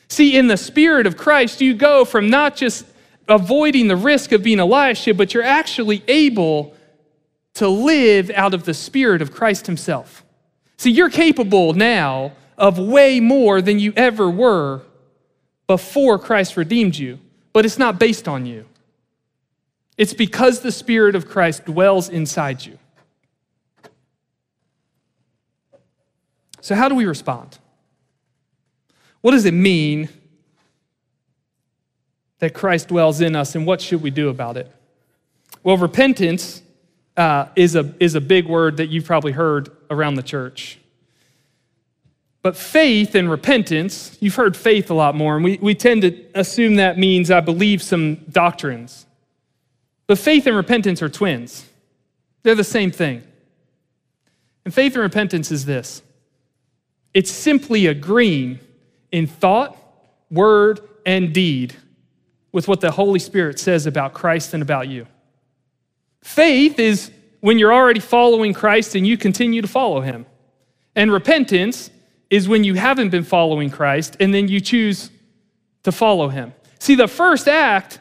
See, 0.08 0.36
in 0.36 0.46
the 0.46 0.56
Spirit 0.56 1.06
of 1.06 1.16
Christ, 1.16 1.60
you 1.60 1.74
go 1.74 2.04
from 2.04 2.30
not 2.30 2.56
just 2.56 2.86
avoiding 3.28 3.88
the 3.88 3.96
risk 3.96 4.32
of 4.32 4.42
being 4.42 4.58
Eliashib, 4.58 5.16
but 5.16 5.34
you're 5.34 5.42
actually 5.42 6.02
able 6.08 6.74
to 7.54 7.68
live 7.68 8.30
out 8.30 8.54
of 8.54 8.64
the 8.64 8.74
Spirit 8.74 9.20
of 9.20 9.32
Christ 9.32 9.66
Himself. 9.66 10.24
See, 10.78 10.90
you're 10.90 11.10
capable 11.10 11.74
now 11.74 12.32
of 12.56 12.78
way 12.78 13.20
more 13.20 13.60
than 13.60 13.78
you 13.78 13.92
ever 13.96 14.30
were 14.30 14.82
before 15.66 16.18
Christ 16.18 16.56
redeemed 16.56 16.96
you, 16.96 17.18
but 17.52 17.66
it's 17.66 17.78
not 17.78 17.98
based 17.98 18.26
on 18.26 18.46
you. 18.46 18.64
It's 19.96 20.14
because 20.14 20.60
the 20.60 20.72
Spirit 20.72 21.14
of 21.14 21.28
Christ 21.28 21.64
dwells 21.64 22.08
inside 22.08 22.64
you. 22.64 22.78
So, 26.60 26.74
how 26.74 26.88
do 26.88 26.94
we 26.94 27.04
respond? 27.04 27.58
What 29.20 29.32
does 29.32 29.44
it 29.44 29.54
mean 29.54 30.08
that 32.38 32.54
Christ 32.54 32.88
dwells 32.88 33.20
in 33.20 33.34
us, 33.34 33.54
and 33.54 33.66
what 33.66 33.80
should 33.80 34.02
we 34.02 34.10
do 34.10 34.28
about 34.28 34.56
it? 34.56 34.70
Well, 35.62 35.76
repentance 35.76 36.62
uh, 37.16 37.46
is, 37.56 37.74
a, 37.74 37.94
is 37.98 38.14
a 38.14 38.20
big 38.20 38.46
word 38.46 38.76
that 38.76 38.88
you've 38.88 39.04
probably 39.04 39.32
heard 39.32 39.70
around 39.90 40.14
the 40.14 40.22
church. 40.22 40.78
But 42.42 42.56
faith 42.56 43.14
and 43.16 43.28
repentance, 43.28 44.16
you've 44.20 44.36
heard 44.36 44.56
faith 44.56 44.90
a 44.90 44.94
lot 44.94 45.16
more, 45.16 45.34
and 45.34 45.44
we, 45.44 45.58
we 45.60 45.74
tend 45.74 46.02
to 46.02 46.24
assume 46.34 46.76
that 46.76 46.96
means 46.96 47.30
I 47.30 47.40
believe 47.40 47.82
some 47.82 48.16
doctrines. 48.30 49.04
But 50.06 50.18
faith 50.18 50.46
and 50.46 50.56
repentance 50.56 51.02
are 51.02 51.08
twins, 51.08 51.66
they're 52.42 52.54
the 52.54 52.64
same 52.64 52.90
thing. 52.90 53.24
And 54.64 54.72
faith 54.72 54.94
and 54.94 55.02
repentance 55.02 55.50
is 55.50 55.64
this 55.64 56.02
it's 57.18 57.32
simply 57.32 57.86
agreeing 57.86 58.60
in 59.10 59.26
thought, 59.26 59.76
word, 60.30 60.78
and 61.04 61.34
deed 61.34 61.74
with 62.52 62.68
what 62.68 62.80
the 62.80 62.92
Holy 62.92 63.18
Spirit 63.18 63.58
says 63.58 63.86
about 63.86 64.14
Christ 64.14 64.54
and 64.54 64.62
about 64.62 64.86
you. 64.86 65.04
Faith 66.22 66.78
is 66.78 67.10
when 67.40 67.58
you're 67.58 67.74
already 67.74 67.98
following 67.98 68.52
Christ 68.52 68.94
and 68.94 69.04
you 69.04 69.18
continue 69.18 69.60
to 69.60 69.66
follow 69.66 70.00
him. 70.00 70.26
And 70.94 71.10
repentance 71.10 71.90
is 72.30 72.48
when 72.48 72.62
you 72.62 72.74
haven't 72.74 73.08
been 73.08 73.24
following 73.24 73.68
Christ 73.68 74.16
and 74.20 74.32
then 74.32 74.46
you 74.46 74.60
choose 74.60 75.10
to 75.82 75.90
follow 75.90 76.28
him. 76.28 76.54
See, 76.78 76.94
the 76.94 77.08
first 77.08 77.48
act 77.48 77.98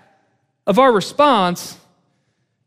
of 0.68 0.78
our 0.78 0.92
response 0.92 1.76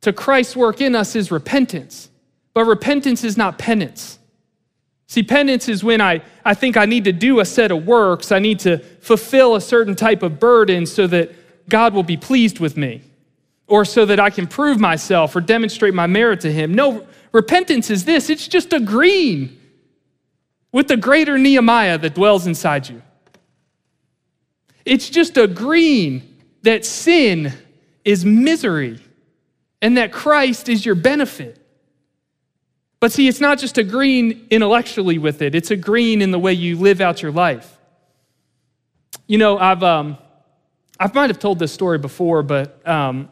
to 0.00 0.12
Christ's 0.12 0.56
work 0.56 0.80
in 0.80 0.96
us 0.96 1.14
is 1.14 1.30
repentance. 1.30 2.10
But 2.54 2.64
repentance 2.64 3.22
is 3.22 3.36
not 3.36 3.56
penance. 3.56 4.18
See, 5.10 5.24
penance 5.24 5.68
is 5.68 5.82
when 5.82 6.00
I, 6.00 6.22
I 6.44 6.54
think 6.54 6.76
I 6.76 6.86
need 6.86 7.02
to 7.02 7.12
do 7.12 7.40
a 7.40 7.44
set 7.44 7.72
of 7.72 7.84
works, 7.84 8.30
I 8.30 8.38
need 8.38 8.60
to 8.60 8.78
fulfill 8.78 9.56
a 9.56 9.60
certain 9.60 9.96
type 9.96 10.22
of 10.22 10.38
burden 10.38 10.86
so 10.86 11.08
that 11.08 11.68
God 11.68 11.94
will 11.94 12.04
be 12.04 12.16
pleased 12.16 12.60
with 12.60 12.76
me, 12.76 13.02
or 13.66 13.84
so 13.84 14.06
that 14.06 14.20
I 14.20 14.30
can 14.30 14.46
prove 14.46 14.78
myself 14.78 15.34
or 15.34 15.40
demonstrate 15.40 15.94
my 15.94 16.06
merit 16.06 16.42
to 16.42 16.52
Him. 16.52 16.74
No, 16.74 17.08
repentance 17.32 17.90
is 17.90 18.04
this 18.04 18.30
it's 18.30 18.46
just 18.46 18.72
agreeing 18.72 19.58
with 20.70 20.86
the 20.86 20.96
greater 20.96 21.36
Nehemiah 21.36 21.98
that 21.98 22.14
dwells 22.14 22.46
inside 22.46 22.88
you. 22.88 23.02
It's 24.84 25.10
just 25.10 25.36
agreeing 25.36 26.22
that 26.62 26.84
sin 26.84 27.52
is 28.04 28.24
misery 28.24 29.00
and 29.82 29.96
that 29.96 30.12
Christ 30.12 30.68
is 30.68 30.86
your 30.86 30.94
benefit. 30.94 31.59
But 33.00 33.12
see, 33.12 33.26
it's 33.28 33.40
not 33.40 33.58
just 33.58 33.78
agreeing 33.78 34.46
intellectually 34.50 35.16
with 35.16 35.40
it, 35.42 35.54
it's 35.54 35.70
agreeing 35.70 36.20
in 36.20 36.30
the 36.30 36.38
way 36.38 36.52
you 36.52 36.76
live 36.76 37.00
out 37.00 37.22
your 37.22 37.32
life. 37.32 37.78
You 39.26 39.38
know, 39.38 39.58
I've, 39.58 39.82
um, 39.82 40.18
I 40.98 41.10
might 41.14 41.30
have 41.30 41.38
told 41.38 41.58
this 41.58 41.72
story 41.72 41.98
before, 41.98 42.42
but, 42.42 42.86
um, 42.86 43.30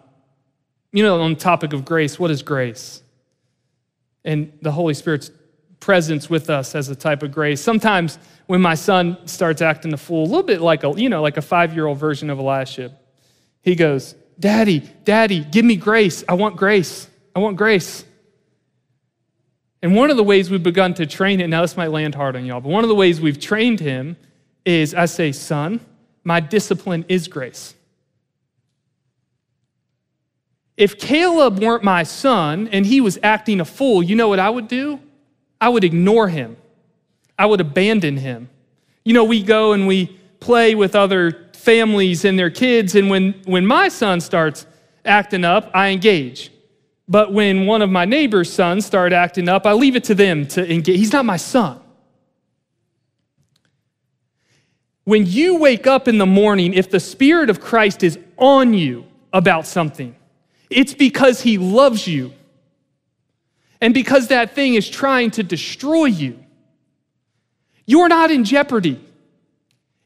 you 0.93 1.03
know, 1.03 1.21
on 1.21 1.35
the 1.35 1.39
topic 1.39 1.75
of 1.75 1.85
grace, 1.85 2.19
what 2.19 2.31
is 2.31 2.43
grace? 2.43 3.03
And 4.25 4.53
the 4.63 4.73
Holy 4.73 4.95
Spirit's 4.95 5.31
presence 5.81 6.31
with 6.31 6.51
us 6.51 6.75
as 6.75 6.89
a 6.89 6.97
type 6.97 7.23
of 7.23 7.31
grace. 7.31 7.61
Sometimes 7.61 8.19
when 8.47 8.61
my 8.63 8.75
son 8.75 9.19
starts 9.27 9.61
acting 9.61 9.93
a 9.93 9.97
fool, 9.99 10.23
a 10.23 10.29
little 10.29 10.43
bit 10.43 10.61
like 10.61 10.83
a, 10.83 10.93
you 10.97 11.09
know, 11.09 11.21
like 11.21 11.37
a 11.37 11.43
five-year-old 11.43 11.99
version 11.99 12.31
of 12.31 12.39
Eliashib, 12.39 12.93
he 13.61 13.75
goes, 13.75 14.15
Daddy, 14.41 14.81
Daddy, 15.05 15.45
give 15.45 15.65
me 15.65 15.77
grace. 15.77 16.25
I 16.29 16.35
want 16.35 16.57
grace. 16.57 17.09
I 17.37 17.41
want 17.41 17.57
grace. 17.57 18.05
And 19.83 19.95
one 19.95 20.11
of 20.11 20.17
the 20.17 20.25
ways 20.25 20.51
we've 20.51 20.63
begun 20.63 20.95
to 20.95 21.07
train 21.07 21.41
it, 21.41 21.49
now 21.49 21.63
this 21.63 21.77
might 21.77 21.91
land 21.91 22.15
hard 22.15 22.35
on 22.37 22.45
y'all, 22.45 22.61
but 22.61 22.71
one 22.71 22.85
of 22.85 22.89
the 22.89 22.95
ways 22.95 23.21
we've 23.21 23.39
trained 23.39 23.81
him 23.81 24.17
is 24.65 24.95
I 24.95 25.07
say, 25.07 25.33
Son, 25.33 25.81
my 26.25 26.41
discipline 26.41 27.05
is 27.09 27.29
grace. 27.29 27.75
If 30.77 30.99
Caleb 30.99 31.59
weren't 31.59 31.83
my 31.83 32.05
son 32.05 32.69
and 32.69 32.87
he 32.87 33.01
was 33.01 33.19
acting 33.23 33.61
a 33.61 33.65
fool, 33.65 34.03
you 34.03 34.15
know 34.15 34.29
what 34.29 34.39
I 34.39 34.49
would 34.49 34.69
do? 34.69 35.01
I 35.61 35.69
would 35.69 35.83
ignore 35.83 36.29
him. 36.29 36.57
I 37.37 37.47
would 37.47 37.61
abandon 37.61 38.17
him. 38.17 38.49
You 39.05 39.13
know, 39.13 39.25
we 39.25 39.43
go 39.43 39.73
and 39.73 39.87
we 39.87 40.07
play 40.39 40.75
with 40.75 40.95
other 40.95 41.49
families 41.53 42.25
and 42.25 42.39
their 42.39 42.51
kids, 42.51 42.95
and 42.95 43.11
when, 43.11 43.33
when 43.45 43.67
my 43.67 43.89
son 43.89 44.21
starts 44.21 44.67
acting 45.05 45.45
up, 45.45 45.71
I 45.75 45.89
engage. 45.89 46.51
But 47.09 47.33
when 47.33 47.67
one 47.67 47.81
of 47.81 47.89
my 47.89 48.05
neighbor's 48.05 48.53
sons 48.53 48.85
start 48.85 49.13
acting 49.13 49.49
up, 49.49 49.67
I 49.67 49.73
leave 49.73 49.97
it 49.97 50.05
to 50.05 50.15
them 50.15 50.47
to 50.49 50.71
engage. 50.71 50.99
He's 50.99 51.13
not 51.13 51.25
my 51.25 51.39
son. 51.39 51.81
When 55.05 55.25
you 55.25 55.57
wake 55.57 55.87
up 55.87 56.07
in 56.07 56.19
the 56.19 56.27
morning, 56.27 56.75
if 56.75 56.91
the 56.91 57.01
Spirit 57.01 57.49
of 57.49 57.61
Christ 57.61 58.03
is 58.03 58.19
on 58.37 58.75
you 58.75 59.07
about 59.33 59.67
something, 59.67 60.15
it's 60.69 60.93
because 60.93 61.41
He 61.41 61.57
loves 61.57 62.07
you 62.07 62.35
and 63.81 63.95
because 63.95 64.29
that 64.29 64.55
thing 64.55 64.75
is 64.75 64.87
trying 64.87 65.31
to 65.33 65.43
destroy 65.43 66.07
you. 66.07 66.45
You're 67.87 68.09
not 68.09 68.31
in 68.31 68.45
jeopardy. 68.45 69.03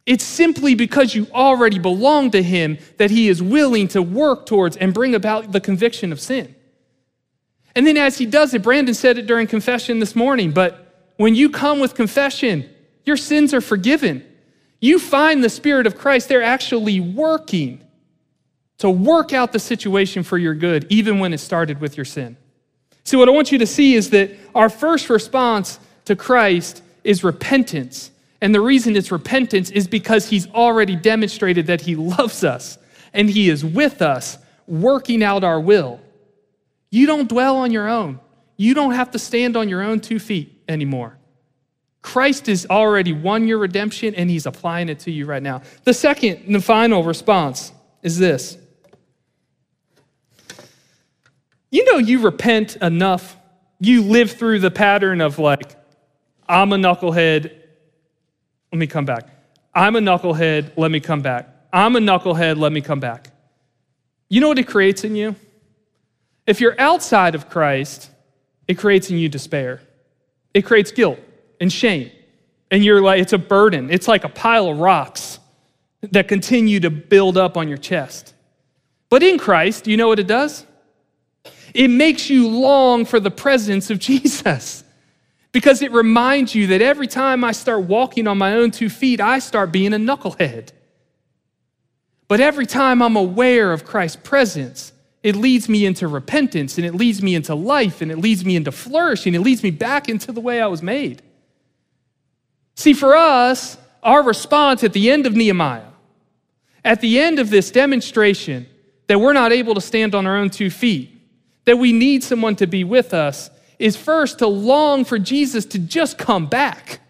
It's 0.07 0.23
simply 0.23 0.77
because 0.77 1.17
you 1.17 1.27
already 1.35 1.81
belong 1.81 2.31
to 2.31 2.43
Him 2.43 2.79
that 2.99 3.11
He 3.11 3.29
is 3.29 3.43
willing 3.43 3.89
to 3.89 4.03
work 4.03 4.47
towards 4.47 4.77
and 4.77 4.95
bring 4.95 5.17
about 5.17 5.51
the 5.51 5.61
conviction 5.61 6.13
of 6.13 6.21
sin. 6.21 6.55
And 7.75 7.87
then 7.87 7.97
as 7.97 8.19
He 8.19 8.27
does 8.27 8.55
it, 8.55 8.63
Brandon 8.63 8.95
said 8.95 9.19
it 9.19 9.27
during 9.27 9.47
confession 9.47 9.99
this 9.99 10.15
morning, 10.15 10.53
but 10.53 11.13
when 11.17 11.35
you 11.35 11.51
come 11.51 11.81
with 11.81 11.95
confession, 11.95 12.69
your 13.05 13.17
sins 13.17 13.55
are 13.55 13.61
forgiven. 13.61 14.25
You 14.81 14.99
find 14.99 15.43
the 15.43 15.49
Spirit 15.49 15.87
of 15.87 15.97
Christ, 15.97 16.29
they're 16.29 16.43
actually 16.43 17.01
working 17.01 17.81
to 18.79 18.91
work 18.91 19.33
out 19.33 19.53
the 19.53 19.61
situation 19.61 20.25
for 20.25 20.39
your 20.39 20.55
good, 20.55 20.87
even 20.91 21.21
when 21.21 21.33
it 21.33 21.39
started 21.39 21.81
with 21.81 21.97
your 21.97 22.05
sin. 22.05 22.37
See, 23.05 23.17
what 23.17 23.29
I 23.29 23.33
want 23.33 23.53
you 23.53 23.59
to 23.59 23.67
see 23.67 23.95
is 23.95 24.11
that 24.11 24.33
our 24.55 24.69
first 24.69 25.09
response 25.09 25.79
to 26.07 26.17
Christ 26.17 26.83
is 27.05 27.23
repentance. 27.23 28.11
And 28.41 28.53
the 28.53 28.61
reason 28.61 28.97
it's 28.97 29.13
repentance 29.13 29.71
is 29.71 29.87
because 29.87 30.29
he's 30.29 30.49
already 30.51 30.97
demonstrated 30.97 31.69
that 31.69 31.83
he 31.83 31.95
loves 31.95 32.43
us 32.43 32.79
and 33.13 33.31
he 33.31 33.49
is 33.51 33.65
with 33.65 34.03
us, 34.03 34.39
working 34.67 35.23
out 35.23 35.45
our 35.45 35.61
will. 35.61 36.01
You 36.93 37.07
don't 37.07 37.27
dwell 37.27 37.57
on 37.57 37.73
your 37.73 37.89
own. 37.89 38.21
You 38.59 38.75
don't 38.75 38.93
have 38.93 39.11
to 39.13 39.19
stand 39.19 39.57
on 39.57 39.69
your 39.71 39.83
own 39.83 39.99
two 39.99 40.19
feet 40.19 40.63
anymore. 40.69 41.19
Christ 42.03 42.47
has 42.47 42.67
already 42.69 43.15
won 43.15 43.49
your 43.49 43.59
redemption 43.59 44.15
and 44.15 44.29
he's 44.29 44.45
applying 44.45 44.91
it 44.91 45.01
to 45.01 45.11
you 45.11 45.25
right 45.25 45.43
now. 45.43 45.63
The 45.85 45.95
second 45.95 46.43
and 46.45 46.55
the 46.55 46.61
final 46.61 47.03
response 47.03 47.73
is 48.03 48.19
this 48.19 48.59
you 51.71 51.91
know, 51.91 51.97
you 51.97 52.19
repent 52.19 52.77
enough, 52.77 53.39
you 53.81 54.03
live 54.03 54.33
through 54.33 54.59
the 54.59 54.71
pattern 54.71 55.23
of 55.23 55.39
like, 55.39 55.75
I'm 56.47 56.75
a 56.75 56.77
knucklehead, 56.77 57.51
let 58.71 58.79
me 58.79 58.87
come 58.87 59.07
back. 59.07 59.27
I'm 59.75 59.97
a 59.97 60.01
knucklehead, 60.01 60.73
let 60.77 60.91
me 60.91 61.01
come 61.01 61.23
back. 61.23 61.49
I'm 61.73 61.97
a 61.97 62.01
knucklehead, 62.01 62.59
let 62.59 62.71
me 62.71 62.83
come 62.83 63.01
back. 63.01 63.31
You 64.29 64.43
know 64.43 64.49
what 64.49 64.59
it 64.59 64.67
creates 64.67 65.05
in 65.05 65.17
you? 65.17 65.35
If 66.47 66.61
you're 66.61 66.79
outside 66.81 67.35
of 67.35 67.49
Christ, 67.49 68.11
it 68.67 68.75
creates 68.75 69.11
in 69.11 69.19
you 69.19 69.29
despair. 69.29 69.81
It 70.55 70.63
creates 70.63 70.91
guilt 70.91 71.19
and 71.61 71.73
shame. 71.73 72.11
And 72.71 72.85
you're 72.85 73.01
like, 73.01 73.21
it's 73.21 73.33
a 73.33 73.39
burden. 73.39 73.91
It's 73.91 74.09
like 74.09 74.25
a 74.25 74.29
pile 74.29 74.69
of 74.69 74.79
rocks 74.79 75.39
that 76.11 76.27
continue 76.27 76.81
to 76.81 76.91
build 76.91 77.37
up 77.37 77.57
on 77.57 77.69
your 77.69 77.79
chest. 77.79 78.35
But 79.09 79.23
in 79.23 79.39
Christ, 79.39 79.87
you 79.87 79.97
know 79.97 80.09
what 80.09 80.19
it 80.19 80.27
does? 80.27 80.67
It 81.75 81.89
makes 81.89 82.29
you 82.29 82.49
long 82.49 83.05
for 83.05 83.21
the 83.21 83.31
presence 83.31 83.91
of 83.91 83.99
Jesus 84.11 84.85
because 85.53 85.83
it 85.83 85.93
reminds 85.93 86.55
you 86.55 86.67
that 86.69 86.81
every 86.81 87.07
time 87.07 87.45
I 87.45 87.53
start 87.53 87.85
walking 87.85 88.27
on 88.27 88.39
my 88.39 88.55
own 88.55 88.71
two 88.71 88.89
feet, 88.89 89.21
I 89.21 89.39
start 89.39 89.71
being 89.71 89.93
a 89.93 89.99
knucklehead. 89.99 90.71
But 92.27 92.41
every 92.41 92.65
time 92.65 93.03
I'm 93.03 93.17
aware 93.17 93.73
of 93.73 93.85
Christ's 93.85 94.17
presence, 94.17 94.93
it 95.23 95.37
leads 95.37 95.69
me 95.69 95.87
into 95.87 96.09
repentance 96.09 96.79
and 96.79 96.87
it 96.87 96.95
leads 96.95 97.23
me 97.23 97.35
into 97.35 97.55
life 97.55 98.01
and 98.01 98.11
it 98.11 98.19
leads 98.19 98.45
me 98.45 98.57
into 98.57 98.73
flourishing. 98.73 99.35
It 99.35 99.41
leads 99.41 99.63
me 99.63 99.71
back 99.71 100.09
into 100.09 100.33
the 100.33 100.41
way 100.41 100.61
I 100.61 100.67
was 100.67 100.83
made. 100.83 101.23
See, 102.75 102.93
for 102.93 103.15
us, 103.15 103.77
our 104.03 104.23
response 104.23 104.83
at 104.83 104.93
the 104.93 105.11
end 105.11 105.27
of 105.27 105.37
Nehemiah, 105.37 105.91
at 106.85 107.01
the 107.01 107.21
end 107.21 107.39
of 107.39 107.51
this 107.51 107.71
demonstration 107.71 108.67
that 109.07 109.21
we're 109.21 109.33
not 109.33 109.53
able 109.53 109.75
to 109.75 109.81
stand 109.81 110.15
on 110.15 110.27
our 110.27 110.37
own 110.37 110.51
two 110.51 110.71
feet, 110.71 111.11
that 111.67 111.79
we 111.79 111.93
need 111.93 112.25
someone 112.25 112.57
to 112.57 112.67
be 112.67 112.83
with 112.83 113.15
us 113.15 113.51
is 113.79 113.97
first 113.97 114.41
to 114.41 114.47
long 114.47 115.05
for 115.05 115.19
Jesus 115.19 115.65
to 115.67 115.79
just 115.79 116.19
come 116.19 116.47
back. 116.47 117.01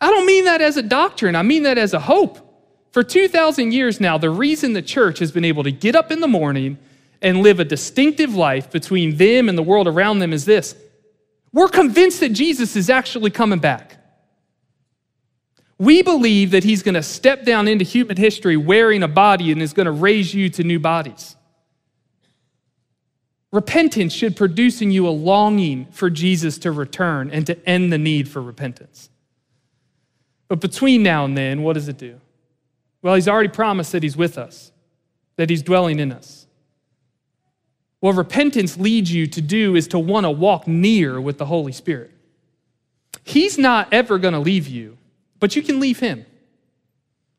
I 0.00 0.10
don't 0.10 0.26
mean 0.26 0.44
that 0.44 0.60
as 0.60 0.76
a 0.76 0.82
doctrine, 0.82 1.34
I 1.34 1.42
mean 1.42 1.62
that 1.62 1.78
as 1.78 1.94
a 1.94 2.00
hope. 2.00 2.47
For 2.98 3.04
2,000 3.04 3.72
years 3.72 4.00
now, 4.00 4.18
the 4.18 4.28
reason 4.28 4.72
the 4.72 4.82
church 4.82 5.20
has 5.20 5.30
been 5.30 5.44
able 5.44 5.62
to 5.62 5.70
get 5.70 5.94
up 5.94 6.10
in 6.10 6.18
the 6.18 6.26
morning 6.26 6.78
and 7.22 7.44
live 7.44 7.60
a 7.60 7.64
distinctive 7.64 8.34
life 8.34 8.72
between 8.72 9.18
them 9.18 9.48
and 9.48 9.56
the 9.56 9.62
world 9.62 9.86
around 9.86 10.18
them 10.18 10.32
is 10.32 10.44
this 10.46 10.74
we're 11.52 11.68
convinced 11.68 12.18
that 12.18 12.30
Jesus 12.30 12.74
is 12.74 12.90
actually 12.90 13.30
coming 13.30 13.60
back. 13.60 13.98
We 15.78 16.02
believe 16.02 16.50
that 16.50 16.64
he's 16.64 16.82
going 16.82 16.96
to 16.96 17.02
step 17.04 17.44
down 17.44 17.68
into 17.68 17.84
human 17.84 18.16
history 18.16 18.56
wearing 18.56 19.04
a 19.04 19.08
body 19.08 19.52
and 19.52 19.62
is 19.62 19.72
going 19.72 19.86
to 19.86 19.92
raise 19.92 20.34
you 20.34 20.48
to 20.48 20.64
new 20.64 20.80
bodies. 20.80 21.36
Repentance 23.52 24.12
should 24.12 24.34
produce 24.34 24.82
in 24.82 24.90
you 24.90 25.06
a 25.06 25.10
longing 25.10 25.86
for 25.92 26.10
Jesus 26.10 26.58
to 26.58 26.72
return 26.72 27.30
and 27.30 27.46
to 27.46 27.64
end 27.64 27.92
the 27.92 27.98
need 27.98 28.28
for 28.28 28.42
repentance. 28.42 29.08
But 30.48 30.58
between 30.58 31.04
now 31.04 31.24
and 31.24 31.38
then, 31.38 31.62
what 31.62 31.74
does 31.74 31.86
it 31.86 31.96
do? 31.96 32.20
Well, 33.02 33.14
he's 33.14 33.28
already 33.28 33.48
promised 33.48 33.92
that 33.92 34.02
he's 34.02 34.16
with 34.16 34.38
us, 34.38 34.72
that 35.36 35.50
he's 35.50 35.62
dwelling 35.62 35.98
in 35.98 36.12
us. 36.12 36.46
What 38.00 38.14
repentance 38.14 38.76
leads 38.76 39.12
you 39.12 39.26
to 39.26 39.40
do 39.40 39.74
is 39.74 39.88
to 39.88 39.98
want 39.98 40.24
to 40.24 40.30
walk 40.30 40.66
near 40.68 41.20
with 41.20 41.38
the 41.38 41.46
Holy 41.46 41.72
Spirit. 41.72 42.12
He's 43.24 43.58
not 43.58 43.92
ever 43.92 44.18
going 44.18 44.34
to 44.34 44.40
leave 44.40 44.68
you, 44.68 44.96
but 45.40 45.56
you 45.56 45.62
can 45.62 45.80
leave 45.80 45.98
him. 45.98 46.24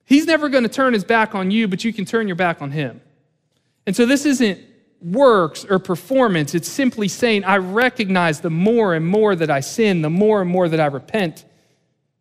He's 0.06 0.26
never 0.26 0.50
going 0.50 0.64
to 0.64 0.70
turn 0.70 0.94
his 0.94 1.04
back 1.04 1.36
on 1.36 1.52
you, 1.52 1.68
but 1.68 1.84
you 1.84 1.94
can 1.94 2.04
turn 2.04 2.28
your 2.28 2.36
back 2.36 2.62
on 2.62 2.72
him. 2.72 3.02
And 3.86 3.96
so 3.96 4.06
this 4.06 4.26
isn't 4.26 4.60
works 5.02 5.66
or 5.66 5.80
performance. 5.80 6.54
It's 6.54 6.68
simply 6.68 7.08
saying, 7.08 7.44
I 7.44 7.58
recognize 7.58 8.42
the 8.42 8.50
more 8.50 8.94
and 8.94 9.08
more 9.08 9.36
that 9.36 9.50
I 9.50 9.62
sin, 9.62 10.02
the 10.02 10.10
more 10.10 10.42
and 10.42 10.50
more 10.50 10.68
that 10.68 10.80
I 10.80 10.88
repent, 10.88 11.46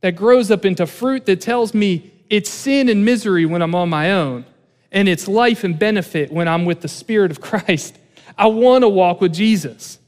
that 0.01 0.14
grows 0.14 0.51
up 0.51 0.64
into 0.64 0.86
fruit 0.86 1.26
that 1.26 1.41
tells 1.41 1.74
me 1.74 2.12
it's 2.30 2.50
sin 2.50 2.88
and 2.88 3.04
misery 3.04 3.46
when 3.46 3.62
I'm 3.62 3.74
on 3.74 3.88
my 3.88 4.12
own, 4.12 4.44
and 4.92 5.08
it's 5.08 5.28
life 5.28 5.64
and 5.64 5.78
benefit 5.78 6.32
when 6.32 6.48
I'm 6.48 6.64
with 6.64 6.80
the 6.80 6.88
Spirit 6.88 7.30
of 7.30 7.40
Christ. 7.40 7.96
I 8.36 8.46
want 8.46 8.82
to 8.82 8.88
walk 8.88 9.20
with 9.20 9.34
Jesus. 9.34 9.98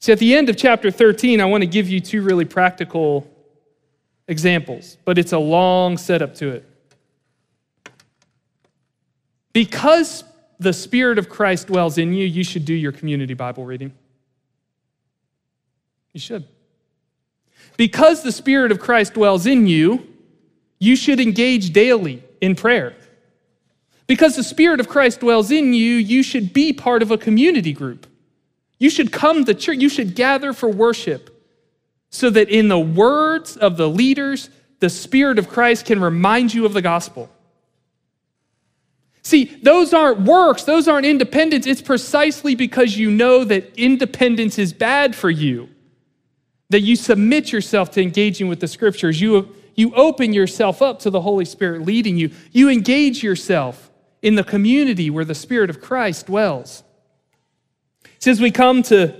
See, 0.00 0.12
at 0.12 0.18
the 0.18 0.34
end 0.34 0.48
of 0.48 0.56
chapter 0.56 0.90
13, 0.90 1.40
I 1.40 1.46
want 1.46 1.62
to 1.62 1.66
give 1.66 1.88
you 1.88 2.00
two 2.00 2.22
really 2.22 2.44
practical 2.44 3.30
examples, 4.28 4.96
but 5.04 5.18
it's 5.18 5.32
a 5.32 5.38
long 5.38 5.98
setup 5.98 6.34
to 6.36 6.50
it. 6.50 6.68
Because 9.52 10.22
the 10.58 10.72
Spirit 10.72 11.18
of 11.18 11.28
Christ 11.28 11.68
dwells 11.68 11.98
in 11.98 12.12
you, 12.12 12.26
you 12.26 12.44
should 12.44 12.64
do 12.64 12.74
your 12.74 12.92
community 12.92 13.34
Bible 13.34 13.64
reading. 13.64 13.92
You 16.12 16.20
should. 16.20 16.44
Because 17.76 18.22
the 18.22 18.32
Spirit 18.32 18.72
of 18.72 18.80
Christ 18.80 19.14
dwells 19.14 19.46
in 19.46 19.66
you, 19.66 20.06
you 20.78 20.96
should 20.96 21.20
engage 21.20 21.72
daily 21.72 22.22
in 22.40 22.54
prayer. 22.54 22.94
Because 24.06 24.36
the 24.36 24.44
Spirit 24.44 24.80
of 24.80 24.88
Christ 24.88 25.20
dwells 25.20 25.50
in 25.50 25.74
you, 25.74 25.94
you 25.94 26.22
should 26.22 26.52
be 26.52 26.72
part 26.72 27.02
of 27.02 27.10
a 27.10 27.18
community 27.18 27.72
group. 27.72 28.06
You 28.78 28.90
should 28.90 29.10
come 29.10 29.44
to 29.44 29.54
church, 29.54 29.78
you 29.78 29.88
should 29.88 30.14
gather 30.14 30.52
for 30.52 30.68
worship 30.68 31.32
so 32.10 32.30
that 32.30 32.48
in 32.48 32.68
the 32.68 32.78
words 32.78 33.56
of 33.56 33.76
the 33.76 33.88
leaders, 33.88 34.48
the 34.80 34.90
Spirit 34.90 35.38
of 35.38 35.48
Christ 35.48 35.86
can 35.86 36.00
remind 36.00 36.54
you 36.54 36.64
of 36.64 36.72
the 36.72 36.82
gospel. 36.82 37.30
See, 39.22 39.44
those 39.62 39.92
aren't 39.92 40.20
works, 40.20 40.62
those 40.62 40.86
aren't 40.86 41.06
independence. 41.06 41.66
It's 41.66 41.82
precisely 41.82 42.54
because 42.54 42.96
you 42.96 43.10
know 43.10 43.42
that 43.44 43.76
independence 43.76 44.56
is 44.58 44.72
bad 44.72 45.16
for 45.16 45.30
you 45.30 45.68
that 46.70 46.80
you 46.80 46.96
submit 46.96 47.52
yourself 47.52 47.90
to 47.92 48.02
engaging 48.02 48.48
with 48.48 48.60
the 48.60 48.68
scriptures. 48.68 49.20
You, 49.20 49.54
you 49.74 49.94
open 49.94 50.32
yourself 50.32 50.82
up 50.82 50.98
to 51.00 51.10
the 51.10 51.20
Holy 51.20 51.44
Spirit 51.44 51.82
leading 51.82 52.16
you. 52.16 52.30
You 52.52 52.68
engage 52.68 53.22
yourself 53.22 53.90
in 54.22 54.34
the 54.34 54.44
community 54.44 55.10
where 55.10 55.24
the 55.24 55.34
Spirit 55.34 55.70
of 55.70 55.80
Christ 55.80 56.26
dwells. 56.26 56.82
Since 58.18 58.40
we 58.40 58.50
come 58.50 58.82
to 58.84 59.14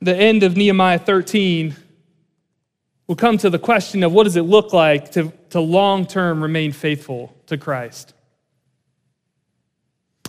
the 0.00 0.14
end 0.14 0.42
of 0.42 0.56
Nehemiah 0.56 0.98
13, 0.98 1.74
we'll 3.06 3.16
come 3.16 3.38
to 3.38 3.48
the 3.48 3.58
question 3.58 4.02
of 4.02 4.12
what 4.12 4.24
does 4.24 4.36
it 4.36 4.42
look 4.42 4.72
like 4.72 5.12
to, 5.12 5.32
to 5.50 5.60
long 5.60 6.06
term 6.06 6.42
remain 6.42 6.72
faithful 6.72 7.34
to 7.46 7.56
Christ? 7.56 8.12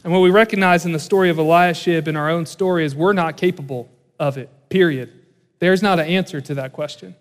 And 0.04 0.14
what 0.14 0.20
we 0.20 0.30
recognize 0.30 0.86
in 0.86 0.94
the 0.94 1.00
story 1.00 1.30
of 1.30 1.38
Eliashib 1.38 2.08
in 2.08 2.16
our 2.16 2.30
own 2.30 2.46
story 2.46 2.86
is 2.86 2.96
we're 2.96 3.14
not 3.14 3.36
capable 3.36 3.90
of 4.20 4.38
it, 4.38 4.50
period. 4.70 5.12
There's 5.60 5.82
not 5.82 6.00
an 6.00 6.08
answer 6.08 6.42
to 6.42 6.56
that 6.56 6.74
question. 6.74 7.16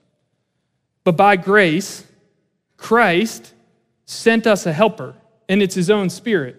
But 1.04 1.16
by 1.16 1.36
grace, 1.36 2.04
Christ 2.76 3.52
sent 4.04 4.46
us 4.46 4.66
a 4.66 4.72
helper, 4.72 5.14
and 5.48 5.62
it's 5.62 5.74
his 5.74 5.90
own 5.90 6.10
spirit. 6.10 6.56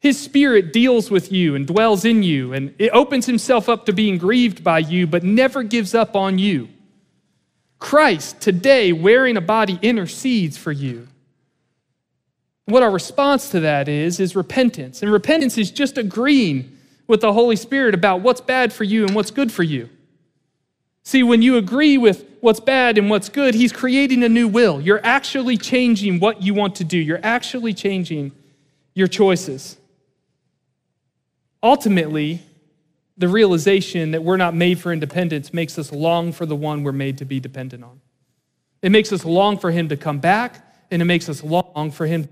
His 0.00 0.18
spirit 0.18 0.72
deals 0.72 1.10
with 1.10 1.30
you 1.30 1.54
and 1.54 1.66
dwells 1.66 2.04
in 2.04 2.22
you, 2.22 2.52
and 2.52 2.74
it 2.78 2.90
opens 2.90 3.26
himself 3.26 3.68
up 3.68 3.86
to 3.86 3.92
being 3.92 4.18
grieved 4.18 4.64
by 4.64 4.80
you, 4.80 5.06
but 5.06 5.22
never 5.22 5.62
gives 5.62 5.94
up 5.94 6.16
on 6.16 6.38
you. 6.38 6.68
Christ, 7.78 8.40
today, 8.40 8.92
wearing 8.92 9.36
a 9.36 9.40
body, 9.40 9.78
intercedes 9.82 10.56
for 10.56 10.72
you. 10.72 11.08
What 12.64 12.82
our 12.82 12.90
response 12.90 13.50
to 13.50 13.60
that 13.60 13.88
is, 13.88 14.18
is 14.18 14.34
repentance. 14.34 15.02
And 15.02 15.12
repentance 15.12 15.58
is 15.58 15.70
just 15.70 15.98
agreeing 15.98 16.76
with 17.06 17.20
the 17.20 17.32
Holy 17.32 17.56
Spirit 17.56 17.94
about 17.94 18.20
what's 18.20 18.40
bad 18.40 18.72
for 18.72 18.84
you 18.84 19.04
and 19.04 19.14
what's 19.14 19.30
good 19.30 19.52
for 19.52 19.62
you. 19.62 19.88
See, 21.04 21.22
when 21.22 21.42
you 21.42 21.56
agree 21.56 21.98
with 21.98 22.24
what's 22.40 22.60
bad 22.60 22.96
and 22.96 23.10
what's 23.10 23.28
good, 23.28 23.54
He's 23.54 23.72
creating 23.72 24.22
a 24.22 24.28
new 24.28 24.46
will. 24.46 24.80
You're 24.80 25.04
actually 25.04 25.56
changing 25.56 26.20
what 26.20 26.42
you 26.42 26.54
want 26.54 26.76
to 26.76 26.84
do, 26.84 26.98
you're 26.98 27.20
actually 27.22 27.74
changing 27.74 28.32
your 28.94 29.08
choices. 29.08 29.76
Ultimately, 31.62 32.42
the 33.16 33.28
realization 33.28 34.12
that 34.12 34.22
we're 34.22 34.36
not 34.36 34.54
made 34.54 34.80
for 34.80 34.92
independence 34.92 35.52
makes 35.52 35.78
us 35.78 35.92
long 35.92 36.32
for 36.32 36.46
the 36.46 36.56
one 36.56 36.82
we're 36.82 36.92
made 36.92 37.18
to 37.18 37.24
be 37.24 37.40
dependent 37.40 37.84
on. 37.84 38.00
It 38.80 38.90
makes 38.90 39.12
us 39.12 39.24
long 39.24 39.58
for 39.58 39.70
Him 39.70 39.88
to 39.88 39.96
come 39.96 40.18
back, 40.18 40.64
and 40.90 41.00
it 41.00 41.04
makes 41.04 41.28
us 41.28 41.42
long 41.42 41.90
for 41.90 42.06
Him. 42.06 42.28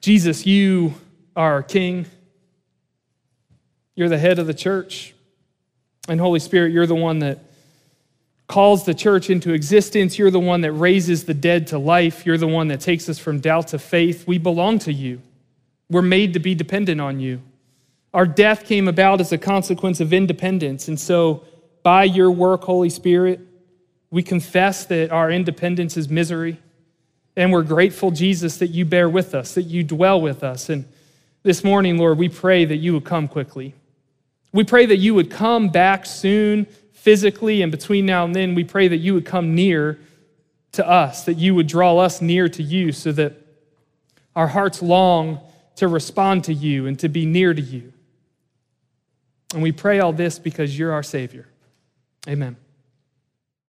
Jesus, 0.00 0.46
you 0.46 0.94
are 1.34 1.54
our 1.54 1.62
King. 1.62 2.06
You're 3.96 4.08
the 4.08 4.18
head 4.18 4.38
of 4.38 4.46
the 4.46 4.54
church. 4.54 5.14
And 6.08 6.20
Holy 6.20 6.38
Spirit, 6.38 6.72
you're 6.72 6.86
the 6.86 6.94
one 6.94 7.18
that 7.20 7.40
calls 8.46 8.84
the 8.84 8.94
church 8.94 9.28
into 9.28 9.52
existence. 9.52 10.18
You're 10.18 10.30
the 10.30 10.38
one 10.38 10.60
that 10.60 10.72
raises 10.72 11.24
the 11.24 11.34
dead 11.34 11.66
to 11.68 11.78
life. 11.78 12.24
You're 12.24 12.38
the 12.38 12.46
one 12.46 12.68
that 12.68 12.80
takes 12.80 13.08
us 13.08 13.18
from 13.18 13.40
doubt 13.40 13.68
to 13.68 13.78
faith. 13.78 14.26
We 14.26 14.38
belong 14.38 14.78
to 14.80 14.92
you. 14.92 15.20
We're 15.90 16.02
made 16.02 16.34
to 16.34 16.38
be 16.38 16.54
dependent 16.54 17.00
on 17.00 17.18
you. 17.18 17.40
Our 18.14 18.26
death 18.26 18.64
came 18.64 18.86
about 18.86 19.20
as 19.20 19.32
a 19.32 19.38
consequence 19.38 20.00
of 20.00 20.12
independence. 20.12 20.88
And 20.88 20.98
so, 20.98 21.44
by 21.82 22.04
your 22.04 22.30
work, 22.30 22.64
Holy 22.64 22.90
Spirit, 22.90 23.40
we 24.10 24.22
confess 24.22 24.86
that 24.86 25.12
our 25.12 25.30
independence 25.30 25.96
is 25.96 26.08
misery. 26.08 26.58
And 27.36 27.52
we're 27.52 27.62
grateful, 27.62 28.10
Jesus, 28.10 28.56
that 28.58 28.68
you 28.68 28.84
bear 28.84 29.08
with 29.08 29.34
us, 29.34 29.54
that 29.54 29.64
you 29.64 29.84
dwell 29.84 30.20
with 30.20 30.42
us. 30.42 30.68
And 30.68 30.86
this 31.42 31.62
morning, 31.62 31.98
Lord, 31.98 32.18
we 32.18 32.28
pray 32.28 32.64
that 32.64 32.76
you 32.76 32.94
would 32.94 33.04
come 33.04 33.28
quickly. 33.28 33.74
We 34.52 34.64
pray 34.64 34.86
that 34.86 34.96
you 34.96 35.14
would 35.14 35.30
come 35.30 35.68
back 35.68 36.06
soon 36.06 36.66
physically, 36.92 37.62
and 37.62 37.70
between 37.70 38.06
now 38.06 38.24
and 38.24 38.34
then, 38.34 38.54
we 38.54 38.64
pray 38.64 38.88
that 38.88 38.96
you 38.96 39.14
would 39.14 39.24
come 39.26 39.54
near 39.54 39.98
to 40.72 40.86
us, 40.86 41.24
that 41.24 41.34
you 41.34 41.54
would 41.54 41.66
draw 41.66 41.98
us 41.98 42.20
near 42.20 42.48
to 42.48 42.62
you 42.62 42.92
so 42.92 43.12
that 43.12 43.34
our 44.34 44.48
hearts 44.48 44.82
long 44.82 45.40
to 45.76 45.88
respond 45.88 46.44
to 46.44 46.54
you 46.54 46.86
and 46.86 46.98
to 46.98 47.08
be 47.08 47.24
near 47.24 47.54
to 47.54 47.62
you. 47.62 47.92
And 49.54 49.62
we 49.62 49.72
pray 49.72 50.00
all 50.00 50.12
this 50.12 50.38
because 50.38 50.78
you're 50.78 50.92
our 50.92 51.02
Savior. 51.02 51.46
Amen. 52.28 52.56